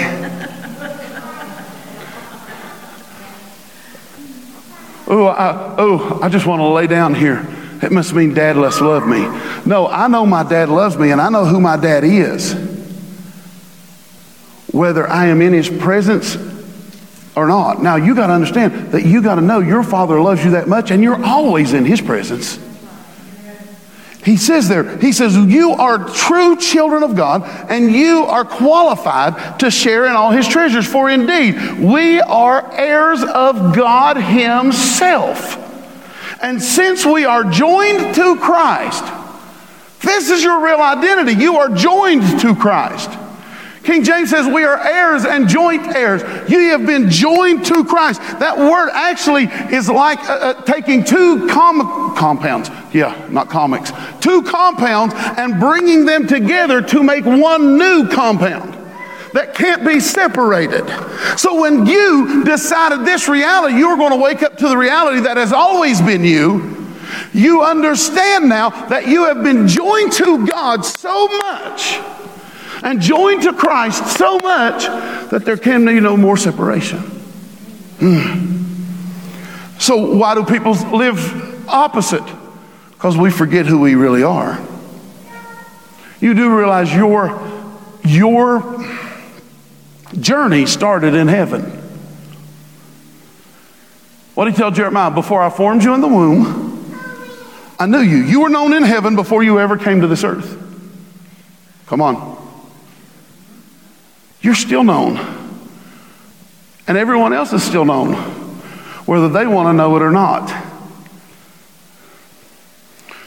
Oh, 5.08 5.28
I, 5.28 5.76
oh, 5.78 6.20
I 6.22 6.30
just 6.30 6.46
want 6.46 6.60
to 6.62 6.68
lay 6.68 6.88
down 6.88 7.16
here. 7.16 7.46
It 7.82 7.92
must 7.92 8.14
mean 8.14 8.34
dad 8.34 8.56
must 8.56 8.82
love 8.82 9.08
me. 9.08 9.20
No, 9.66 9.88
I 9.88 10.08
know 10.08 10.26
my 10.26 10.44
dad 10.44 10.70
loves 10.70 10.98
me 10.98 11.12
and 11.12 11.22
I 11.22 11.30
know 11.30 11.46
who 11.46 11.60
my 11.60 11.78
dad 11.78 12.04
is. 12.04 12.54
Whether 14.72 15.08
I 15.08 15.28
am 15.28 15.42
in 15.42 15.54
his 15.54 15.70
presence 15.70 16.36
or 17.36 17.48
not. 17.48 17.84
Now, 17.84 17.96
you 17.98 18.16
got 18.16 18.28
to 18.28 18.34
understand 18.34 18.92
that 18.92 19.06
you 19.06 19.22
got 19.22 19.36
to 19.36 19.42
know 19.42 19.60
your 19.60 19.84
father 19.84 20.20
loves 20.20 20.44
you 20.44 20.52
that 20.52 20.68
much 20.68 20.90
and 20.90 21.04
you're 21.04 21.24
always 21.24 21.74
in 21.74 21.86
his 21.86 22.02
presence. 22.02 22.60
He 24.28 24.36
says 24.36 24.68
there, 24.68 24.98
he 24.98 25.14
says, 25.14 25.38
You 25.38 25.72
are 25.72 26.04
true 26.10 26.58
children 26.58 27.02
of 27.02 27.16
God, 27.16 27.44
and 27.70 27.90
you 27.90 28.26
are 28.26 28.44
qualified 28.44 29.58
to 29.62 29.72
share 29.72 30.06
in 30.06 30.12
all 30.12 30.32
his 30.32 30.46
treasures. 30.46 30.86
For 30.86 31.10
indeed, 31.10 31.80
we 31.80 32.20
are 32.20 32.70
heirs 32.74 33.24
of 33.24 33.74
God 33.74 34.18
himself. 34.18 35.56
And 36.44 36.62
since 36.62 37.06
we 37.06 37.24
are 37.24 37.46
joined 37.46 38.16
to 38.16 38.36
Christ, 38.36 39.06
this 40.02 40.30
is 40.30 40.44
your 40.44 40.62
real 40.62 40.82
identity. 40.82 41.42
You 41.42 41.60
are 41.60 41.70
joined 41.70 42.42
to 42.42 42.54
Christ. 42.54 43.10
King 43.88 44.04
James 44.04 44.32
says 44.32 44.46
we 44.46 44.66
are 44.66 44.78
heirs 44.86 45.24
and 45.24 45.48
joint 45.48 45.96
heirs. 45.96 46.22
You 46.52 46.72
have 46.72 46.86
been 46.86 47.10
joined 47.10 47.66
to 47.68 47.86
Christ. 47.86 48.20
That 48.38 48.58
word 48.58 48.90
actually 48.92 49.46
is 49.74 49.88
like 49.88 50.20
uh, 50.30 50.34
uh, 50.34 50.62
taking 50.64 51.06
two 51.06 51.48
com- 51.48 52.14
compounds. 52.14 52.70
Yeah, 52.92 53.16
not 53.30 53.48
comics. 53.48 53.94
Two 54.20 54.44
compounds 54.44 55.14
and 55.16 55.58
bringing 55.58 56.04
them 56.04 56.28
together 56.28 56.82
to 56.82 57.02
make 57.02 57.24
one 57.24 57.78
new 57.78 58.10
compound 58.10 58.74
that 59.32 59.56
can't 59.56 59.86
be 59.86 60.02
separated. 60.02 60.86
So 61.40 61.62
when 61.62 61.86
you 61.86 62.44
decided 62.44 63.06
this 63.06 63.30
reality, 63.30 63.78
you 63.78 63.90
were 63.90 63.96
going 63.96 64.12
to 64.12 64.22
wake 64.22 64.44
up 64.44 64.58
to 64.58 64.68
the 64.68 64.76
reality 64.76 65.22
that 65.22 65.38
has 65.38 65.54
always 65.54 66.02
been 66.02 66.26
you. 66.26 66.76
You 67.32 67.64
understand 67.64 68.50
now 68.50 68.70
that 68.88 69.08
you 69.08 69.28
have 69.28 69.42
been 69.44 69.66
joined 69.66 70.12
to 70.12 70.46
God 70.46 70.84
so 70.84 71.30
much 71.30 72.17
and 72.84 73.02
joined 73.02 73.44
to 73.44 73.54
Christ 73.54 74.18
so 74.18 74.38
much 74.40 74.86
that 75.32 75.44
there 75.46 75.58
can 75.58 75.86
be 75.86 76.00
no 76.00 76.18
more 76.18 76.38
separation. 76.38 77.00
Hmm. 78.00 78.58
So, 79.80 80.16
why 80.16 80.36
do 80.36 80.44
people 80.44 80.74
live 80.96 81.70
opposite? 81.70 82.24
Because 82.92 83.18
we 83.18 83.30
forget 83.30 83.66
who 83.66 83.80
we 83.80 83.96
really 83.96 84.24
are. 84.24 84.60
You 86.20 86.34
do 86.34 86.56
realize 86.56 86.94
your, 86.94 87.40
your 88.04 88.86
journey 90.20 90.66
started 90.66 91.14
in 91.14 91.28
heaven. 91.28 91.64
What 94.34 94.46
did 94.46 94.56
he 94.56 94.58
tell 94.58 94.72
Jeremiah? 94.72 95.12
Before 95.12 95.42
I 95.42 95.50
formed 95.50 95.84
you 95.84 95.94
in 95.94 96.02
the 96.02 96.08
womb, 96.08 96.96
I 97.80 97.86
knew 97.86 98.00
you. 98.00 98.18
You 98.18 98.42
were 98.42 98.50
known 98.50 98.74
in 98.74 98.84
heaven 98.84 99.16
before 99.16 99.44
you 99.44 99.60
ever 99.60 99.78
came 99.78 100.02
to 100.02 100.08
this 100.08 100.24
earth. 100.24 100.64
Come 101.86 102.02
on 102.02 102.47
you're 104.48 104.56
still 104.56 104.86
known. 104.86 105.18
And 106.88 106.98
everyone 106.98 107.34
else 107.34 107.52
is 107.52 107.62
still 107.62 107.84
known, 107.84 108.14
whether 109.06 109.28
they 109.28 109.46
want 109.46 109.68
to 109.68 109.74
know 109.74 109.94
it 109.98 110.02
or 110.02 110.10
not. 110.10 110.48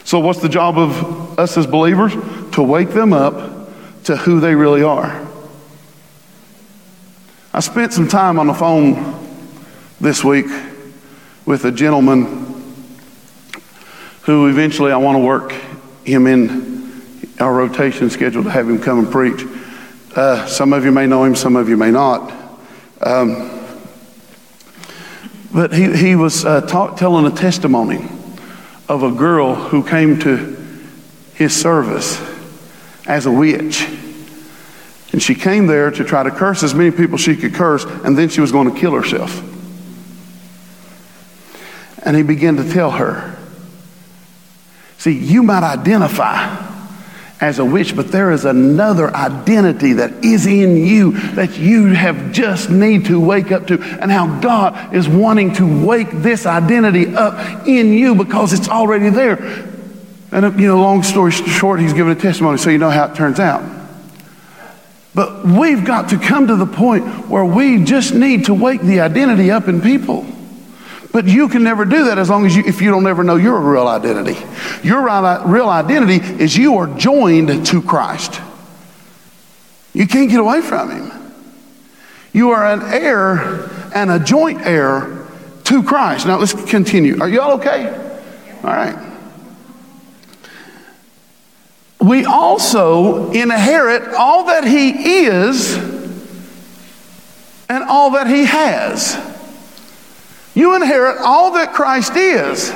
So, 0.04 0.18
what's 0.18 0.40
the 0.40 0.48
job 0.48 0.78
of 0.78 1.38
us 1.38 1.59
as 1.59 1.66
believers? 1.66 2.14
To 2.54 2.62
wake 2.62 2.88
them 2.88 3.12
up 3.12 3.70
to 4.04 4.16
who 4.16 4.40
they 4.40 4.54
really 4.54 4.83
are. 4.83 5.28
I 7.52 7.61
spent 7.61 7.92
some 7.92 8.09
time 8.09 8.38
on 8.38 8.46
the 8.46 8.54
phone 8.54 9.14
this 10.00 10.24
week 10.24 10.46
with 11.44 11.66
a 11.66 11.70
gentleman 11.70 12.46
who 14.22 14.46
eventually 14.46 14.90
I 14.90 14.96
want 14.96 15.16
to 15.16 15.22
work 15.22 15.52
him 16.02 16.26
in 16.26 17.02
our 17.38 17.52
rotation 17.52 18.09
schedule 18.09 18.42
to 18.44 18.50
have 18.50 18.70
him 18.70 18.78
come 18.78 19.00
and 19.00 19.12
preach. 19.12 19.44
Uh, 20.14 20.44
some 20.46 20.73
of 20.73 20.85
you 20.85 20.90
may 20.90 21.07
know 21.07 21.23
him, 21.23 21.37
some 21.37 21.55
of 21.55 21.68
you 21.68 21.77
may 21.77 21.90
not. 21.90 22.33
Um, 23.01 23.49
but 25.53 25.73
he, 25.73 25.96
he 25.96 26.16
was 26.16 26.44
uh, 26.44 26.62
talk, 26.62 26.96
telling 26.96 27.27
a 27.27 27.35
testimony 27.35 28.09
of 28.88 29.05
a 29.05 29.12
girl 29.12 29.55
who 29.55 29.85
came 29.85 30.18
to 30.20 30.57
his 31.35 31.55
service 31.55 32.20
as 33.07 33.27
a 33.27 33.31
witch. 33.31 33.87
And 35.12 35.23
she 35.23 35.35
came 35.35 35.66
there 35.66 35.90
to 35.90 36.05
try 36.05 36.23
to 36.23 36.31
curse 36.31 36.62
as 36.62 36.75
many 36.75 36.90
people 36.90 37.16
she 37.16 37.37
could 37.37 37.55
curse, 37.55 37.85
and 37.85 38.18
then 38.18 38.29
she 38.29 38.40
was 38.40 38.53
going 38.53 38.73
to 38.73 38.79
kill 38.79 38.92
herself. 38.92 39.46
And 42.05 42.16
he 42.16 42.23
began 42.23 42.57
to 42.57 42.73
tell 42.73 42.90
her, 42.92 43.37
See, 44.99 45.16
you 45.16 45.42
might 45.42 45.62
identify 45.62 46.69
as 47.40 47.59
a 47.59 47.64
witch, 47.64 47.96
but 47.96 48.09
there 48.09 48.33
is 48.33 48.44
another 48.44 49.14
identity 49.14 49.94
that 49.94 50.24
is 50.24 50.46
in 50.46 50.76
you 50.76 51.12
that 51.33 51.57
you 51.57 51.87
have 51.87 52.33
just 52.33 52.68
need 52.68 53.07
to 53.07 53.18
wake 53.18 53.50
up 53.50 53.66
to, 53.68 53.81
and 53.81 54.11
how 54.11 54.40
God 54.40 54.94
is 54.94 55.09
wanting 55.09 55.55
to 55.55 55.87
wake 55.87 56.11
this 56.11 56.44
identity 56.44 57.14
up 57.14 57.66
in 57.66 57.94
you 57.94 58.14
because 58.14 58.53
it's 58.53 58.68
already 58.68 59.09
there. 59.09 59.37
And 60.33 60.61
you 60.61 60.66
know, 60.66 60.81
long 60.81 61.03
story 61.03 61.33
short, 61.33 61.81
he's 61.81 61.94
given 61.94 62.16
a 62.16 62.20
testimony, 62.20 62.59
so 62.59 62.70
you 62.70 62.79
know 62.79 62.90
how 62.90 63.07
it 63.07 63.14
turns 63.14 63.40
out. 63.40 63.62
But 65.14 65.44
we've 65.44 65.85
got 65.85 66.11
to 66.11 66.18
come 66.18 66.46
to 66.48 66.57
the 66.57 66.66
point 66.66 67.29
where 67.29 67.44
we 67.44 67.85
just 67.85 68.14
need 68.14 68.44
to 68.44 68.55
wake 68.55 68.81
the 68.81 69.00
identity 69.00 69.50
up 69.50 69.66
in 69.66 69.81
people. 69.81 70.24
But 71.12 71.27
you 71.27 71.49
can 71.49 71.64
never 71.64 71.85
do 71.85 72.05
that 72.05 72.18
as 72.18 72.31
long 72.31 72.46
as 72.46 72.55
you, 72.55 72.62
if 72.64 72.81
you 72.81 72.90
don't 72.90 73.07
ever 73.07 73.25
know 73.25 73.37
your 73.37 73.59
real 73.61 73.88
identity. 73.88 74.38
Your 74.87 75.03
real 75.03 75.68
identity 75.68 76.25
is 76.42 76.57
you 76.57 76.77
are 76.77 76.87
joined 76.87 77.66
to 77.66 77.83
Christ. 77.83 78.40
You 79.92 80.07
can't 80.07 80.31
get 80.31 80.38
away 80.38 80.61
from 80.61 80.90
Him. 80.90 81.33
You 82.33 82.51
are 82.51 82.64
an 82.64 82.83
heir 82.83 83.68
and 83.92 84.11
a 84.11 84.20
joint 84.20 84.61
heir 84.62 85.27
to 85.64 85.83
Christ. 85.83 86.27
Now 86.27 86.38
let's 86.38 86.53
continue. 86.70 87.20
Are 87.20 87.29
y'all 87.29 87.59
okay? 87.59 87.88
All 88.62 88.70
right. 88.70 88.96
We 92.01 92.25
also 92.25 93.31
inherit 93.33 94.14
all 94.14 94.44
that 94.44 94.64
He 94.64 95.25
is 95.25 95.77
and 97.68 97.85
all 97.85 98.12
that 98.12 98.29
He 98.29 98.44
has. 98.44 99.30
You 100.55 100.75
inherit 100.77 101.19
all 101.19 101.53
that 101.53 101.73
Christ 101.73 102.17
is. 102.17 102.71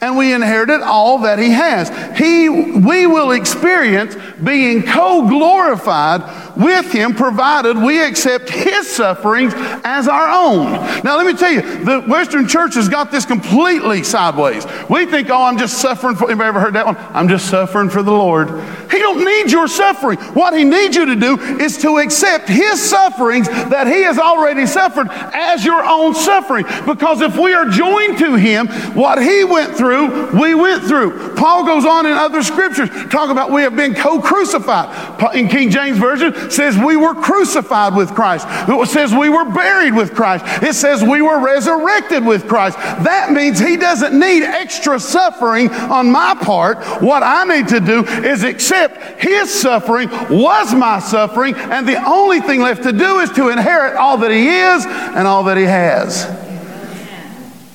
And 0.00 0.18
we 0.18 0.34
inherited 0.34 0.82
all 0.82 1.18
that 1.20 1.38
he 1.38 1.50
has. 1.50 1.88
He, 2.18 2.48
we 2.48 3.06
will 3.06 3.32
experience 3.32 4.14
being 4.42 4.82
co 4.82 5.26
glorified 5.26 6.45
with 6.56 6.92
him 6.92 7.14
provided 7.14 7.76
we 7.76 8.02
accept 8.02 8.48
his 8.48 8.88
sufferings 8.88 9.52
as 9.56 10.08
our 10.08 10.28
own. 10.28 10.72
Now, 11.04 11.16
let 11.16 11.26
me 11.26 11.34
tell 11.34 11.52
you, 11.52 11.62
the 11.84 12.00
Western 12.02 12.48
church 12.48 12.74
has 12.74 12.88
got 12.88 13.10
this 13.10 13.26
completely 13.26 14.02
sideways. 14.02 14.66
We 14.88 15.06
think, 15.06 15.30
oh, 15.30 15.42
I'm 15.42 15.58
just 15.58 15.78
suffering 15.78 16.16
for, 16.16 16.24
anybody 16.24 16.48
ever 16.48 16.60
heard 16.60 16.74
that 16.74 16.86
one? 16.86 16.96
I'm 16.96 17.28
just 17.28 17.50
suffering 17.50 17.90
for 17.90 18.02
the 18.02 18.12
Lord. 18.12 18.48
He 18.90 18.98
don't 18.98 19.24
need 19.24 19.50
your 19.50 19.68
suffering. 19.68 20.18
What 20.34 20.56
he 20.56 20.64
needs 20.64 20.96
you 20.96 21.06
to 21.06 21.16
do 21.16 21.38
is 21.60 21.78
to 21.78 21.98
accept 21.98 22.48
his 22.48 22.82
sufferings 22.82 23.48
that 23.48 23.86
he 23.86 24.02
has 24.02 24.18
already 24.18 24.66
suffered 24.66 25.08
as 25.10 25.64
your 25.64 25.84
own 25.84 26.14
suffering. 26.14 26.64
Because 26.86 27.20
if 27.20 27.36
we 27.36 27.52
are 27.52 27.66
joined 27.66 28.18
to 28.18 28.34
him, 28.34 28.68
what 28.94 29.20
he 29.22 29.44
went 29.44 29.76
through, 29.76 30.38
we 30.40 30.54
went 30.54 30.84
through. 30.84 31.34
Paul 31.36 31.64
goes 31.64 31.84
on 31.84 32.06
in 32.06 32.12
other 32.12 32.42
scriptures, 32.42 32.88
talk 33.10 33.30
about 33.30 33.50
we 33.50 33.62
have 33.62 33.76
been 33.76 33.94
co-crucified. 33.94 35.36
In 35.36 35.48
King 35.48 35.70
James 35.70 35.98
Version, 35.98 36.45
says 36.52 36.76
we 36.76 36.96
were 36.96 37.14
crucified 37.14 37.94
with 37.94 38.14
Christ. 38.14 38.46
It 38.48 38.88
says 38.88 39.12
we 39.12 39.28
were 39.28 39.44
buried 39.44 39.94
with 39.94 40.14
Christ. 40.14 40.44
It 40.62 40.74
says 40.74 41.02
we 41.02 41.22
were 41.22 41.38
resurrected 41.38 42.24
with 42.24 42.46
Christ. 42.46 42.76
That 42.78 43.32
means 43.32 43.58
He 43.58 43.76
doesn't 43.76 44.18
need 44.18 44.42
extra 44.42 44.98
suffering 45.00 45.70
on 45.70 46.10
my 46.10 46.34
part. 46.40 46.84
What 47.02 47.22
I 47.22 47.44
need 47.44 47.68
to 47.68 47.80
do 47.80 48.04
is 48.04 48.44
accept 48.44 49.20
His 49.20 49.52
suffering 49.52 50.08
was 50.30 50.74
my 50.74 50.98
suffering, 50.98 51.54
and 51.54 51.86
the 51.86 52.02
only 52.06 52.40
thing 52.40 52.60
left 52.60 52.82
to 52.84 52.92
do 52.92 53.18
is 53.20 53.30
to 53.32 53.48
inherit 53.48 53.96
all 53.96 54.18
that 54.18 54.30
He 54.30 54.48
is 54.48 54.84
and 54.86 55.26
all 55.26 55.44
that 55.44 55.56
He 55.56 55.64
has. 55.64 56.24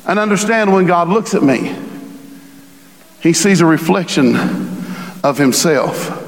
And 0.08 0.20
understand 0.20 0.74
when 0.74 0.86
God 0.86 1.10
looks 1.10 1.34
at 1.34 1.44
me, 1.44 1.76
He 3.22 3.34
sees 3.34 3.62
a 3.62 3.66
reflection 3.66 4.36
of 5.24 5.38
Himself. 5.38 6.21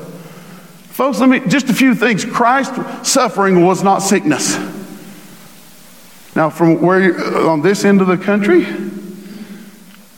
Folks, 0.93 1.19
let 1.19 1.27
me, 1.27 1.39
just 1.47 1.69
a 1.69 1.73
few 1.73 1.95
things. 1.95 2.23
Christ's 2.23 3.09
suffering 3.09 3.65
was 3.65 3.81
not 3.81 4.03
sickness. 4.03 4.55
Now, 6.35 6.51
from 6.51 6.83
where 6.83 7.01
you, 7.01 7.15
uh, 7.17 7.49
on 7.49 7.63
this 7.63 7.83
end 7.83 7.99
of 7.99 8.05
the 8.05 8.15
country, 8.15 8.67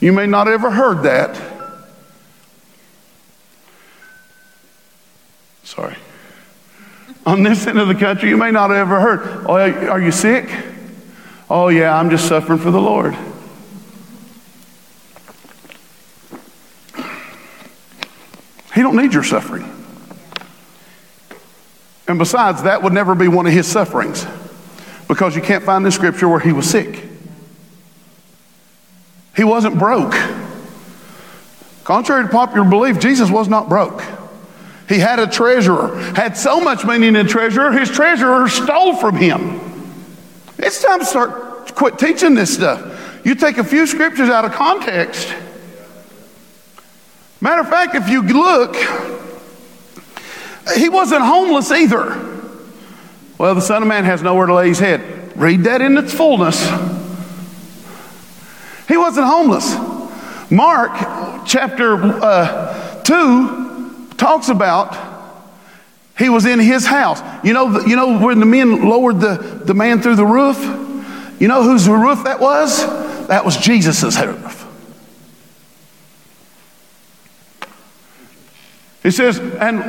you 0.02 0.12
may 0.12 0.28
not 0.28 0.48
have 0.48 0.54
ever 0.56 0.72
heard 0.72 1.04
that. 1.04 1.42
Sorry. 5.64 5.96
On 7.26 7.42
this 7.42 7.66
end 7.68 7.80
of 7.80 7.88
the 7.88 7.96
country, 7.96 8.28
you 8.28 8.36
may 8.36 8.52
not 8.52 8.70
have 8.70 8.80
ever 8.80 9.00
heard, 9.00 9.46
oh, 9.48 9.54
are 9.54 10.02
you 10.02 10.12
sick? 10.12 10.50
Oh, 11.50 11.70
yeah, 11.70 11.98
I'm 11.98 12.10
just 12.10 12.28
suffering 12.28 12.60
for 12.60 12.72
the 12.72 12.82
Lord. 12.82 13.16
He 18.74 18.82
don't 18.82 18.98
need 18.98 19.14
your 19.14 19.24
suffering. 19.24 19.72
And 22.08 22.20
besides, 22.20 22.64
that 22.64 22.84
would 22.84 22.94
never 22.94 23.16
be 23.16 23.28
one 23.28 23.48
of 23.48 23.54
his 23.54 23.68
sufferings 23.68 24.26
because 25.08 25.36
you 25.36 25.42
can't 25.42 25.64
find 25.64 25.86
the 25.86 25.92
scripture 25.92 26.28
where 26.28 26.40
he 26.40 26.52
was 26.52 26.70
sick. 26.70 27.04
He 29.36 29.44
wasn't 29.44 29.78
broke. 29.78 30.16
Contrary 31.84 32.24
to 32.24 32.30
popular 32.30 32.68
belief, 32.68 33.00
Jesus 33.00 33.30
was 33.30 33.48
not 33.48 33.70
broke. 33.70 34.04
He 34.88 35.00
had 35.00 35.20
a 35.20 35.28
treasurer, 35.28 35.98
had 36.16 36.38
so 36.38 36.60
much 36.62 36.86
money 36.86 37.08
in 37.08 37.16
a 37.16 37.24
treasurer, 37.24 37.72
his 37.72 37.90
treasurer 37.90 38.48
stole 38.48 38.96
from 38.96 39.16
him. 39.16 39.62
It's 40.58 40.82
time 40.82 41.00
to 41.00 41.06
start 41.06 41.68
to 41.68 41.74
quit 41.74 41.98
teaching 41.98 42.36
this 42.36 42.54
stuff. 42.54 43.22
You 43.26 43.36
take 43.36 43.58
a 43.58 43.64
few 43.64 43.88
scriptures 43.88 44.30
out 44.30 44.46
of 44.46 44.52
context. 44.52 45.34
Matter 47.42 47.62
of 47.62 47.70
fact, 47.70 47.96
if 47.96 48.10
you 48.10 48.22
look, 48.22 48.76
he 50.78 50.90
wasn't 50.90 51.22
homeless 51.22 51.72
either. 51.72 52.34
Well, 53.38 53.54
the 53.54 53.62
Son 53.62 53.82
of 53.82 53.88
Man 53.88 54.06
has 54.06 54.22
nowhere 54.22 54.48
to 54.48 54.56
lay 54.56 54.70
his 54.70 54.80
head. 54.80 55.38
Read 55.38 55.66
that 55.66 55.82
in 55.82 55.98
its 55.98 56.14
fullness. 56.14 56.62
He 58.88 58.98
wasn't 58.98 59.28
homeless. 59.28 59.76
Mark 60.50 60.92
chapter 61.46 61.96
uh, 62.24 63.04
2 63.04 64.14
talks 64.18 64.50
about 64.50 64.96
he 66.18 66.30
was 66.30 66.46
in 66.46 66.60
his 66.60 66.86
house. 66.86 67.22
You 67.44 67.54
know, 67.54 67.82
you 67.82 67.96
know 67.96 68.20
when 68.20 68.40
the 68.40 68.46
men 68.46 68.88
lowered 68.88 69.20
the, 69.20 69.62
the 69.66 69.74
man 69.74 70.02
through 70.02 70.16
the 70.16 70.26
roof? 70.26 70.58
You 71.40 71.50
know 71.50 71.64
whose 71.64 71.90
roof 71.90 72.24
that 72.24 72.40
was? 72.40 72.86
That 73.28 73.44
was 73.44 73.58
Jesus' 73.58 74.18
roof. 74.22 74.65
It 79.06 79.12
says, 79.12 79.38
and 79.38 79.82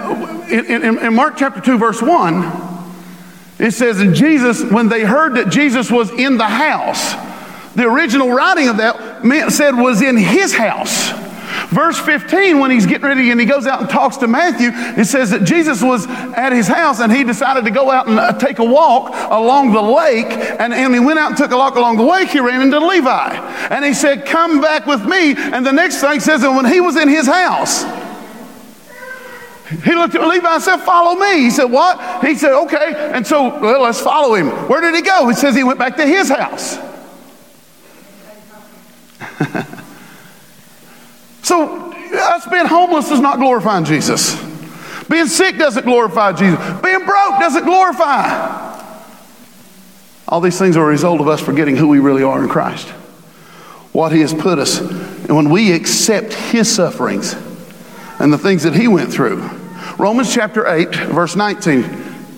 in, 0.50 0.98
in, 0.98 1.14
Mark 1.14 1.38
chapter 1.38 1.58
2, 1.58 1.78
verse 1.78 2.02
1, 2.02 2.92
it 3.58 3.70
says, 3.70 3.98
and 3.98 4.14
Jesus, 4.14 4.62
when 4.62 4.90
they 4.90 5.04
heard 5.04 5.36
that 5.36 5.48
Jesus 5.48 5.90
was 5.90 6.10
in 6.10 6.36
the 6.36 6.44
house, 6.44 7.14
the 7.74 7.84
original 7.84 8.30
writing 8.30 8.68
of 8.68 8.76
that 8.76 9.24
meant, 9.24 9.52
said 9.52 9.74
was 9.74 10.02
in 10.02 10.18
his 10.18 10.54
house. 10.54 11.08
Verse 11.70 11.98
15, 11.98 12.58
when 12.58 12.70
he's 12.70 12.84
getting 12.84 13.06
ready 13.06 13.30
and 13.30 13.40
he 13.40 13.46
goes 13.46 13.66
out 13.66 13.80
and 13.80 13.88
talks 13.88 14.18
to 14.18 14.26
Matthew, 14.26 14.68
it 15.00 15.06
says 15.06 15.30
that 15.30 15.44
Jesus 15.44 15.82
was 15.82 16.06
at 16.06 16.52
his 16.52 16.68
house 16.68 17.00
and 17.00 17.10
he 17.10 17.24
decided 17.24 17.64
to 17.64 17.70
go 17.70 17.90
out 17.90 18.08
and 18.08 18.18
uh, 18.20 18.34
take 18.34 18.58
a 18.58 18.64
walk 18.64 19.14
along 19.30 19.72
the 19.72 19.80
lake. 19.80 20.26
And, 20.26 20.74
and 20.74 20.92
he 20.92 21.00
went 21.00 21.18
out 21.18 21.30
and 21.30 21.38
took 21.38 21.52
a 21.52 21.56
walk 21.56 21.76
along 21.76 21.96
the 21.96 22.02
lake. 22.02 22.28
He 22.28 22.40
ran 22.40 22.60
into 22.60 22.78
Levi. 22.78 23.34
And 23.70 23.82
he 23.82 23.94
said, 23.94 24.26
Come 24.26 24.60
back 24.60 24.84
with 24.84 25.06
me. 25.06 25.34
And 25.36 25.64
the 25.64 25.72
next 25.72 26.02
thing 26.02 26.20
says, 26.20 26.42
and 26.42 26.54
when 26.54 26.66
he 26.66 26.82
was 26.82 26.96
in 26.96 27.08
his 27.08 27.26
house, 27.26 27.84
he 29.68 29.94
looked 29.94 30.14
at 30.14 30.26
Levi 30.26 30.54
and 30.54 30.62
said, 30.62 30.78
Follow 30.78 31.18
me. 31.18 31.40
He 31.40 31.50
said, 31.50 31.64
What? 31.64 32.24
He 32.24 32.36
said, 32.36 32.52
Okay. 32.64 33.10
And 33.12 33.26
so 33.26 33.60
well, 33.60 33.82
let's 33.82 34.00
follow 34.00 34.34
him. 34.34 34.48
Where 34.68 34.80
did 34.80 34.94
he 34.94 35.02
go? 35.02 35.28
He 35.28 35.34
says 35.34 35.56
he 35.56 35.64
went 35.64 35.78
back 35.78 35.96
to 35.96 36.06
his 36.06 36.28
house. 36.28 36.78
so 41.42 41.92
us 42.14 42.46
being 42.46 42.66
homeless 42.66 43.10
is 43.10 43.20
not 43.20 43.38
glorifying 43.38 43.84
Jesus. 43.84 44.36
Being 45.08 45.26
sick 45.26 45.56
doesn't 45.56 45.84
glorify 45.84 46.32
Jesus. 46.32 46.58
Being 46.80 47.04
broke 47.04 47.40
doesn't 47.40 47.64
glorify. 47.64 48.74
All 50.28 50.40
these 50.40 50.58
things 50.58 50.76
are 50.76 50.84
a 50.84 50.88
result 50.88 51.20
of 51.20 51.28
us 51.28 51.40
forgetting 51.40 51.76
who 51.76 51.88
we 51.88 52.00
really 52.00 52.22
are 52.22 52.42
in 52.42 52.48
Christ, 52.48 52.88
what 53.92 54.12
He 54.12 54.20
has 54.20 54.34
put 54.34 54.58
us. 54.58 54.80
And 54.80 55.36
when 55.36 55.50
we 55.50 55.72
accept 55.72 56.32
His 56.32 56.72
sufferings 56.72 57.34
and 58.18 58.32
the 58.32 58.38
things 58.38 58.64
that 58.64 58.74
He 58.74 58.88
went 58.88 59.12
through. 59.12 59.48
Romans 59.98 60.32
chapter 60.32 60.66
8, 60.66 60.94
verse 60.94 61.36
19. 61.36 61.82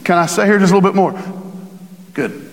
Can 0.05 0.16
I 0.16 0.27
say 0.27 0.47
here 0.47 0.59
just 0.59 0.73
a 0.73 0.77
little 0.77 0.88
bit 0.88 0.94
more? 0.94 1.12
Good. 2.14 2.51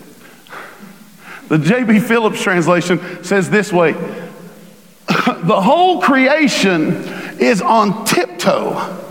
The 1.48 1.58
J.B. 1.58 2.00
Phillips 2.00 2.42
translation 2.42 3.22
says 3.22 3.48
this 3.48 3.72
way 3.72 3.92
The 5.08 5.60
whole 5.60 6.02
creation 6.02 7.04
is 7.38 7.62
on 7.62 8.04
tiptoe 8.04 9.04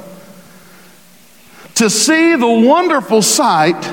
to 1.76 1.90
see 1.90 2.36
the 2.36 2.48
wonderful 2.48 3.22
sight 3.22 3.92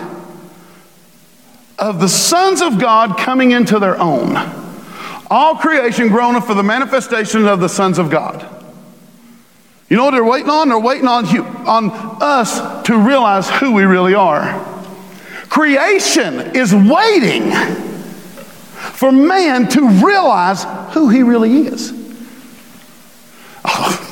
of 1.79 2.01
the 2.01 2.09
sons 2.09 2.63
of 2.63 2.81
God 2.81 3.19
coming 3.19 3.53
into 3.53 3.79
their 3.79 4.01
own. 4.01 4.37
All 5.31 5.57
creation 5.57 6.09
groaneth 6.09 6.47
for 6.47 6.55
the 6.55 6.63
manifestation 6.63 7.47
of 7.47 7.61
the 7.61 7.69
sons 7.69 7.99
of 7.99 8.11
God. 8.11 8.62
You 9.93 9.99
know 9.99 10.07
what 10.07 10.13
they're 10.13 10.25
waiting 10.25 10.49
on? 10.49 10.71
They're 10.71 10.79
waiting 10.79 11.07
on, 11.07 11.29
you, 11.29 11.45
on 11.45 11.91
us 12.23 12.83
to 12.87 12.97
realize 12.97 13.51
who 13.51 13.75
we 13.75 13.83
really 13.83 14.15
are. 14.15 14.59
Creation 15.51 16.57
is 16.57 16.75
waiting 16.75 17.51
for 18.95 19.13
man 19.13 19.69
to 19.69 19.87
realize 20.03 20.65
who 20.95 21.11
he 21.11 21.23
really 21.23 21.67
is. 21.67 21.93
Oh. 23.67 23.99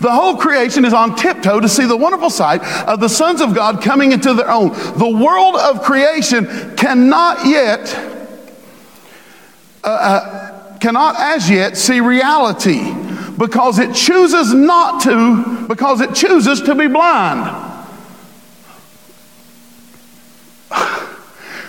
The 0.00 0.10
whole 0.10 0.36
creation 0.36 0.86
is 0.86 0.94
on 0.94 1.14
tiptoe 1.14 1.60
to 1.60 1.68
see 1.68 1.84
the 1.84 1.96
wonderful 1.96 2.30
sight 2.30 2.62
of 2.88 3.00
the 3.00 3.08
sons 3.08 3.42
of 3.42 3.54
God 3.54 3.82
coming 3.82 4.12
into 4.12 4.32
their 4.32 4.50
own. 4.50 4.70
The 4.96 5.10
world 5.22 5.56
of 5.56 5.82
creation 5.82 6.74
cannot 6.74 7.44
yet, 7.44 7.94
uh, 9.84 9.88
uh, 9.88 10.78
cannot 10.78 11.16
as 11.18 11.50
yet 11.50 11.76
see 11.76 12.00
reality 12.00 12.94
because 13.40 13.78
it 13.78 13.94
chooses 13.94 14.52
not 14.52 15.02
to, 15.02 15.66
because 15.66 16.02
it 16.02 16.14
chooses 16.14 16.60
to 16.60 16.74
be 16.74 16.88
blind. 16.88 17.50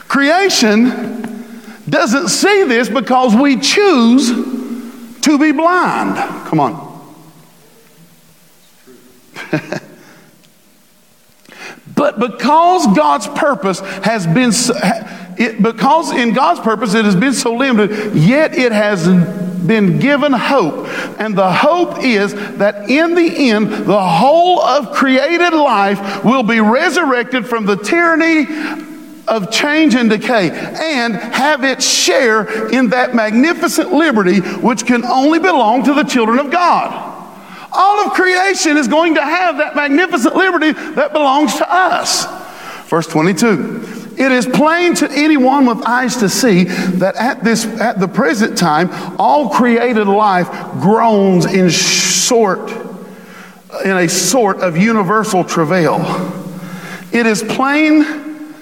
Creation 0.10 1.46
doesn't 1.90 2.28
see 2.28 2.66
this 2.66 2.90
because 2.90 3.34
we 3.34 3.58
choose 3.58 4.32
to 5.22 5.40
be 5.40 5.54
blind. 5.54 6.18
Come 6.50 6.60
on. 6.60 6.92
but 11.96 12.20
because 12.20 12.86
God's 12.98 13.30
purpose 13.30 13.80
has 13.80 14.28
been, 14.28 14.52
it, 15.38 15.64
because 15.64 16.12
in 16.12 16.34
God's 16.34 16.60
purpose 16.60 16.94
it 16.96 17.06
has 17.06 17.16
been 17.16 17.32
so 17.32 17.54
limited, 17.54 18.14
yet 18.14 18.54
it 18.54 18.74
has 18.74 19.08
been 19.66 20.00
given 20.00 20.34
hope. 20.34 20.88
And 21.20 21.38
the 21.38 21.52
hope 21.52 22.04
is 22.04 22.34
that 22.58 22.90
in 22.90 23.16
the 23.16 23.50
end, 23.50 23.72
the 23.72 24.02
whole 24.02 24.62
of 24.62 24.92
created 24.92 25.54
life 25.54 26.24
will 26.24 26.44
be 26.44 26.60
resurrected 26.60 27.46
from 27.48 27.66
the 27.66 27.78
tyranny 27.78 28.46
of 29.28 29.52
change 29.52 29.96
and 29.96 30.10
decay 30.10 30.50
and 30.50 31.16
have 31.16 31.64
its 31.64 31.88
share 31.88 32.70
in 32.70 32.90
that 32.90 33.16
magnificent 33.16 33.94
liberty 33.94 34.40
which 34.40 34.86
can 34.86 35.06
only 35.06 35.40
belong 35.40 35.84
to 35.84 35.94
the 35.94 36.04
children 36.04 36.40
of 36.40 36.52
God. 36.52 37.10
All 37.72 38.06
of 38.06 38.14
creation 38.14 38.76
is 38.76 38.88
going 38.88 39.16
to 39.16 39.22
have 39.22 39.58
that 39.58 39.76
magnificent 39.76 40.36
liberty 40.36 40.72
that 40.72 41.14
belongs 41.14 41.56
to 41.58 41.74
us. 41.74 42.26
Verse 42.90 43.08
22. 43.08 43.81
It 44.18 44.32
is 44.32 44.46
plain 44.46 44.94
to 44.96 45.12
anyone 45.12 45.66
with 45.66 45.86
eyes 45.86 46.18
to 46.18 46.30
see 46.30 46.66
that 46.66 47.16
at 47.16 47.44
this 47.44 47.66
at 47.66 48.00
the 48.00 48.08
present 48.08 48.58
time 48.58 48.90
all 49.18 49.50
created 49.50 50.08
life 50.08 50.50
groans 50.82 51.46
in 51.46 51.70
sort 51.70 52.72
in 53.86 53.98
a 53.98 54.10
sort 54.10 54.58
of 54.58 54.78
universal 54.78 55.44
travail. 55.44 56.00
It 57.12 57.26
is 57.26 57.42
plain 57.42 58.54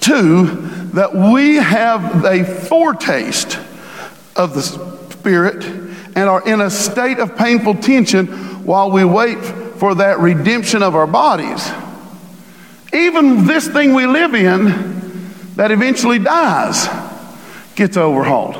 too 0.00 0.46
that 0.92 1.14
we 1.14 1.56
have 1.56 2.24
a 2.24 2.44
foretaste 2.44 3.58
of 4.36 4.54
the 4.54 4.62
Spirit 4.62 5.64
and 5.64 6.28
are 6.28 6.46
in 6.46 6.60
a 6.60 6.70
state 6.70 7.18
of 7.18 7.36
painful 7.36 7.76
tension 7.76 8.26
while 8.64 8.90
we 8.90 9.04
wait 9.04 9.38
for 9.78 9.94
that 9.96 10.20
redemption 10.20 10.82
of 10.82 10.94
our 10.94 11.06
bodies. 11.06 11.68
Even 12.94 13.44
this 13.44 13.66
thing 13.66 13.92
we 13.92 14.06
live 14.06 14.34
in 14.34 15.24
that 15.56 15.70
eventually 15.72 16.18
dies 16.18 16.88
gets 17.74 17.96
overhauled. 17.96 18.56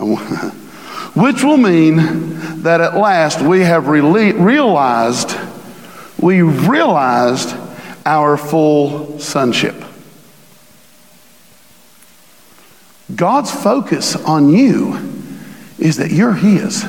Which 1.14 1.42
will 1.42 1.58
mean 1.58 2.62
that 2.62 2.80
at 2.80 2.96
last 2.96 3.42
we 3.42 3.60
have 3.60 3.88
realized, 3.88 5.36
we 6.18 6.40
realized 6.40 7.54
our 8.06 8.36
full 8.38 9.18
sonship. 9.18 9.74
God's 13.14 13.50
focus 13.50 14.16
on 14.16 14.48
you 14.50 14.94
is 15.78 15.96
that 15.96 16.10
you're 16.10 16.34
His. 16.34 16.84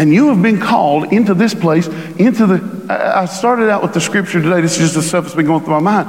And 0.00 0.14
you 0.14 0.28
have 0.28 0.40
been 0.40 0.58
called 0.58 1.12
into 1.12 1.34
this 1.34 1.52
place, 1.52 1.86
into 2.16 2.46
the. 2.46 2.86
I 2.88 3.26
started 3.26 3.68
out 3.68 3.82
with 3.82 3.92
the 3.92 4.00
scripture 4.00 4.40
today. 4.40 4.62
This 4.62 4.72
is 4.72 4.78
just 4.78 4.94
the 4.94 5.02
stuff 5.02 5.24
that's 5.24 5.36
been 5.36 5.44
going 5.44 5.62
through 5.62 5.78
my 5.78 6.02
mind. 6.02 6.08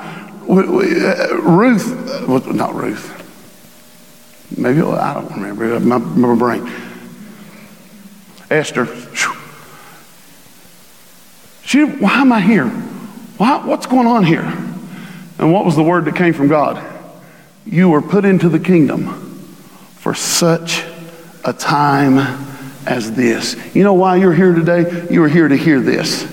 Uh, 0.50 1.36
Ruth, 1.42 2.26
well, 2.26 2.40
not 2.54 2.74
Ruth. 2.74 3.18
Maybe, 4.58 4.82
I 4.82 5.14
don't 5.14 5.30
remember. 5.34 5.78
My, 5.82 5.98
my 5.98 6.36
brain. 6.36 6.72
Esther. 8.50 8.88
She, 11.66 11.84
why 11.84 12.22
am 12.22 12.32
I 12.32 12.40
here? 12.40 12.70
Why, 12.70 13.66
what's 13.66 13.88
going 13.88 14.08
on 14.08 14.24
here? 14.24 14.54
And 15.38 15.52
what 15.52 15.66
was 15.66 15.76
the 15.76 15.84
word 15.84 16.06
that 16.06 16.16
came 16.16 16.34
from 16.34 16.48
God? 16.48 16.82
You 17.66 17.90
were 17.90 18.02
put 18.02 18.24
into 18.24 18.48
the 18.48 18.60
kingdom 18.60 19.36
for 19.98 20.14
such 20.14 20.82
a 21.44 21.52
time 21.52 22.51
as 22.86 23.12
this. 23.14 23.56
You 23.76 23.84
know 23.84 23.94
why 23.94 24.18
you're 24.18 24.34
here 24.34 24.54
today? 24.54 25.08
You 25.10 25.24
are 25.24 25.30
here 25.30 25.48
to 25.48 25.56
hear 25.56 25.80
this. 25.80 26.30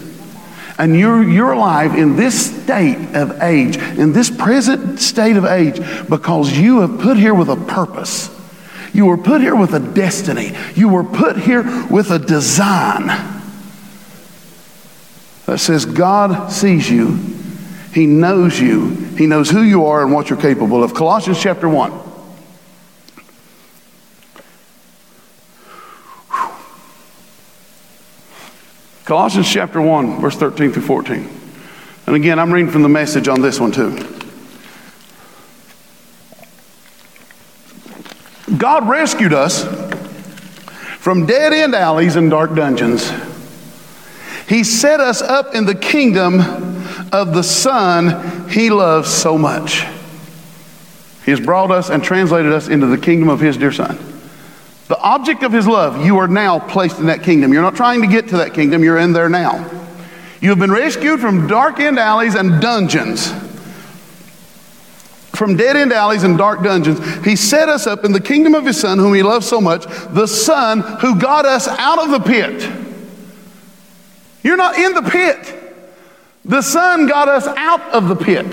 And 0.78 0.96
you're, 0.96 1.22
you're 1.22 1.52
alive 1.52 1.94
in 1.96 2.16
this 2.16 2.62
state 2.62 3.14
of 3.14 3.42
age, 3.42 3.76
in 3.76 4.12
this 4.12 4.30
present 4.30 5.00
state 5.00 5.36
of 5.36 5.44
age, 5.44 5.80
because 6.08 6.56
you 6.56 6.80
have 6.80 7.00
put 7.00 7.16
here 7.16 7.34
with 7.34 7.48
a 7.48 7.56
purpose. 7.56 8.30
You 8.94 9.06
were 9.06 9.18
put 9.18 9.40
here 9.40 9.56
with 9.56 9.74
a 9.74 9.80
destiny. 9.80 10.52
You 10.74 10.88
were 10.88 11.04
put 11.04 11.36
here 11.36 11.62
with 11.88 12.10
a 12.10 12.18
design 12.18 13.08
that 15.46 15.58
says 15.58 15.84
God 15.84 16.52
sees 16.52 16.88
you, 16.88 17.16
He 17.92 18.06
knows 18.06 18.60
you, 18.60 19.08
he 19.18 19.26
knows 19.26 19.50
who 19.50 19.62
you 19.62 19.86
are 19.86 20.04
and 20.04 20.12
what 20.12 20.30
you're 20.30 20.40
capable 20.40 20.84
of. 20.84 20.94
Colossians 20.94 21.40
chapter 21.42 21.68
1. 21.68 22.07
Colossians 29.08 29.50
chapter 29.50 29.80
1, 29.80 30.20
verse 30.20 30.36
13 30.36 30.70
through 30.70 30.82
14. 30.82 31.30
And 32.06 32.14
again, 32.14 32.38
I'm 32.38 32.52
reading 32.52 32.70
from 32.70 32.82
the 32.82 32.90
message 32.90 33.26
on 33.26 33.40
this 33.40 33.58
one 33.58 33.72
too. 33.72 33.96
God 38.58 38.86
rescued 38.86 39.32
us 39.32 39.64
from 40.98 41.24
dead 41.24 41.54
end 41.54 41.74
alleys 41.74 42.16
and 42.16 42.28
dark 42.28 42.54
dungeons. 42.54 43.10
He 44.46 44.62
set 44.62 45.00
us 45.00 45.22
up 45.22 45.54
in 45.54 45.64
the 45.64 45.74
kingdom 45.74 46.40
of 47.10 47.32
the 47.32 47.42
Son 47.42 48.46
he 48.50 48.68
loves 48.68 49.08
so 49.08 49.38
much. 49.38 49.86
He 51.24 51.30
has 51.30 51.40
brought 51.40 51.70
us 51.70 51.88
and 51.88 52.04
translated 52.04 52.52
us 52.52 52.68
into 52.68 52.84
the 52.84 52.98
kingdom 52.98 53.30
of 53.30 53.40
his 53.40 53.56
dear 53.56 53.72
Son. 53.72 54.17
The 54.88 54.98
object 54.98 55.42
of 55.42 55.52
his 55.52 55.66
love, 55.66 56.04
you 56.04 56.16
are 56.18 56.28
now 56.28 56.58
placed 56.58 56.98
in 56.98 57.06
that 57.06 57.22
kingdom. 57.22 57.52
You're 57.52 57.62
not 57.62 57.76
trying 57.76 58.00
to 58.00 58.06
get 58.06 58.28
to 58.28 58.38
that 58.38 58.54
kingdom, 58.54 58.82
you're 58.82 58.98
in 58.98 59.12
there 59.12 59.28
now. 59.28 59.70
You 60.40 60.48
have 60.48 60.58
been 60.58 60.72
rescued 60.72 61.20
from 61.20 61.46
dark 61.46 61.78
end 61.78 61.98
alleys 61.98 62.34
and 62.34 62.60
dungeons. 62.60 63.30
From 65.32 65.56
dead 65.56 65.76
end 65.76 65.92
alleys 65.92 66.24
and 66.24 66.38
dark 66.38 66.62
dungeons, 66.62 66.98
he 67.24 67.36
set 67.36 67.68
us 67.68 67.86
up 67.86 68.04
in 68.04 68.12
the 68.12 68.20
kingdom 68.20 68.54
of 68.54 68.64
his 68.64 68.80
Son, 68.80 68.98
whom 68.98 69.14
he 69.14 69.22
loves 69.22 69.46
so 69.46 69.60
much, 69.60 69.84
the 70.10 70.26
Son 70.26 70.80
who 70.80 71.20
got 71.20 71.44
us 71.44 71.68
out 71.68 71.98
of 71.98 72.10
the 72.10 72.20
pit. 72.20 72.68
You're 74.42 74.56
not 74.56 74.78
in 74.78 74.94
the 74.94 75.02
pit. 75.02 75.54
The 76.46 76.62
Son 76.62 77.06
got 77.06 77.28
us 77.28 77.46
out 77.46 77.82
of 77.90 78.08
the 78.08 78.16
pit. 78.16 78.46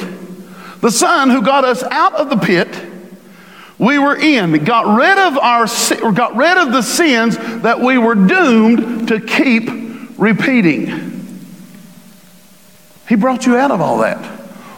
The 0.82 0.92
Son 0.92 1.30
who 1.30 1.42
got 1.42 1.64
us 1.64 1.82
out 1.84 2.14
of 2.16 2.30
the 2.30 2.38
pit 2.38 2.68
we 3.78 4.00
were 4.00 4.16
in, 4.16 4.64
got 4.64 4.98
rid 4.98 5.18
of 5.18 5.38
our 5.38 5.68
got 6.14 6.36
rid 6.36 6.58
of 6.58 6.72
the 6.72 6.82
sins 6.82 7.38
that 7.62 7.80
we 7.80 7.98
were 7.98 8.16
doomed 8.16 9.10
to 9.10 9.20
keep 9.20 9.70
repeating. 10.18 11.12
He 13.10 13.16
brought 13.16 13.46
you 13.46 13.58
out 13.58 13.72
of 13.72 13.82
all 13.82 14.00
that. 14.00 14.18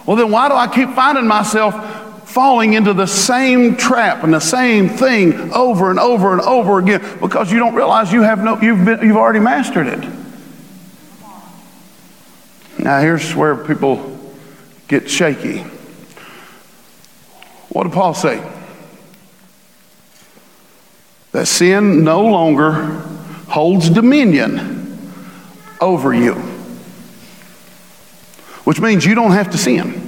Well, 0.05 0.17
then 0.17 0.31
why 0.31 0.49
do 0.49 0.55
I 0.55 0.67
keep 0.67 0.89
finding 0.91 1.27
myself 1.27 2.29
falling 2.29 2.73
into 2.73 2.93
the 2.93 3.05
same 3.05 3.75
trap 3.75 4.23
and 4.23 4.33
the 4.33 4.39
same 4.39 4.89
thing 4.89 5.53
over 5.53 5.91
and 5.91 5.99
over 5.99 6.33
and 6.33 6.41
over 6.41 6.79
again? 6.79 7.01
Because 7.19 7.51
you 7.51 7.59
don't 7.59 7.75
realize 7.75 8.11
you 8.11 8.23
have 8.23 8.43
no, 8.43 8.59
you've, 8.61 8.83
been, 8.83 9.01
you've 9.01 9.17
already 9.17 9.39
mastered 9.39 9.87
it. 9.87 10.09
Now, 12.79 13.01
here's 13.01 13.35
where 13.35 13.55
people 13.55 14.17
get 14.87 15.09
shaky. 15.09 15.59
What 17.69 17.83
did 17.83 17.93
Paul 17.93 18.13
say? 18.13 18.41
That 21.31 21.47
sin 21.47 22.03
no 22.03 22.25
longer 22.25 22.73
holds 23.47 23.89
dominion 23.89 25.11
over 25.79 26.13
you, 26.13 26.33
which 28.63 28.79
means 28.79 29.05
you 29.05 29.15
don't 29.15 29.31
have 29.31 29.51
to 29.51 29.57
sin. 29.57 30.03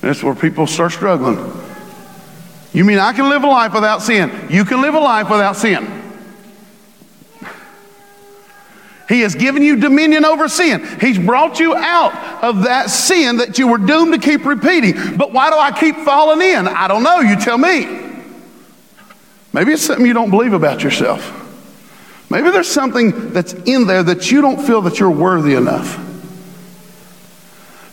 That's 0.00 0.22
where 0.22 0.34
people 0.34 0.66
start 0.66 0.92
struggling. 0.92 1.38
You 2.72 2.84
mean 2.84 2.98
I 2.98 3.12
can 3.12 3.28
live 3.28 3.42
a 3.42 3.46
life 3.46 3.72
without 3.72 4.02
sin? 4.02 4.30
You 4.50 4.64
can 4.64 4.82
live 4.82 4.94
a 4.94 5.00
life 5.00 5.30
without 5.30 5.56
sin. 5.56 6.02
He 9.08 9.20
has 9.20 9.34
given 9.34 9.62
you 9.62 9.76
dominion 9.76 10.24
over 10.24 10.48
sin. 10.48 10.86
He's 11.00 11.18
brought 11.18 11.60
you 11.60 11.74
out 11.74 12.14
of 12.42 12.64
that 12.64 12.90
sin 12.90 13.36
that 13.36 13.58
you 13.58 13.68
were 13.68 13.78
doomed 13.78 14.14
to 14.14 14.18
keep 14.18 14.44
repeating. 14.44 15.16
But 15.16 15.32
why 15.32 15.50
do 15.50 15.56
I 15.56 15.72
keep 15.78 15.96
falling 15.96 16.40
in? 16.40 16.66
I 16.66 16.88
don't 16.88 17.02
know. 17.02 17.20
You 17.20 17.36
tell 17.36 17.58
me. 17.58 18.03
Maybe 19.54 19.70
it's 19.70 19.82
something 19.82 20.04
you 20.04 20.14
don't 20.14 20.30
believe 20.30 20.52
about 20.52 20.82
yourself. 20.82 21.40
Maybe 22.28 22.50
there's 22.50 22.68
something 22.68 23.32
that's 23.32 23.52
in 23.52 23.86
there 23.86 24.02
that 24.02 24.32
you 24.32 24.40
don't 24.40 24.60
feel 24.60 24.80
that 24.80 24.98
you're 24.98 25.08
worthy 25.08 25.54
enough. 25.54 25.96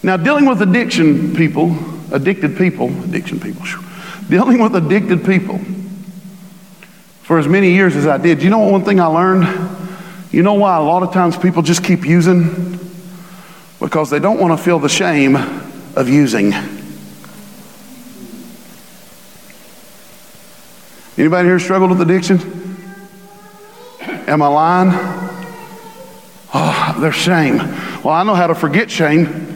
Now, 0.01 0.17
dealing 0.17 0.47
with 0.47 0.59
addiction 0.63 1.35
people, 1.35 1.77
addicted 2.11 2.57
people, 2.57 2.87
addiction 3.03 3.39
people, 3.39 3.63
dealing 4.27 4.59
with 4.59 4.75
addicted 4.75 5.23
people 5.23 5.59
for 7.21 7.37
as 7.37 7.47
many 7.47 7.73
years 7.73 7.95
as 7.95 8.07
I 8.07 8.17
did, 8.17 8.41
you 8.41 8.49
know 8.49 8.57
what 8.57 8.71
one 8.71 8.83
thing 8.83 8.99
I 8.99 9.05
learned? 9.05 9.43
You 10.31 10.41
know 10.41 10.55
why 10.55 10.77
a 10.77 10.81
lot 10.81 11.03
of 11.03 11.13
times 11.13 11.37
people 11.37 11.61
just 11.61 11.83
keep 11.83 12.07
using? 12.07 12.79
Because 13.79 14.09
they 14.09 14.17
don't 14.17 14.39
want 14.39 14.57
to 14.57 14.63
feel 14.63 14.79
the 14.79 14.89
shame 14.89 15.35
of 15.35 16.09
using. 16.09 16.53
Anybody 21.17 21.47
here 21.47 21.59
struggled 21.59 21.91
with 21.91 22.01
addiction? 22.01 22.39
Am 24.27 24.41
I 24.41 24.47
lying? 24.47 24.89
Oh, 26.53 26.97
there's 26.99 27.15
shame. 27.15 27.57
Well, 27.57 28.09
I 28.09 28.23
know 28.23 28.33
how 28.33 28.47
to 28.47 28.55
forget 28.55 28.89
shame. 28.89 29.55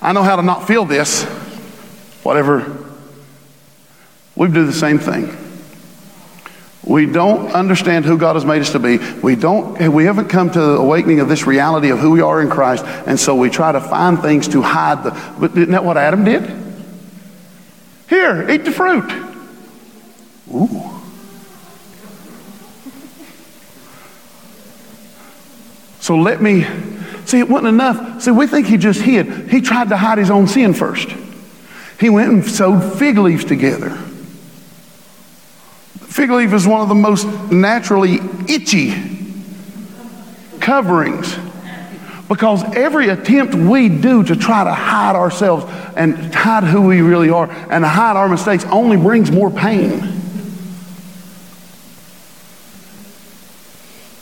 I 0.00 0.12
know 0.12 0.22
how 0.22 0.36
to 0.36 0.42
not 0.42 0.66
feel 0.66 0.84
this. 0.84 1.24
Whatever. 2.22 2.84
We 4.36 4.48
do 4.48 4.64
the 4.64 4.72
same 4.72 4.98
thing. 4.98 5.36
We 6.82 7.06
don't 7.06 7.52
understand 7.52 8.04
who 8.04 8.18
God 8.18 8.36
has 8.36 8.44
made 8.44 8.60
us 8.60 8.72
to 8.72 8.78
be. 8.78 8.98
We 8.98 9.36
don't 9.36 9.92
we 9.92 10.04
haven't 10.04 10.28
come 10.28 10.50
to 10.50 10.60
the 10.60 10.76
awakening 10.76 11.20
of 11.20 11.28
this 11.28 11.46
reality 11.46 11.90
of 11.90 11.98
who 11.98 12.10
we 12.10 12.20
are 12.20 12.42
in 12.42 12.50
Christ, 12.50 12.84
and 12.84 13.18
so 13.18 13.34
we 13.34 13.48
try 13.48 13.72
to 13.72 13.80
find 13.80 14.20
things 14.20 14.48
to 14.48 14.60
hide 14.60 15.02
the 15.04 15.10
but 15.38 15.52
isn't 15.52 15.70
that 15.70 15.84
what 15.84 15.96
Adam 15.96 16.24
did? 16.24 16.42
Here, 18.08 18.50
eat 18.50 18.64
the 18.64 18.70
fruit. 18.70 19.33
Ooh. 20.52 21.00
So 26.00 26.16
let 26.16 26.42
me 26.42 26.66
see 27.24 27.38
it 27.38 27.48
wasn't 27.48 27.68
enough. 27.68 28.22
See, 28.22 28.30
we 28.30 28.46
think 28.46 28.66
he 28.66 28.76
just 28.76 29.00
hid. 29.00 29.50
He 29.50 29.62
tried 29.62 29.88
to 29.88 29.96
hide 29.96 30.18
his 30.18 30.30
own 30.30 30.46
sin 30.46 30.74
first. 30.74 31.08
He 31.98 32.10
went 32.10 32.30
and 32.30 32.44
sewed 32.44 32.98
fig 32.98 33.16
leaves 33.16 33.44
together. 33.44 33.90
Fig 36.08 36.30
leaf 36.30 36.52
is 36.52 36.66
one 36.66 36.82
of 36.82 36.88
the 36.88 36.94
most 36.94 37.26
naturally 37.50 38.18
itchy 38.48 38.94
coverings 40.60 41.34
because 42.28 42.62
every 42.74 43.08
attempt 43.08 43.54
we 43.54 43.88
do 43.88 44.22
to 44.24 44.36
try 44.36 44.64
to 44.64 44.72
hide 44.74 45.16
ourselves 45.16 45.64
and 45.96 46.34
hide 46.34 46.64
who 46.64 46.82
we 46.82 47.00
really 47.00 47.30
are 47.30 47.50
and 47.70 47.84
hide 47.84 48.16
our 48.16 48.28
mistakes 48.28 48.64
only 48.66 48.96
brings 48.96 49.30
more 49.30 49.50
pain. 49.50 50.23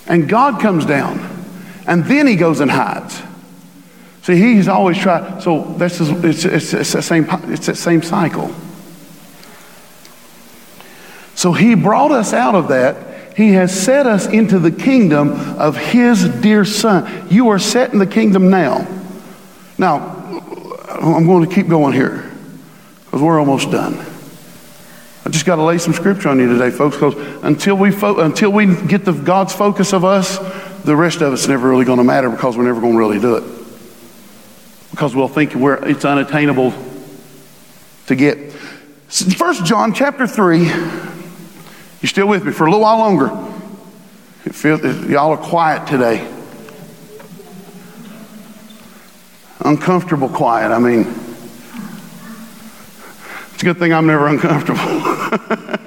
And 0.07 0.29
God 0.29 0.61
comes 0.61 0.85
down 0.85 1.19
and 1.87 2.05
then 2.05 2.27
he 2.27 2.37
goes 2.37 2.61
and 2.61 2.71
hides. 2.71 3.23
See, 4.23 4.37
he's 4.37 4.69
always 4.69 4.99
tried. 4.99 5.43
So 5.43 5.75
this 5.77 6.01
is 6.01 6.11
it's, 6.25 6.45
it's, 6.45 6.95
it's 6.95 7.07
same 7.07 7.27
it's 7.51 7.67
that 7.67 7.77
same 7.77 8.03
cycle. 8.03 8.55
So 11.35 11.53
he 11.53 11.75
brought 11.75 12.13
us 12.13 12.33
out 12.33 12.55
of 12.55 12.69
that. 12.69 13.37
He 13.37 13.53
has 13.53 13.79
set 13.79 14.07
us 14.07 14.27
into 14.27 14.59
the 14.59 14.71
kingdom 14.71 15.33
of 15.59 15.77
his 15.77 16.29
dear 16.29 16.65
son. 16.65 17.29
You 17.31 17.49
are 17.49 17.59
set 17.59 17.93
in 17.93 17.99
the 17.99 18.07
kingdom 18.07 18.51
now. 18.51 18.87
Now, 19.79 19.99
I'm 20.89 21.27
going 21.27 21.49
to 21.49 21.53
keep 21.53 21.67
going 21.67 21.95
here 21.95 22.31
because 23.07 23.23
we're 23.23 23.41
almost 23.41 23.71
done. 23.71 24.12
I 25.25 25.31
just 25.31 25.47
got 25.47 25.57
to 25.57 25.63
lay 25.63 25.79
some 25.79 25.93
scripture 25.93 26.29
on 26.29 26.41
you 26.41 26.49
today, 26.49 26.71
folks, 26.71 26.97
because 26.97 27.15
until 27.45 27.77
we, 27.77 27.93
fo- 27.93 28.21
until 28.21 28.51
we 28.51 28.75
get 28.87 29.05
the 29.05 29.13
God's 29.13 29.55
focus 29.55 29.93
of 29.93 30.05
us, 30.05 30.39
the 30.83 30.97
rest 30.97 31.21
of 31.21 31.33
it's 31.33 31.47
never 31.47 31.69
really 31.69 31.85
going 31.85 31.99
to 31.99 32.05
matter 32.05 32.29
because 32.29 32.57
we're 32.57 32.65
never 32.65 32.81
going 32.81 32.95
to 32.95 32.99
really 32.99 33.21
do 33.21 33.37
it. 33.37 33.45
Because 34.91 35.15
we'll 35.15 35.29
think 35.29 35.55
we're, 35.55 35.75
it's 35.89 36.05
unattainable 36.05 36.75
to 38.07 38.17
get. 38.17 38.53
First 38.53 39.65
John 39.65 39.95
chapter 39.95 40.27
3, 40.27 40.59
you 40.59 42.09
still 42.09 42.27
with 42.27 42.45
me 42.45 42.53
for 42.53 42.67
a 42.67 42.71
little 42.71 42.81
while 42.81 42.99
longer? 42.99 43.31
It 44.45 44.57
feels, 44.57 44.83
y'all 45.09 45.31
are 45.31 45.37
quiet 45.37 45.87
today. 45.87 46.29
Uncomfortable 49.61 50.29
quiet. 50.29 50.73
I 50.73 50.81
mean, 50.81 51.05
it's 53.63 53.69
a 53.69 53.73
good 53.75 53.79
thing 53.79 53.93
I'm 53.93 54.09
never 54.09 54.27
uncomfortable. 54.27 54.81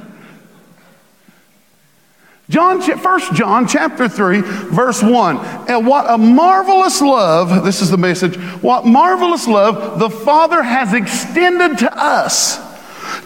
John, 2.49 2.79
1 2.79 3.35
John 3.35 3.67
chapter 3.67 4.07
3, 4.07 4.39
verse 4.39 5.03
1. 5.03 5.37
And 5.67 5.85
what 5.85 6.09
a 6.09 6.17
marvelous 6.17 7.01
love, 7.01 7.65
this 7.65 7.81
is 7.81 7.89
the 7.89 7.97
message, 7.97 8.37
what 8.61 8.85
marvelous 8.85 9.45
love 9.45 9.99
the 9.99 10.09
Father 10.09 10.63
has 10.63 10.93
extended 10.93 11.79
to 11.79 11.93
us 11.93 12.63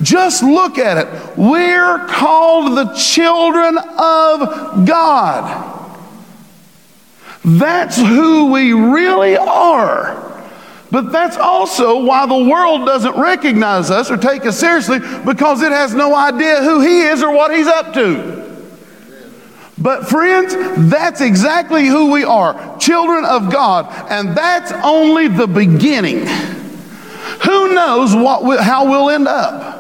just 0.01 0.41
look 0.41 0.79
at 0.79 0.97
it. 0.97 1.37
We're 1.37 2.07
called 2.07 2.75
the 2.75 2.91
children 2.95 3.77
of 3.77 4.87
God. 4.87 5.99
That's 7.45 7.97
who 7.97 8.51
we 8.51 8.73
really 8.73 9.37
are. 9.37 10.38
But 10.91 11.11
that's 11.11 11.37
also 11.37 12.03
why 12.03 12.25
the 12.25 12.49
world 12.49 12.85
doesn't 12.85 13.15
recognize 13.15 13.91
us 13.91 14.09
or 14.09 14.17
take 14.17 14.45
us 14.45 14.59
seriously 14.59 14.99
because 15.23 15.61
it 15.61 15.71
has 15.71 15.93
no 15.93 16.15
idea 16.15 16.63
who 16.63 16.81
He 16.81 17.01
is 17.01 17.21
or 17.21 17.31
what 17.31 17.55
He's 17.55 17.67
up 17.67 17.93
to. 17.93 18.39
But, 19.77 20.09
friends, 20.09 20.53
that's 20.89 21.21
exactly 21.21 21.85
who 21.85 22.11
we 22.11 22.23
are 22.23 22.77
children 22.79 23.23
of 23.23 23.51
God. 23.51 23.87
And 24.09 24.35
that's 24.35 24.71
only 24.83 25.27
the 25.27 25.47
beginning. 25.47 26.25
Who 27.45 27.73
knows 27.73 28.13
what 28.15 28.43
we, 28.43 28.57
how 28.57 28.89
we'll 28.89 29.09
end 29.09 29.27
up? 29.27 29.77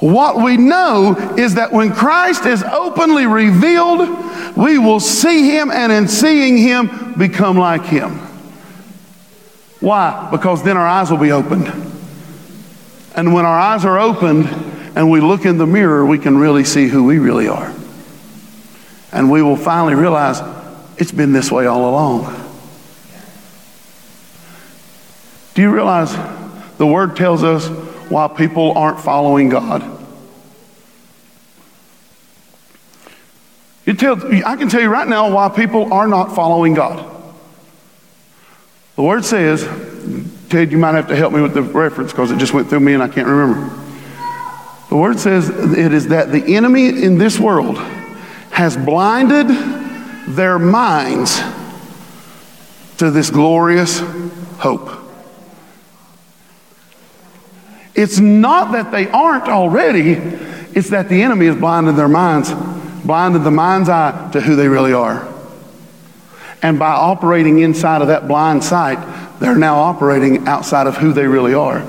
What 0.00 0.42
we 0.42 0.56
know 0.56 1.34
is 1.38 1.54
that 1.54 1.72
when 1.72 1.92
Christ 1.92 2.44
is 2.44 2.62
openly 2.64 3.26
revealed, 3.26 4.56
we 4.56 4.76
will 4.76 5.00
see 5.00 5.48
him 5.50 5.70
and 5.70 5.92
in 5.92 6.08
seeing 6.08 6.56
him 6.58 7.14
become 7.16 7.56
like 7.56 7.84
him. 7.84 8.18
Why? 9.82 10.28
Because 10.30 10.62
then 10.62 10.76
our 10.76 10.86
eyes 10.86 11.10
will 11.10 11.18
be 11.18 11.32
opened. 11.32 11.66
And 13.16 13.34
when 13.34 13.44
our 13.44 13.58
eyes 13.58 13.84
are 13.84 13.98
opened 13.98 14.46
and 14.96 15.10
we 15.10 15.20
look 15.20 15.44
in 15.44 15.58
the 15.58 15.66
mirror, 15.66 16.06
we 16.06 16.18
can 16.18 16.38
really 16.38 16.62
see 16.62 16.86
who 16.86 17.02
we 17.04 17.18
really 17.18 17.48
are. 17.48 17.74
And 19.12 19.28
we 19.28 19.42
will 19.42 19.56
finally 19.56 19.94
realize 19.94 20.40
it's 20.98 21.10
been 21.10 21.32
this 21.32 21.50
way 21.50 21.66
all 21.66 21.90
along. 21.90 22.32
Do 25.54 25.62
you 25.62 25.70
realize 25.70 26.14
the 26.78 26.86
word 26.86 27.16
tells 27.16 27.42
us 27.42 27.66
why 28.08 28.28
people 28.28 28.78
aren't 28.78 29.00
following 29.00 29.48
God? 29.48 29.82
I 33.84 34.56
can 34.56 34.68
tell 34.68 34.80
you 34.80 34.88
right 34.88 35.08
now 35.08 35.30
why 35.34 35.48
people 35.48 35.92
are 35.92 36.06
not 36.06 36.36
following 36.36 36.74
God. 36.74 37.11
The 38.96 39.02
word 39.02 39.24
says, 39.24 39.64
Ted, 40.50 40.70
you 40.70 40.78
might 40.78 40.94
have 40.94 41.08
to 41.08 41.16
help 41.16 41.32
me 41.32 41.40
with 41.40 41.54
the 41.54 41.62
reference 41.62 42.12
because 42.12 42.30
it 42.30 42.38
just 42.38 42.52
went 42.52 42.68
through 42.68 42.80
me 42.80 42.92
and 42.92 43.02
I 43.02 43.08
can't 43.08 43.26
remember. 43.26 43.74
The 44.90 44.96
word 44.96 45.18
says 45.18 45.48
it 45.48 45.94
is 45.94 46.08
that 46.08 46.30
the 46.30 46.54
enemy 46.54 46.88
in 46.88 47.16
this 47.16 47.40
world 47.40 47.78
has 48.50 48.76
blinded 48.76 49.46
their 50.28 50.58
minds 50.58 51.40
to 52.98 53.10
this 53.10 53.30
glorious 53.30 54.00
hope. 54.58 54.90
It's 57.94 58.18
not 58.18 58.72
that 58.72 58.90
they 58.90 59.08
aren't 59.08 59.48
already, 59.48 60.12
it's 60.74 60.90
that 60.90 61.08
the 61.08 61.22
enemy 61.22 61.46
has 61.46 61.56
blinded 61.56 61.96
their 61.96 62.08
minds, 62.08 62.52
blinded 63.04 63.44
the 63.44 63.50
mind's 63.50 63.88
eye 63.88 64.30
to 64.32 64.40
who 64.42 64.56
they 64.56 64.68
really 64.68 64.92
are. 64.92 65.31
And 66.62 66.78
by 66.78 66.92
operating 66.92 67.58
inside 67.58 68.02
of 68.02 68.08
that 68.08 68.28
blind 68.28 68.62
sight, 68.62 68.98
they're 69.40 69.56
now 69.56 69.76
operating 69.78 70.46
outside 70.46 70.86
of 70.86 70.96
who 70.96 71.12
they 71.12 71.26
really 71.26 71.54
are. 71.54 71.84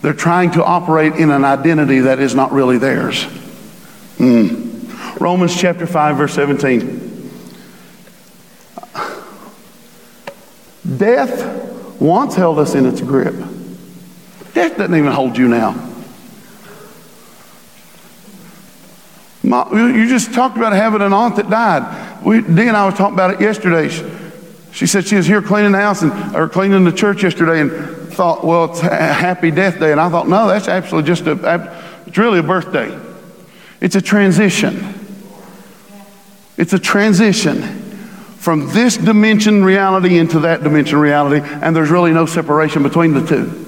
They're 0.00 0.14
trying 0.14 0.52
to 0.52 0.64
operate 0.64 1.14
in 1.14 1.30
an 1.30 1.44
identity 1.44 2.00
that 2.00 2.18
is 2.18 2.34
not 2.34 2.52
really 2.52 2.78
theirs. 2.78 3.24
Mm. 4.16 5.20
Romans 5.20 5.54
chapter 5.54 5.86
5, 5.86 6.16
verse 6.16 6.34
17. 6.34 7.04
Death 10.96 12.00
once 12.00 12.34
held 12.34 12.58
us 12.58 12.74
in 12.74 12.86
its 12.86 13.00
grip. 13.00 13.34
Death 14.54 14.76
doesn't 14.76 14.94
even 14.94 15.12
hold 15.12 15.36
you 15.36 15.48
now. 15.48 15.72
You 19.42 20.08
just 20.08 20.32
talked 20.32 20.56
about 20.56 20.72
having 20.72 21.02
an 21.02 21.12
aunt 21.12 21.36
that 21.36 21.50
died. 21.50 22.03
We, 22.24 22.40
Dee 22.40 22.68
and 22.68 22.76
I 22.76 22.86
was 22.86 22.94
talking 22.94 23.14
about 23.14 23.34
it 23.34 23.40
yesterday. 23.40 23.88
She, 23.88 24.04
she 24.72 24.86
said 24.86 25.06
she 25.06 25.16
was 25.16 25.26
here 25.26 25.42
cleaning 25.42 25.72
the 25.72 25.78
house 25.78 26.02
and 26.02 26.34
or 26.34 26.48
cleaning 26.48 26.84
the 26.84 26.92
church 26.92 27.22
yesterday 27.22 27.60
and 27.60 28.12
thought, 28.12 28.44
well, 28.44 28.64
it's 28.64 28.80
a 28.80 28.88
happy 28.88 29.50
death 29.50 29.78
day. 29.78 29.92
And 29.92 30.00
I 30.00 30.08
thought, 30.08 30.28
no, 30.28 30.48
that's 30.48 30.68
actually 30.68 31.02
just 31.02 31.26
a, 31.26 32.02
it's 32.06 32.16
really 32.16 32.38
a 32.38 32.42
birthday. 32.42 32.98
It's 33.80 33.94
a 33.94 34.00
transition. 34.00 34.94
It's 36.56 36.72
a 36.72 36.78
transition 36.78 37.62
from 38.38 38.70
this 38.70 38.96
dimension 38.96 39.64
reality 39.64 40.18
into 40.18 40.40
that 40.40 40.62
dimension 40.62 40.98
reality, 40.98 41.40
and 41.62 41.74
there's 41.74 41.90
really 41.90 42.12
no 42.12 42.26
separation 42.26 42.82
between 42.82 43.14
the 43.14 43.26
two. 43.26 43.60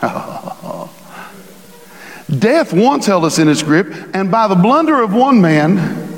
Death 2.38 2.72
once 2.72 3.06
held 3.06 3.24
us 3.24 3.38
in 3.38 3.48
its 3.48 3.62
grip, 3.62 3.86
and 4.14 4.30
by 4.30 4.48
the 4.48 4.54
blunder 4.54 5.02
of 5.02 5.14
one 5.14 5.40
man, 5.40 6.15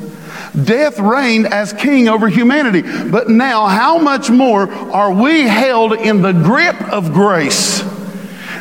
death 0.64 0.98
reigned 0.98 1.46
as 1.46 1.72
king 1.72 2.08
over 2.08 2.28
humanity. 2.28 2.82
But 2.82 3.28
now, 3.28 3.66
how 3.66 3.98
much 3.98 4.30
more 4.30 4.70
are 4.70 5.12
we 5.12 5.42
held 5.42 5.92
in 5.92 6.22
the 6.22 6.32
grip 6.32 6.80
of 6.92 7.12
grace 7.12 7.82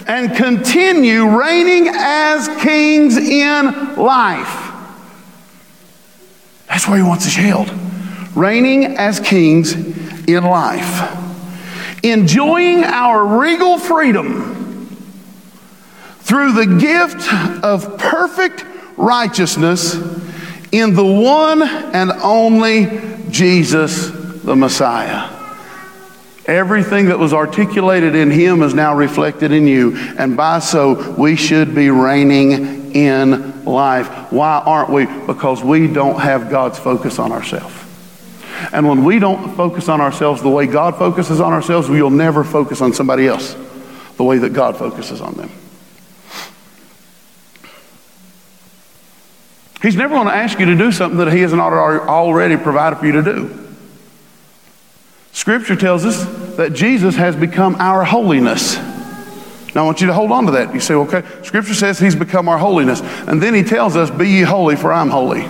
and 0.07 0.35
continue 0.35 1.37
reigning 1.37 1.89
as 1.93 2.47
kings 2.61 3.17
in 3.17 3.95
life? 3.95 4.67
That's 6.67 6.87
where 6.87 6.97
he 6.97 7.03
wants 7.03 7.25
us 7.25 7.35
held. 7.35 7.71
Reigning 8.35 8.97
as 8.97 9.19
kings 9.19 9.73
in 10.27 10.43
life. 10.43 11.23
Enjoying 12.03 12.83
our 12.83 13.39
regal 13.39 13.79
freedom 13.79 14.57
through 16.19 16.51
the 16.51 16.65
gift 16.65 17.33
of 17.63 17.97
perfect 17.97 18.65
righteousness 18.97 19.95
in 20.71 20.93
the 20.93 21.05
one 21.05 21.61
and 21.61 22.11
only 22.11 23.01
Jesus 23.29 24.09
the 24.43 24.55
Messiah. 24.55 25.33
Everything 26.45 27.07
that 27.07 27.19
was 27.19 27.33
articulated 27.33 28.15
in 28.15 28.31
him 28.31 28.63
is 28.63 28.73
now 28.73 28.95
reflected 28.95 29.51
in 29.51 29.67
you, 29.67 29.97
and 30.17 30.37
by 30.37 30.59
so 30.59 31.13
we 31.15 31.35
should 31.35 31.75
be 31.75 31.89
reigning 31.89 32.95
in 32.95 33.65
life. 33.65 34.31
Why 34.31 34.59
aren't 34.65 34.89
we? 34.89 35.05
Because 35.25 35.61
we 35.61 35.87
don't 35.87 36.19
have 36.19 36.49
God's 36.49 36.79
focus 36.79 37.19
on 37.19 37.33
ourselves. 37.33 37.75
And 38.71 38.87
when 38.87 39.03
we 39.03 39.19
don't 39.19 39.55
focus 39.55 39.89
on 39.89 40.01
ourselves 40.01 40.41
the 40.41 40.49
way 40.49 40.65
God 40.65 40.97
focuses 40.97 41.41
on 41.41 41.51
ourselves, 41.53 41.89
we'll 41.89 42.09
never 42.09 42.43
focus 42.43 42.81
on 42.81 42.93
somebody 42.93 43.27
else 43.27 43.55
the 44.15 44.23
way 44.23 44.37
that 44.39 44.53
God 44.53 44.77
focuses 44.77 45.21
on 45.21 45.33
them. 45.35 45.51
He's 49.87 49.95
never 49.95 50.15
going 50.15 50.27
to 50.27 50.33
ask 50.33 50.59
you 50.59 50.65
to 50.65 50.75
do 50.75 50.91
something 50.91 51.17
that 51.19 51.31
He 51.31 51.39
hasn't 51.39 51.61
already 51.61 52.57
provided 52.57 52.97
for 52.97 53.05
you 53.05 53.13
to 53.13 53.23
do. 53.23 53.67
Scripture 55.31 55.77
tells 55.77 56.03
us 56.03 56.25
that 56.57 56.73
Jesus 56.73 57.15
has 57.15 57.37
become 57.37 57.75
our 57.75 58.03
holiness. 58.03 58.75
Now, 58.75 59.83
I 59.83 59.85
want 59.85 60.01
you 60.01 60.07
to 60.07 60.13
hold 60.13 60.33
on 60.33 60.45
to 60.47 60.51
that. 60.51 60.73
You 60.73 60.81
say, 60.81 60.93
okay, 60.93 61.23
Scripture 61.41 61.73
says 61.73 61.99
He's 61.99 62.17
become 62.17 62.49
our 62.49 62.57
holiness. 62.57 62.99
And 63.01 63.41
then 63.41 63.53
He 63.53 63.63
tells 63.63 63.95
us, 63.95 64.11
Be 64.11 64.27
ye 64.27 64.41
holy, 64.41 64.75
for 64.75 64.91
I'm 64.91 65.09
holy. 65.09 65.47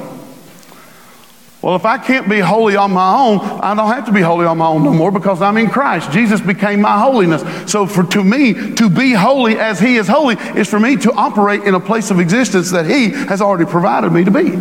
Well, 1.68 1.76
if 1.76 1.84
I 1.84 1.98
can't 1.98 2.30
be 2.30 2.40
holy 2.40 2.78
on 2.78 2.94
my 2.94 3.20
own, 3.20 3.40
I 3.42 3.76
don't 3.76 3.94
have 3.94 4.06
to 4.06 4.14
be 4.14 4.22
holy 4.22 4.46
on 4.46 4.58
my 4.58 4.68
own 4.68 4.86
no 4.86 4.94
more 4.94 5.12
because 5.12 5.42
I'm 5.42 5.58
in 5.58 5.70
Christ. 5.70 6.14
Jesus 6.14 6.40
became 6.40 6.80
my 6.80 6.98
holiness. 6.98 7.44
So 7.70 7.86
for 7.86 8.06
to 8.06 8.24
me 8.24 8.74
to 8.76 8.90
be 8.90 9.12
holy 9.12 9.60
as 9.60 9.78
he 9.78 9.98
is 9.98 10.08
holy 10.08 10.38
is 10.58 10.70
for 10.70 10.80
me 10.80 10.96
to 10.96 11.12
operate 11.12 11.64
in 11.64 11.74
a 11.74 11.80
place 11.82 12.10
of 12.10 12.22
existence 12.22 12.72
that 12.72 12.86
he 12.86 13.10
has 13.10 13.42
already 13.42 13.70
provided 13.70 14.14
me 14.14 14.24
to 14.24 14.32
be. 14.32 14.54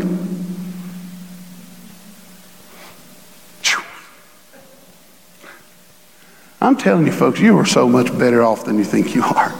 I'm 6.60 6.76
telling 6.76 7.06
you 7.06 7.12
folks, 7.12 7.38
you 7.38 7.56
are 7.56 7.66
so 7.66 7.88
much 7.88 8.18
better 8.18 8.42
off 8.42 8.64
than 8.64 8.78
you 8.78 8.84
think 8.84 9.14
you 9.14 9.22
are. 9.22 9.52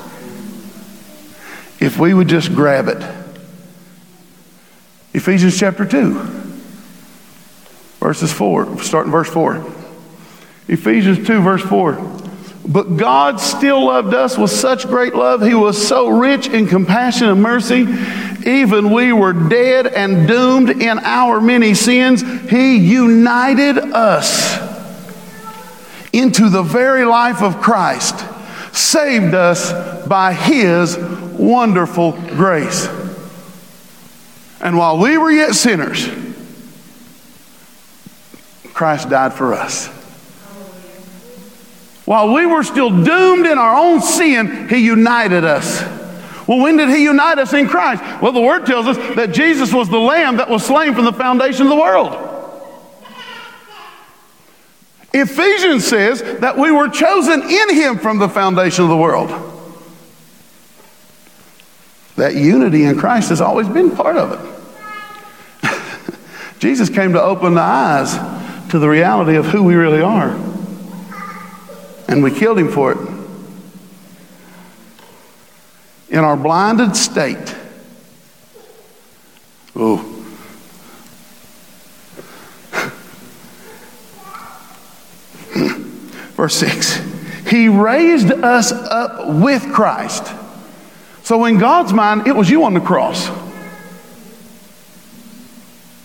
If 1.79 1.97
we 1.97 2.13
would 2.13 2.27
just 2.27 2.57
grab 2.57 2.89
it. 2.89 3.01
Ephesians 5.15 5.57
chapter 5.57 5.87
2. 5.87 6.46
Verses 8.07 8.33
4, 8.33 8.85
starting 8.85 9.11
verse 9.11 9.29
4. 9.29 9.67
Ephesians 10.69 11.27
2, 11.27 11.43
verse 11.43 11.63
4. 11.63 11.95
But 12.65 12.97
God 12.97 13.41
still 13.41 13.87
loved 13.87 14.15
us 14.15 14.39
with 14.39 14.53
such 14.53 14.87
great 14.87 15.17
love. 15.17 15.43
He 15.43 15.55
was 15.55 15.89
so 15.89 16.07
rich 16.07 16.47
in 16.47 16.69
compassion 16.69 17.29
and 17.29 17.43
mercy. 17.43 17.85
Even 18.49 18.93
we 18.93 19.13
were 19.13 19.33
dead 19.33 19.89
and 19.89 20.29
doomed 20.29 20.71
in 20.71 21.01
our 21.01 21.41
many 21.41 21.75
sins. 21.75 22.23
He 22.49 22.77
united 22.77 23.77
us 23.77 24.57
into 26.13 26.49
the 26.49 26.63
very 26.63 27.05
life 27.05 27.43
of 27.43 27.61
Christ, 27.61 28.25
saved 28.73 29.35
us 29.35 30.07
by 30.07 30.33
His 30.33 30.97
wonderful 30.97 32.13
grace. 32.13 32.87
And 34.61 34.79
while 34.79 34.97
we 34.97 35.19
were 35.19 35.33
yet 35.33 35.57
sinners, 35.57 36.09
Christ 38.77 39.09
died 39.09 39.33
for 39.33 39.55
us. 39.55 39.87
While 42.05 42.35
we 42.35 42.45
were 42.45 42.63
still 42.63 42.91
doomed 42.91 43.47
in 43.47 43.57
our 43.57 43.75
own 43.75 44.03
sin, 44.03 44.69
He 44.69 44.85
united 44.85 45.45
us. 45.45 45.81
Well, 46.47 46.59
when 46.59 46.77
did 46.77 46.91
He 46.91 47.05
unite 47.05 47.39
us 47.39 47.55
in 47.55 47.69
Christ? 47.69 48.03
Well, 48.21 48.33
the 48.33 48.41
Word 48.43 48.67
tells 48.67 48.87
us 48.87 48.99
that 49.17 49.33
Jesus 49.33 49.73
was 49.73 49.89
the 49.89 49.99
Lamb 49.99 50.37
that 50.37 50.51
was 50.51 50.63
slain 50.63 50.95
from 50.95 51.07
the 51.07 51.13
foundation 51.15 51.63
of 51.63 51.71
the 51.71 51.77
world. 51.77 52.23
Ephesians 55.15 55.87
says 55.87 56.21
that 56.41 56.59
we 56.59 56.71
were 56.71 56.91
chosen 56.91 57.45
in 57.45 57.75
Him 57.75 57.99
from 57.99 58.19
the 58.19 58.29
foundation 58.29 58.85
of 58.85 58.91
the 58.91 58.97
world. 58.99 59.31
That 62.17 62.35
unity 62.35 62.85
in 62.85 62.99
Christ 62.99 63.31
has 63.31 63.41
always 63.41 63.71
been 63.71 63.97
part 63.97 64.19
of 64.19 64.33
it. 65.65 65.71
Jesus 66.59 66.91
came 66.91 67.15
to 67.15 67.23
open 67.23 67.55
the 67.55 67.63
eyes 67.63 68.36
to 68.71 68.79
the 68.79 68.89
reality 68.89 69.37
of 69.37 69.47
who 69.47 69.63
we 69.63 69.75
really 69.75 70.01
are. 70.01 70.31
And 72.09 72.23
we 72.23 72.31
killed 72.31 72.59
him 72.59 72.71
for 72.71 72.93
it. 72.93 72.99
In 76.09 76.19
our 76.21 76.37
blinded 76.37 76.97
state. 76.97 77.55
Oh. 79.75 79.99
Verse 86.37 86.55
6 86.55 87.01
He 87.49 87.69
raised 87.69 88.31
us 88.31 88.73
up 88.73 89.29
with 89.29 89.73
Christ. 89.73 90.33
So, 91.23 91.45
in 91.45 91.59
God's 91.59 91.93
mind, 91.93 92.29
it 92.29 92.37
was 92.37 92.49
you 92.49 92.65
on 92.65 92.75
the 92.75 92.81
cross. 92.81 93.29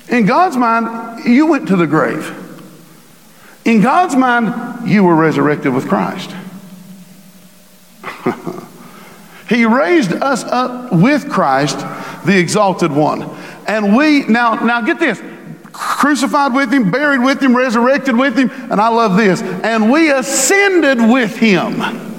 In 0.09 0.25
God's 0.25 0.57
mind, 0.57 1.25
you 1.25 1.45
went 1.45 1.67
to 1.69 1.75
the 1.75 1.85
grave. 1.87 2.40
In 3.65 3.81
God's 3.81 4.15
mind, 4.15 4.89
you 4.89 5.03
were 5.03 5.15
resurrected 5.15 5.73
with 5.73 5.87
Christ. 5.87 6.35
he 9.49 9.65
raised 9.65 10.13
us 10.13 10.43
up 10.43 10.91
with 10.91 11.29
Christ, 11.29 11.79
the 12.25 12.37
exalted 12.37 12.91
one. 12.91 13.23
And 13.67 13.95
we, 13.95 14.25
now, 14.25 14.55
now 14.55 14.81
get 14.81 14.99
this 14.99 15.21
crucified 15.71 16.53
with 16.53 16.73
him, 16.73 16.91
buried 16.91 17.21
with 17.21 17.41
him, 17.41 17.55
resurrected 17.55 18.17
with 18.17 18.37
him, 18.37 18.49
and 18.71 18.81
I 18.81 18.89
love 18.89 19.15
this. 19.15 19.41
And 19.41 19.91
we 19.91 20.11
ascended 20.11 20.97
with 20.99 21.37
him 21.37 22.10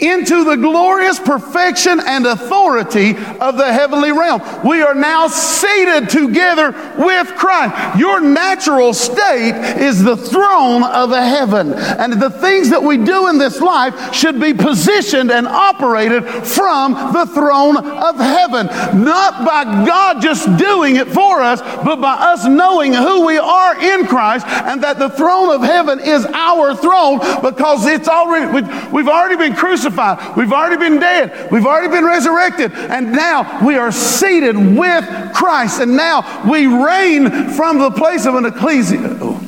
into 0.00 0.44
the 0.44 0.56
glorious 0.56 1.18
perfection 1.18 2.00
and 2.00 2.26
authority 2.26 3.16
of 3.40 3.56
the 3.56 3.72
heavenly 3.72 4.12
realm. 4.12 4.42
We 4.66 4.82
are 4.82 4.94
now 4.94 5.28
seated 5.28 6.08
together 6.08 6.70
with 6.98 7.28
Christ. 7.34 7.98
Your 7.98 8.20
natural 8.20 8.94
state 8.94 9.54
is 9.78 10.02
the 10.02 10.16
throne 10.16 10.82
of 10.84 11.10
the 11.10 11.22
heaven. 11.22 11.72
And 11.74 12.14
the 12.14 12.30
things 12.30 12.70
that 12.70 12.82
we 12.82 12.96
do 12.96 13.28
in 13.28 13.38
this 13.38 13.60
life 13.60 14.14
should 14.14 14.40
be 14.40 14.54
positioned 14.54 15.30
and 15.30 15.46
operated 15.46 16.24
from 16.26 16.92
the 17.12 17.26
throne 17.26 17.76
of 17.76 18.16
heaven. 18.16 18.66
Not 19.02 19.44
by 19.44 19.64
God 19.86 20.22
just 20.22 20.56
doing 20.56 20.96
it 20.96 21.08
for 21.08 21.42
us, 21.42 21.60
but 21.60 21.96
by 21.96 22.14
us 22.14 22.46
knowing 22.46 22.92
who 22.92 23.26
we 23.26 23.38
are 23.38 23.80
in 23.80 24.06
Christ 24.06 24.46
and 24.46 24.82
that 24.82 24.98
the 24.98 25.10
throne 25.10 25.54
of 25.54 25.62
heaven 25.62 26.00
is 26.00 26.24
our 26.26 26.74
throne 26.74 27.18
because 27.42 27.86
it's 27.86 28.08
already, 28.08 28.66
we've 28.92 29.08
already 29.08 29.36
been 29.36 29.54
crucified. 29.54 29.87
We've 30.36 30.52
already 30.52 30.76
been 30.76 31.00
dead. 31.00 31.50
We've 31.50 31.66
already 31.66 31.88
been 31.88 32.04
resurrected. 32.04 32.72
And 32.72 33.12
now 33.12 33.64
we 33.64 33.76
are 33.76 33.92
seated 33.92 34.56
with 34.56 35.32
Christ. 35.34 35.80
And 35.80 35.96
now 35.96 36.48
we 36.48 36.66
reign 36.66 37.50
from 37.50 37.78
the 37.78 37.90
place 37.90 38.26
of 38.26 38.34
an 38.34 38.44
ecclesia. 38.46 39.18
Oh. 39.20 39.40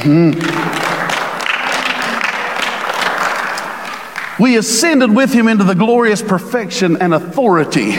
Mm-hmm. 0.00 0.78
We 4.42 4.56
ascended 4.56 5.14
with 5.14 5.32
him 5.32 5.48
into 5.48 5.64
the 5.64 5.74
glorious 5.74 6.22
perfection 6.22 6.96
and 7.02 7.12
authority 7.12 7.96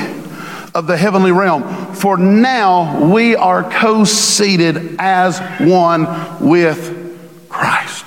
of 0.73 0.87
the 0.87 0.95
heavenly 0.95 1.31
realm. 1.31 1.93
For 1.95 2.17
now 2.17 3.11
we 3.11 3.35
are 3.35 3.69
co 3.69 4.05
seated 4.05 4.95
as 4.99 5.39
one 5.59 6.05
with 6.39 7.49
Christ. 7.49 8.05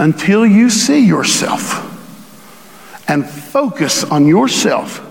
Until 0.00 0.46
you 0.46 0.70
see 0.70 1.00
yourself 1.04 1.86
and 3.06 3.28
focus 3.28 4.02
on 4.02 4.26
yourself. 4.26 5.06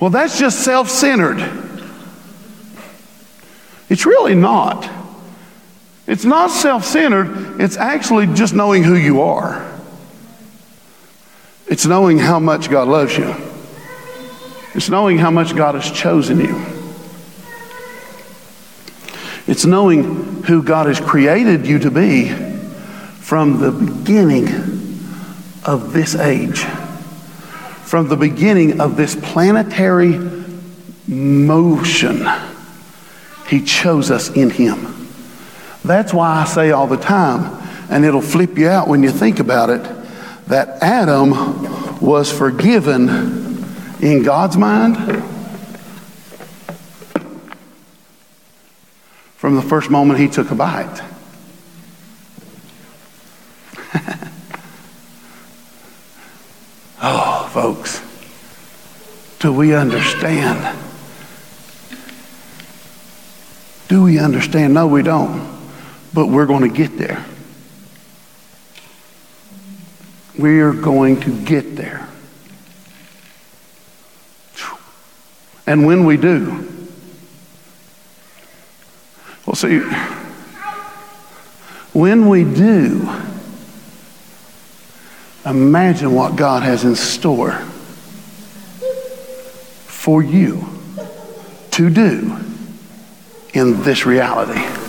Well, 0.00 0.10
that's 0.10 0.36
just 0.36 0.64
self 0.64 0.90
centered. 0.90 1.38
It's 3.88 4.04
really 4.04 4.34
not. 4.34 4.90
It's 6.08 6.24
not 6.24 6.50
self 6.50 6.84
centered, 6.84 7.60
it's 7.60 7.76
actually 7.76 8.26
just 8.34 8.52
knowing 8.52 8.82
who 8.82 8.96
you 8.96 9.22
are. 9.22 9.64
It's 11.68 11.86
knowing 11.86 12.18
how 12.18 12.40
much 12.40 12.68
God 12.68 12.88
loves 12.88 13.16
you. 13.16 13.32
It's 14.74 14.90
knowing 14.90 15.18
how 15.18 15.30
much 15.30 15.54
God 15.54 15.76
has 15.76 15.88
chosen 15.88 16.40
you. 16.40 16.66
It's 19.46 19.64
knowing 19.64 20.42
who 20.42 20.64
God 20.64 20.86
has 20.86 20.98
created 20.98 21.64
you 21.64 21.78
to 21.78 21.92
be 21.92 22.51
from 23.32 23.60
the 23.60 23.72
beginning 23.72 24.46
of 25.64 25.94
this 25.94 26.14
age, 26.14 26.58
from 27.82 28.06
the 28.08 28.14
beginning 28.14 28.78
of 28.78 28.94
this 28.94 29.14
planetary 29.14 30.18
motion. 31.08 32.28
He 33.48 33.64
chose 33.64 34.10
us 34.10 34.28
in 34.28 34.50
Him. 34.50 35.08
That's 35.82 36.12
why 36.12 36.42
I 36.42 36.44
say 36.44 36.72
all 36.72 36.86
the 36.86 36.98
time, 36.98 37.58
and 37.88 38.04
it'll 38.04 38.20
flip 38.20 38.58
you 38.58 38.68
out 38.68 38.86
when 38.86 39.02
you 39.02 39.10
think 39.10 39.40
about 39.40 39.70
it, 39.70 39.82
that 40.48 40.82
Adam 40.82 42.00
was 42.02 42.30
forgiven 42.30 43.08
in 44.02 44.24
God's 44.24 44.58
mind, 44.58 44.98
from 49.36 49.56
the 49.56 49.62
first 49.62 49.88
moment 49.88 50.20
he 50.20 50.28
took 50.28 50.50
a 50.50 50.54
bite. 50.54 51.00
oh, 57.02 57.50
folks, 57.52 58.00
do 59.42 59.52
we 59.52 59.74
understand? 59.74 60.78
Do 63.88 64.04
we 64.04 64.20
understand? 64.20 64.72
No, 64.72 64.86
we 64.86 65.02
don't. 65.02 65.60
But 66.14 66.28
we're 66.28 66.46
going 66.46 66.62
to 66.62 66.68
get 66.68 66.96
there. 66.96 67.24
We're 70.38 70.72
going 70.72 71.20
to 71.22 71.44
get 71.44 71.74
there. 71.74 72.08
And 75.66 75.86
when 75.86 76.04
we 76.04 76.16
do, 76.16 76.88
well, 79.44 79.56
see, 79.56 79.80
when 81.92 82.28
we 82.28 82.44
do, 82.44 83.08
imagine 85.44 86.14
what 86.14 86.36
God 86.36 86.62
has 86.62 86.84
in 86.84 86.94
store 86.94 87.60
for 90.02 90.20
you 90.20 90.66
to 91.70 91.88
do 91.88 92.36
in 93.54 93.84
this 93.84 94.04
reality. 94.04 94.81